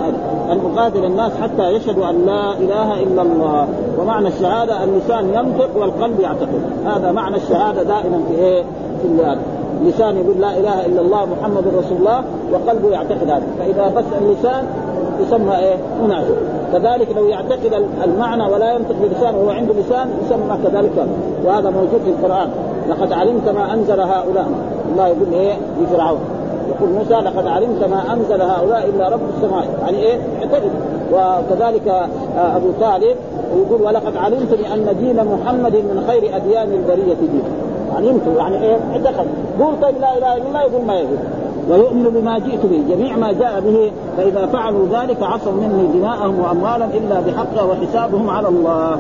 أن 0.53 0.61
أقاتل 0.73 1.05
الناس 1.05 1.33
حتى 1.43 1.71
يشهدوا 1.71 2.11
أن 2.11 2.27
لا 2.27 2.53
إله 2.53 3.03
إلا 3.03 3.23
الله. 3.23 3.69
ومعنى 3.99 4.29
الشهادة 4.29 4.85
اللسان 4.85 5.29
ينطق 5.35 5.69
والقلب 5.77 6.21
يعتقد. 6.21 6.61
هذا 6.87 7.13
معنى 7.13 7.37
الشهادة 7.37 7.83
دائما 7.83 8.21
في 8.29 8.35
إيه؟ 8.39 8.63
في 9.03 9.37
لسان 9.85 10.17
يقول 10.17 10.41
لا 10.41 10.59
إله 10.59 10.87
إلا 10.87 11.01
الله 11.01 11.27
محمد 11.27 11.65
رسول 11.67 11.99
الله 11.99 12.23
وقلبه 12.53 12.91
يعتقد 12.91 13.31
هذا. 13.31 13.47
فإذا 13.59 13.89
بس 13.97 14.05
اللسان 14.23 14.65
يسمى 15.27 15.57
إيه؟ 15.57 15.77
منافق. 16.05 16.37
كذلك 16.73 17.17
لو 17.17 17.27
يعتقد 17.27 17.85
المعنى 18.05 18.53
ولا 18.53 18.73
ينطق 18.73 18.95
بلسانه 19.03 19.39
وهو 19.39 19.51
عنده 19.51 19.75
لسان 19.75 20.09
يسمى 20.27 20.59
كذلك. 20.65 21.07
وهذا 21.45 21.71
موجود 21.71 22.01
في 22.05 22.11
القرآن. 22.11 22.49
لقد 22.89 23.13
علمت 23.13 23.49
ما 23.49 23.75
أنزل 23.75 24.01
هؤلاء. 24.01 24.47
الله 24.93 25.09
يقول 25.09 25.33
إيه؟ 25.33 25.55
لفرعون. 25.83 26.21
يقول 26.69 26.91
موسى 26.91 27.15
لقد 27.15 27.47
علمت 27.47 27.85
ما 27.85 28.13
أنزل 28.13 28.43
هؤلاء 28.43 28.89
إلا 28.89 29.09
رب 29.09 29.21
السماء 29.37 29.65
يعني 29.83 29.99
إيه؟ 29.99 30.19
اعتقد. 30.43 30.71
وكذلك 31.13 31.89
آه، 31.89 32.57
أبو 32.57 32.67
طالب 32.81 33.17
يقول 33.57 33.83
ولقد 33.83 34.17
علمت 34.17 34.55
بأن 34.55 34.97
دين 35.01 35.17
محمد 35.17 35.73
من 35.73 36.05
خير 36.09 36.37
أديان 36.37 36.73
البرية 36.73 37.15
دين. 37.15 37.43
علمت 37.97 38.23
يعني 38.39 38.63
إيه؟ 38.63 38.77
اعتقد. 38.93 39.27
قول 39.61 39.75
طيب 39.83 39.95
لا 40.01 40.19
إله 40.19 40.37
إلا 40.37 40.49
الله 40.49 40.61
يقول 40.63 40.85
ما 40.87 40.95
يقول. 40.95 41.19
ويؤمن 41.71 42.05
بما 42.05 42.39
جئت 42.39 42.67
به. 42.67 42.83
جميع 42.95 43.17
ما 43.17 43.33
جاء 43.33 43.61
به 43.61 43.93
فإذا 44.17 44.47
فعلوا 44.47 44.87
ذلك 44.93 45.23
عصوا 45.23 45.53
مني 45.53 45.99
دماءهم 45.99 46.41
وأموالهم 46.41 46.91
إلا 46.91 47.21
بحقها 47.21 47.63
وحسابهم 47.63 48.31
على 48.31 48.49
الله. 48.49 48.99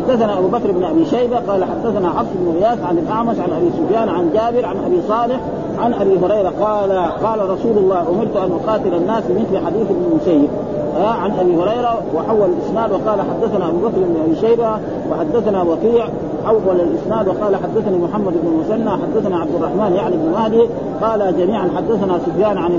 حدثنا 0.00 0.38
أبو 0.38 0.48
بكر 0.48 0.72
بن 0.72 0.84
أبي 0.84 1.04
شيبة 1.04 1.36
قال 1.36 1.64
حدثنا 1.64 2.08
حفص 2.08 2.28
بن 2.34 2.52
غياث 2.60 2.84
عن 2.84 2.98
الأعمش 2.98 3.38
عن 3.38 3.50
أبي 3.52 3.70
سفيان 3.70 4.08
عن 4.08 4.30
جابر 4.32 4.66
عن 4.66 4.76
أبي 4.86 5.00
صالح 5.08 5.40
عن 5.78 5.94
أبي 5.94 6.18
هريرة 6.18 6.52
قال 6.60 6.92
قال 7.24 7.50
رسول 7.50 7.78
الله 7.78 8.00
أمرت 8.00 8.36
أن 8.36 8.52
أقاتل 8.52 8.94
الناس 8.94 9.24
بمثل 9.28 9.66
حديث 9.66 9.90
ابن 9.90 10.16
مسيب 10.16 10.48
عن 10.96 11.30
أبي 11.30 11.56
هريرة 11.56 12.02
وحول 12.14 12.50
الإسناد 12.50 12.92
وقال 12.92 13.20
حدثنا 13.20 13.68
أبو 13.68 13.78
بكر 13.78 13.98
بن 13.98 14.16
أبي 14.26 14.36
شيبة 14.36 14.78
وحدثنا 15.10 15.62
وكيع. 15.62 16.08
حول 16.44 16.80
الإسناد 16.80 17.28
وقال 17.28 17.56
حدثني 17.56 17.98
محمد 17.98 18.32
بن 18.32 18.60
مسنى 18.60 18.90
حدثنا 18.90 19.38
عبد 19.38 19.54
الرحمن 19.54 19.92
يعني 19.96 20.16
بن 20.16 20.32
مهدي 20.32 20.68
قال 21.02 21.36
جميعا 21.38 21.70
حدثنا 21.76 22.18
سفيان 22.26 22.58
عن 22.58 22.72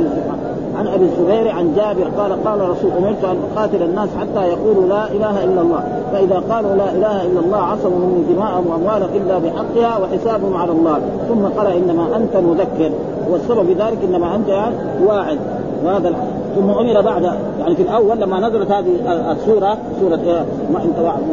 عن 0.77 0.87
أبي 0.87 1.05
الزبير 1.05 1.51
عن 1.51 1.73
جابر 1.75 2.03
قال 2.17 2.43
قال 2.43 2.69
رسول 2.69 2.91
أمرت 2.97 3.23
أن 3.23 3.37
أقاتل 3.53 3.83
الناس 3.83 4.09
حتى 4.19 4.47
يقولوا 4.47 4.87
لا 4.87 5.11
إله 5.11 5.43
إلا 5.43 5.61
الله. 5.61 5.83
فإذا 6.13 6.43
قالوا 6.49 6.75
لا 6.75 6.91
إله 6.91 7.25
إلا 7.25 7.39
الله 7.39 7.57
عصموا 7.57 7.99
مني 7.99 8.33
دماءهم 8.33 8.67
وأموالهم 8.67 9.09
إلا 9.15 9.37
بحقها 9.37 9.97
وحسابهم 9.97 10.57
على 10.57 10.71
الله. 10.71 10.99
ثم 11.29 11.45
قال 11.59 11.67
إنما 11.67 12.15
أنت 12.15 12.35
مذكر. 12.35 12.91
والسبب 13.29 13.65
في 13.65 13.73
ذلك 13.73 13.97
إنما 14.09 14.35
أنت 14.35 14.49
واعد. 15.05 15.39
وهذا 15.85 16.13
ثم 16.55 16.69
أمر 16.69 17.01
بعد 17.01 17.23
يعني 17.59 17.75
في 17.75 17.81
الأول 17.81 18.19
لما 18.19 18.39
نزلت 18.39 18.71
هذه 18.71 18.91
السوره 19.31 19.77
سوره 19.99 20.19
إيه 20.25 20.45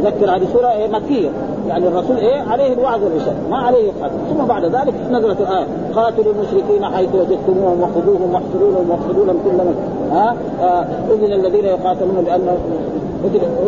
مذكر 0.03 0.36
هذه 0.36 0.47
سورة 0.53 0.68
إيه 0.72 0.89
مكية. 0.89 1.28
يعني 1.68 1.88
الرسول 1.88 2.16
إيه؟ 2.16 2.40
عليه 2.40 2.72
الوعظ 2.72 3.04
والرشاد 3.04 3.36
ما 3.50 3.56
عليه 3.56 3.78
يقاتل 3.78 4.14
ثم 4.30 4.44
بعد 4.44 4.64
ذلك 4.64 4.94
نزلت 5.10 5.40
الآية 5.40 5.66
قاتلوا 5.94 6.32
المشركين 6.32 6.84
حيث 6.84 7.08
وجدتموهم 7.14 7.82
وخذوهم 7.82 8.34
واحصروهم 8.34 8.90
واقتلوا 8.90 9.26
لهم 9.26 9.38
كل 9.44 9.50
من 9.50 9.74
ها؟ 10.12 10.36
آه، 10.62 10.86
أذن 11.12 11.32
الذين 11.32 11.64
يقاتلون 11.64 12.24
بان 12.26 12.56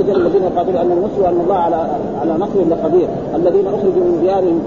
اذن 0.00 0.16
الذين 0.16 0.42
يقاتلون 0.42 0.76
ان 0.76 0.92
المسلم 0.92 1.24
وأن 1.24 1.40
الله 1.44 1.56
على 1.56 1.86
على 2.20 2.32
نصرهم 2.32 2.70
لقدير 2.70 3.08
الذين 3.34 3.66
أخرجوا 3.66 4.04
من 4.04 4.18
ديارهم. 4.22 4.60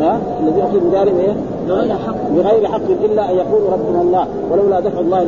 ها؟ 0.00 0.18
الذين 0.42 0.62
أخرجوا 0.62 0.80
من 0.80 0.90
ديارهم 0.90 1.18
إيه؟ 1.18 1.34
بغير 1.68 1.96
حق 2.06 2.14
بغير 2.36 2.68
حق 2.68 2.90
إلا 3.04 3.30
أن 3.30 3.36
يقولوا 3.36 3.70
ربنا 3.72 4.02
الله 4.02 4.26
ولولا 4.50 4.80
دفع 4.80 5.00
الله 5.00 5.26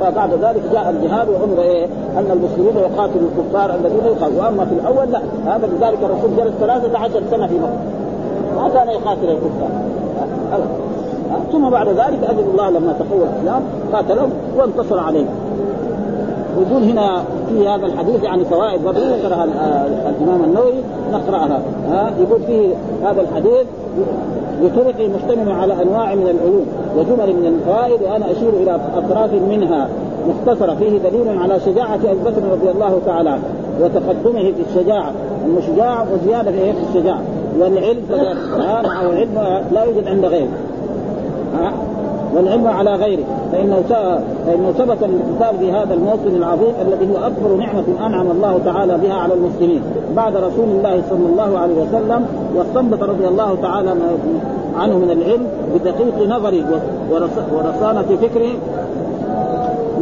فبعد 0.00 0.30
ذلك 0.32 0.62
جاء 0.72 0.90
الجهاد 0.90 1.28
وأمر 1.28 1.62
إيه؟ 1.62 1.84
أن 2.18 2.30
المسلمين 2.30 2.76
يقاتلوا 2.76 3.28
الكفار 3.28 3.74
الذين 3.74 4.04
يقاتلوا 4.04 4.44
وأما 4.44 4.64
في 4.64 4.72
الأول 4.72 5.12
لا. 5.12 5.20
هذا 5.46 5.66
لذلك 5.66 5.98
الرسول 6.02 6.30
جلس 6.36 6.52
13 6.60 7.22
سنة 7.30 7.46
في 7.46 7.54
مكة. 7.54 7.78
ما 8.56 8.68
كان 8.68 8.88
يقاتل 8.88 9.28
الكفار. 9.28 9.70
ثم 11.52 11.70
بعد 11.70 11.88
ذلك 11.88 12.30
اذن 12.30 12.50
الله 12.52 12.70
لما 12.70 12.92
تقوى 12.92 13.22
الإسلام 13.22 13.62
قاتلهم 13.92 14.30
وانتصر 14.56 15.00
عليهم. 15.00 15.45
يقول 16.56 16.82
هنا 16.82 17.24
في 17.48 17.68
هذا 17.68 17.86
الحديث 17.86 18.22
يعني 18.22 18.44
فوائد 18.44 18.84
برضه 18.84 19.16
ذكرها 19.16 19.44
الإمام 20.08 20.44
النووي 20.44 20.72
نقرأها 21.12 21.60
ها؟ 21.88 22.10
يقول 22.20 22.40
في 22.46 22.68
هذا 23.04 23.20
الحديث 23.20 23.66
بطرق 24.62 25.08
مشتمل 25.14 25.52
على 25.52 25.82
أنواع 25.82 26.14
من 26.14 26.22
العلوم 26.22 26.66
وجمل 26.96 27.36
من 27.36 27.46
الفوائد 27.46 28.02
وأنا 28.02 28.30
أشير 28.30 28.48
إلى 28.48 28.80
أطراف 28.96 29.30
منها 29.50 29.88
مختصرة 30.28 30.74
فيه 30.74 30.98
دليل 30.98 31.38
على 31.38 31.60
شجاعة 31.60 31.94
أبي 31.94 32.20
بكر 32.24 32.42
رضي 32.52 32.70
الله 32.70 33.00
تعالى 33.06 33.30
عنه 33.30 33.42
وتقدمه 33.80 34.52
في 34.52 34.62
الشجاعة 34.70 35.12
المشجاع 35.46 36.06
وزيادة 36.14 36.50
في 36.50 36.74
الشجاعة 36.88 37.22
والعلم 37.58 38.02
مع 38.58 38.80
العلم 38.80 39.62
لا 39.72 39.84
يوجد 39.84 40.08
عند 40.08 40.24
غيره 40.24 40.48
والعلم 42.36 42.66
على 42.66 42.94
غيره. 42.94 43.24
فإنه 43.52 43.82
فإنه 44.46 44.72
ثبت 44.72 44.98
الكتاب 45.02 45.54
في 45.58 45.72
هذا 45.72 45.94
الموطن 45.94 46.36
العظيم 46.36 46.74
الذي 46.86 47.08
هو 47.12 47.26
أكبر 47.26 47.56
نعمة 47.56 48.06
أنعم 48.06 48.30
الله 48.30 48.60
تعالى 48.64 48.98
بها 48.98 49.14
على 49.14 49.34
المسلمين. 49.34 49.82
بعد 50.16 50.36
رسول 50.36 50.68
الله 50.68 51.02
صلى 51.10 51.26
الله 51.32 51.58
عليه 51.58 51.74
وسلم 51.74 52.26
واستنبط 52.56 53.02
رضي 53.02 53.28
الله 53.28 53.56
تعالى 53.62 53.94
عنه 54.76 54.98
من 54.98 55.10
العلم 55.10 55.46
بدقيق 55.74 56.28
نظره 56.36 56.64
ورصانة 57.52 58.16
فكره 58.22 58.52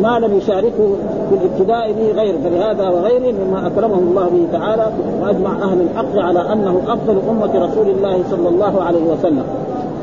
ما 0.03 0.19
لم 0.19 0.37
يشاركه 0.39 0.97
في 1.29 1.35
الابتداء 1.35 1.93
به 1.93 2.21
غيره. 2.21 2.37
فلهذا 2.45 2.89
وغيره 2.89 3.35
مما 3.45 3.67
أكرمه 3.67 3.99
الله 3.99 4.25
به 4.25 4.59
تعالى 4.59 4.87
وأجمع 5.23 5.53
أهل 5.63 5.81
الحق 5.81 6.19
على 6.19 6.53
أنه 6.53 6.81
أفضل 6.89 7.19
أمة 7.31 7.67
رسول 7.67 7.87
الله 7.89 8.23
صلى 8.31 8.49
الله 8.49 8.83
عليه 8.83 9.05
وسلم. 9.13 9.45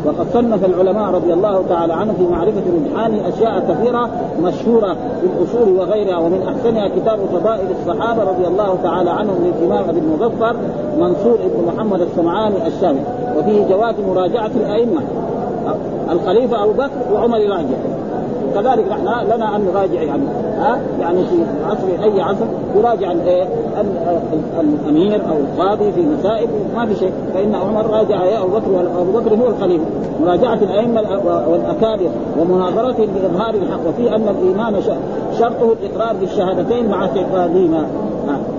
وقد 0.06 0.28
صنف 0.34 0.66
العلماء 0.66 1.12
رضي 1.12 1.34
الله 1.34 1.64
تعالى 1.70 1.94
عنهم 1.94 2.16
في 2.16 2.34
معرفة 2.34 2.62
الامتحان 2.70 3.26
أشياء 3.34 3.60
كثيرة 3.70 4.10
مشهورة 4.44 4.94
في 4.94 5.28
الأصول 5.28 5.78
وغيرها 5.78 6.18
ومن 6.18 6.42
أحسنها 6.48 6.88
كتاب 6.88 7.20
فضائل 7.34 7.68
الصحابة 7.80 8.24
رضي 8.24 8.48
الله 8.48 8.78
تعالى 8.84 9.10
عنهم 9.10 9.36
للإمام 9.44 9.90
أبي 9.90 10.00
المظفر 10.00 10.56
منصور 11.00 11.38
بن 11.38 11.74
محمد 11.74 12.02
السمعاني 12.02 12.68
الشامي 12.68 13.02
وفيه 13.38 13.68
جواز 13.70 13.96
مراجعة 14.08 14.52
الأئمة 14.56 15.02
الخليفة 16.12 16.64
أبو 16.64 16.72
بكر 16.72 17.14
وعمر 17.14 17.38
الراجع 17.38 17.78
كذلك 18.56 18.86
نحن 18.88 19.34
لنا 19.36 19.56
أن 19.56 19.66
نراجع 19.66 20.02
يعني 20.02 20.24
ها؟ 20.58 20.80
يعني 21.02 21.24
في 21.24 21.38
عصر 21.66 22.04
أي 22.04 22.22
عصر 22.22 22.46
يراجع 22.76 23.12
الايه 23.12 23.46
الأمير 24.60 25.22
أو 25.30 25.36
القاضي 25.38 25.92
في 25.92 26.02
مسائل 26.02 26.48
ما 26.76 26.86
في 26.86 26.96
شيء. 26.96 27.12
فإن 27.34 27.56
عمر 27.56 27.86
راجع 27.86 28.26
يا 28.26 28.44
أبو 28.44 28.48
بكر 28.48 28.72
وابو 28.72 29.12
بكر 29.20 29.36
هو 29.36 29.48
الخليفة. 29.48 29.86
مراجعة 30.22 30.54
الأئمة 30.54 31.02
والأكابر 31.52 32.10
ومناظرتهم 32.40 33.08
باظهار 33.16 33.54
الحق 33.54 33.88
وفي 33.88 34.16
أن 34.16 34.28
الايمان 34.28 34.82
شرطه 35.40 35.74
الإقرار 35.82 36.16
بالشهادتين 36.20 36.90
مع 36.90 37.02
اعتقادهما 37.02 37.86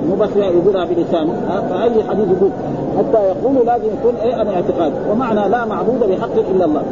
مو 0.08 0.14
بس 0.14 0.36
يقولها 0.36 0.84
بلسانه 0.84 1.32
فأي 1.70 2.04
حديث 2.10 2.26
يقول؟ 2.38 2.50
حتى 2.98 3.18
يقول 3.24 3.66
لازم 3.66 3.84
يكون 4.00 4.14
إيه 4.22 4.42
أنا 4.42 4.50
اعتقاد. 4.54 4.92
ومعنى 5.10 5.48
لا 5.48 5.64
معبود 5.64 6.00
بحق 6.10 6.50
إلا 6.50 6.64
الله. 6.64 6.82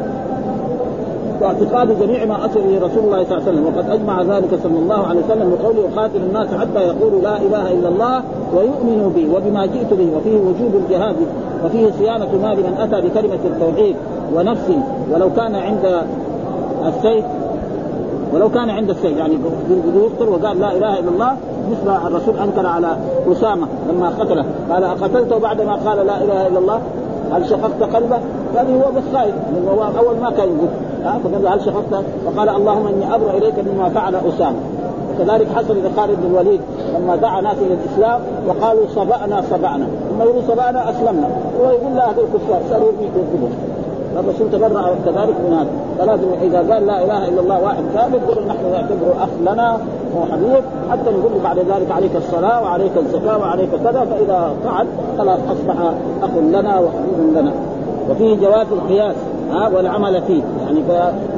واعتقاد 1.41 2.01
جميع 2.01 2.25
ما 2.25 2.45
اصل 2.45 2.61
رسول 2.83 3.05
الله 3.05 3.25
صلى 3.25 3.39
الله 3.39 3.43
عليه 3.47 3.51
وسلم. 3.51 3.67
وقد 3.67 3.91
أجمع 3.91 4.23
ذلك 4.23 4.59
صلى 4.63 4.79
الله 4.79 5.07
عليه 5.07 5.21
وسلم 5.21 5.51
بقوله 5.51 5.79
يقاتل 5.79 6.17
الناس 6.17 6.49
حتى 6.61 6.81
يقولوا 6.81 7.21
لا 7.21 7.37
إله 7.37 7.73
إلا 7.73 7.89
الله 7.89 8.23
ويؤمنوا 8.57 9.11
بي 9.11 9.29
وبما 9.29 9.67
جئت 9.67 9.95
به. 9.95 10.09
وفيه 10.17 10.37
وجوب 10.37 10.73
الجهاد 10.75 11.17
وفيه 11.65 11.91
صيانة 11.99 12.29
مال 12.43 12.57
من 12.57 12.77
أتى 12.81 13.09
بكلمة 13.09 13.39
التوحيد 13.45 13.97
ونفس. 14.35 14.71
ولو 15.13 15.31
كان 15.37 15.55
عند 15.55 16.03
السيف 16.87 17.25
ولو 18.35 18.49
كان 18.49 18.71
عند 18.71 18.91
السيف 18.91 19.17
يعني 19.17 19.39
يقتل 19.95 20.29
وقال 20.29 20.61
لا 20.61 20.73
إله 20.73 20.99
إلا 20.99 21.11
الله 21.11 21.37
مثل 21.71 22.07
الرسول 22.07 22.39
أنكر 22.39 22.67
على 22.67 22.97
أسامة 23.33 23.67
لما 23.89 24.09
قتله. 24.09 24.45
قال 24.71 24.85
أقتلته 24.85 25.39
بعد 25.39 25.61
ما 25.63 25.75
قال 25.75 26.07
لا 26.07 26.25
إله 26.25 26.47
إلا 26.47 26.59
الله؟ 26.59 26.81
هل 27.33 27.49
شققت 27.49 27.83
قلبه؟ 27.95 28.19
قال 28.57 28.67
هو 28.67 28.93
بس 28.97 29.03
خايف 29.15 29.35
أول 29.99 30.17
ما 30.23 30.31
كان 30.31 30.49
يقول. 30.49 30.69
فقال 31.05 31.47
هل 31.47 31.61
شققت؟ 31.61 32.05
فقال 32.27 32.49
اللهم 32.49 32.87
إني 32.87 33.15
ابرا 33.15 33.31
إليك 33.31 33.55
مما 33.59 33.89
فعل 33.89 34.15
أسامة. 34.15 34.57
وكذلك 35.15 35.49
حصل 35.57 35.77
لخالد 35.87 36.19
بن 36.23 36.27
الوليد 36.31 36.61
لما 36.95 37.17
دعا 37.17 37.41
ناس 37.41 37.57
إلى 37.59 37.75
الإسلام 37.75 38.21
وقالوا 38.49 38.83
صبأنا 38.95 39.43
صبأنا. 39.51 39.87
ثم 40.11 40.23
يقولوا 40.23 40.43
صبأنا 40.49 40.91
أسلمنا. 40.91 41.29
هو 41.61 41.71
يقول 41.71 41.97
لا 41.97 42.11
هذول 42.11 42.25
كفار 42.35 42.61
صاروا 42.71 42.93
كلهم 43.01 43.53
الرسول 44.19 44.51
تبرع 44.53 44.95
كذلك 45.05 45.35
من 45.45 45.53
هذا. 45.59 45.71
فلازم 45.99 46.29
إذا 46.43 46.75
قال 46.75 46.87
لا 46.87 47.05
إله 47.05 47.29
إلا 47.29 47.41
الله 47.41 47.63
واحد 47.63 47.85
كامل 47.95 48.15
يقول 48.15 48.47
نحن 48.47 48.73
نعتبره 48.73 49.15
أخ 49.21 49.53
لنا 49.53 49.79
وحبيب 50.17 50.65
حتى 50.91 51.11
نقول 51.11 51.33
بعد 51.45 51.59
ذلك 51.59 51.91
عليك 51.91 52.17
الصلاة 52.17 52.63
وعليك 52.63 52.91
الزكاة 52.97 53.39
وعليك 53.39 53.71
كذا 53.85 54.07
فإذا 54.11 54.55
فعل 54.65 54.87
خلاص 55.19 55.39
أصبح 55.49 55.77
أخ 56.23 56.31
لنا 56.37 56.79
وحبيب 56.79 57.37
لنا. 57.37 57.53
وفيه 58.11 58.37
جواز 58.37 58.67
القياس. 58.73 59.15
ها 59.53 59.69
والعمل 59.69 60.23
فيه. 60.23 60.43
يعني 60.67 60.81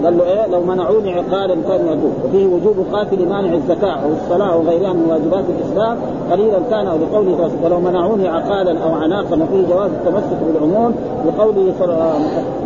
قال 0.05 0.19
له 0.19 0.25
إيه؟ 0.25 0.47
لو 0.47 0.63
منعوني 0.63 1.13
عقالا 1.13 1.55
كان 1.69 1.87
يدوب 1.87 2.13
وفيه 2.25 2.47
وجوب 2.47 2.77
قاتل 2.93 3.29
مانع 3.29 3.55
الزكاة 3.55 3.93
أو 3.93 4.09
الصلاة 4.23 4.53
أو 4.53 4.63
غيرها 4.63 4.93
من 4.93 5.07
واجبات 5.11 5.45
الإسلام 5.59 5.97
قليلا 6.33 6.59
كان 6.71 6.87
أو 6.87 6.97
لقوله 6.97 7.51
ولو 7.65 7.81
منعوني 7.81 8.29
عقالا 8.29 8.85
أو 8.85 8.95
عناقا 8.95 9.35
وفيه 9.43 9.75
جواز 9.75 9.91
التمسك 9.91 10.39
بالعموم 10.47 10.95
لقوله 11.27 11.73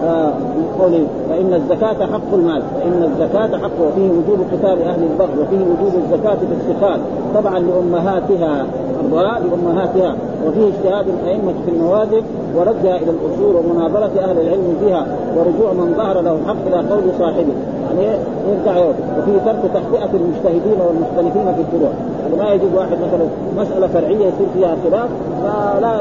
آه 0.05 0.31
قوله 0.79 1.07
فإن 1.29 1.55
الزكاة 1.55 2.07
حق 2.07 2.35
المال 2.35 2.63
فإن 2.81 3.03
الزكاة 3.03 3.59
حق 3.59 3.81
وفيه 3.81 4.11
وجوب 4.11 4.47
قتال 4.53 4.83
أهل 4.83 5.03
البغي 5.03 5.43
وفيه 5.43 5.65
وجوب 5.65 6.03
الزكاة 6.05 6.35
في 6.35 6.97
طبعا 7.35 7.59
لأمهاتها 7.59 8.67
لأمهاتها 9.13 10.17
وفيه 10.47 10.69
اجتهاد 10.69 11.07
الأئمة 11.09 11.53
في 11.65 11.71
النوازل 11.71 12.23
وردها 12.57 12.97
إلى 12.97 13.11
الأصول 13.11 13.57
ومناظرة 13.57 14.11
أهل 14.21 14.41
العلم 14.41 14.77
فيها. 14.81 15.07
ورجوع 15.37 15.73
من 15.73 15.95
ظهر 15.97 16.21
له 16.21 16.33
الحق 16.33 16.67
إلى 16.67 16.77
قول 16.77 17.03
صاحبه. 17.19 17.55
يعني 17.85 18.17
يرجع 18.51 18.77
يوم 18.77 18.95
وفي 19.19 19.33
ترك 19.45 19.63
تحقيقة 19.75 20.11
المجتهدين 20.15 20.79
والمختلفين 20.87 21.55
في 21.55 21.61
الفروع. 21.61 21.93
يعني 22.23 22.37
ما 22.37 22.55
يجب 22.55 22.75
واحد 22.75 22.97
مثلا 23.07 23.27
مسألة 23.57 23.87
فرعية 23.87 24.27
يصير 24.27 24.47
فيها 24.55 24.77
خلاف 24.85 25.09
فلا 25.43 26.01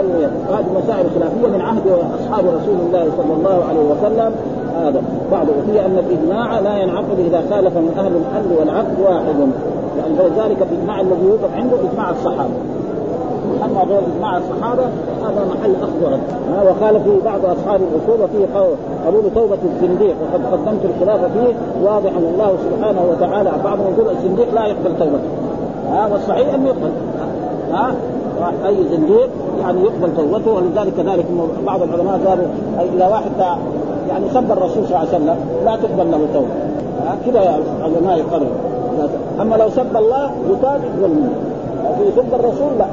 هذه 0.55 0.69
مسائل 0.83 1.05
خلافية 1.15 1.47
من 1.47 1.61
عهد 1.61 1.87
أصحاب 2.19 2.45
رسول 2.45 2.77
الله 2.87 3.05
صلى 3.17 3.33
الله 3.37 3.63
عليه 3.69 3.85
وسلم. 3.91 4.31
هذا. 4.81 5.01
بعض 5.31 5.47
وفي 5.49 5.85
أن 5.85 5.97
الإجماع 5.97 6.59
لا 6.59 6.77
ينعقد 6.77 7.19
إذا 7.19 7.41
خالف 7.49 7.77
من 7.77 7.93
أهل 7.97 8.11
الحل 8.21 8.59
والعقد 8.59 8.99
واحد. 9.03 9.35
يعني 9.97 10.13
ذلك 10.37 10.67
الإجماع 10.71 11.01
الذي 11.01 11.25
يوقف 11.25 11.55
عنده 11.55 11.75
إجماع 11.91 12.09
الصحابة. 12.09 12.53
أما 13.63 13.81
غير 13.89 13.99
اجماع 14.15 14.37
الصحابة 14.37 14.83
هذا 15.23 15.45
محل 15.49 15.75
اخذ 15.81 16.03
ورد 16.03 16.19
وقال 16.67 17.03
في 17.03 17.25
بعض 17.25 17.45
أصحاب 17.45 17.79
الأصول 17.81 18.21
وفيه 18.23 18.45
قول 19.05 19.33
توبة 19.35 19.57
الزنديق 19.73 20.15
وقد 20.21 20.45
قدمت 20.45 20.85
الخلاف 20.85 21.19
فيه 21.19 21.53
واضح 21.83 22.11
الله 22.17 22.57
سبحانه 22.65 23.01
وتعالى 23.11 23.51
بعضهم 23.63 23.93
يقول 23.97 24.11
الزنديق 24.11 24.53
لا 24.53 24.65
يقبل 24.65 24.97
توبته 24.99 25.29
ها 25.91 26.07
والصحيح 26.07 26.53
انه 26.53 26.67
يقبل. 26.67 26.91
ها 27.71 27.93
أي 28.65 28.75
زنديق 28.91 29.29
يعني 29.61 29.81
يقبل 29.81 30.15
توبته 30.17 30.51
ولذلك 30.51 30.93
كذلك 30.97 31.25
بعض 31.65 31.81
العلماء 31.81 32.19
قالوا 32.27 32.45
اذا 32.95 33.07
واحد 33.07 33.31
يعني 34.09 34.29
سب 34.29 34.51
الرسول 34.51 34.87
صلى 34.87 34.97
الله 34.97 34.97
عليه 34.97 35.09
وسلم 35.09 35.37
لا 35.65 35.75
تقبل 35.75 36.11
له 36.11 36.27
توبة. 36.33 36.47
كذا 37.25 37.59
العلماء 37.79 38.17
يقرروا 38.17 38.47
أما 39.41 39.55
لو 39.55 39.69
سب 39.69 39.97
الله 39.97 40.31
يتاب 40.49 40.81
يقبل 40.83 41.13
منه. 41.13 41.29
في 41.97 42.11
سب 42.15 42.33
الرسول 42.33 42.77
لا. 42.79 42.85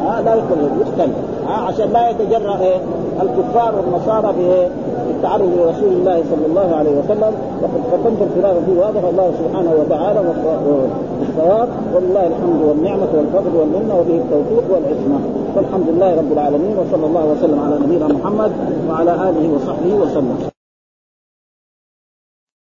ها 0.00 0.22
لا 0.22 0.34
يقبل 0.34 0.80
يقتل 0.80 1.12
ها 1.48 1.54
عشان 1.54 1.92
لا 1.92 2.10
يتجرأ 2.10 2.58
إيه؟ 2.60 2.76
الكفار 3.22 3.74
والنصارى 3.76 4.34
في 4.34 4.66
التعرض 5.10 5.50
لرسول 5.58 5.92
الله 5.92 6.22
صلى 6.30 6.46
الله 6.46 6.76
عليه 6.76 6.90
وسلم. 6.90 7.32
وقد 7.62 7.80
قدمت 7.92 8.20
الخلاف 8.22 8.56
فيه 8.66 8.80
واضح. 8.80 9.02
الله 9.10 9.30
سبحانه 9.38 9.72
وتعالى 9.80 10.20
والصواب. 10.20 11.68
ولله 11.94 12.26
الحمد 12.26 12.62
والنعمة 12.68 13.08
والفضل 13.16 13.56
والمنة 13.56 13.94
وبه 14.00 14.16
التوفيق 14.24 14.64
والعصمة. 14.74 15.18
والحمد 15.56 15.88
لله 15.88 16.10
رب 16.16 16.32
العالمين. 16.32 16.76
وصلى 16.78 17.06
الله 17.06 17.24
وسلم 17.32 17.60
على 17.60 17.76
نبينا 17.84 18.06
محمد 18.08 18.52
وعلى 18.90 19.10
آله 19.10 19.54
وصحبه 19.54 19.94
وسلم. 19.94 20.57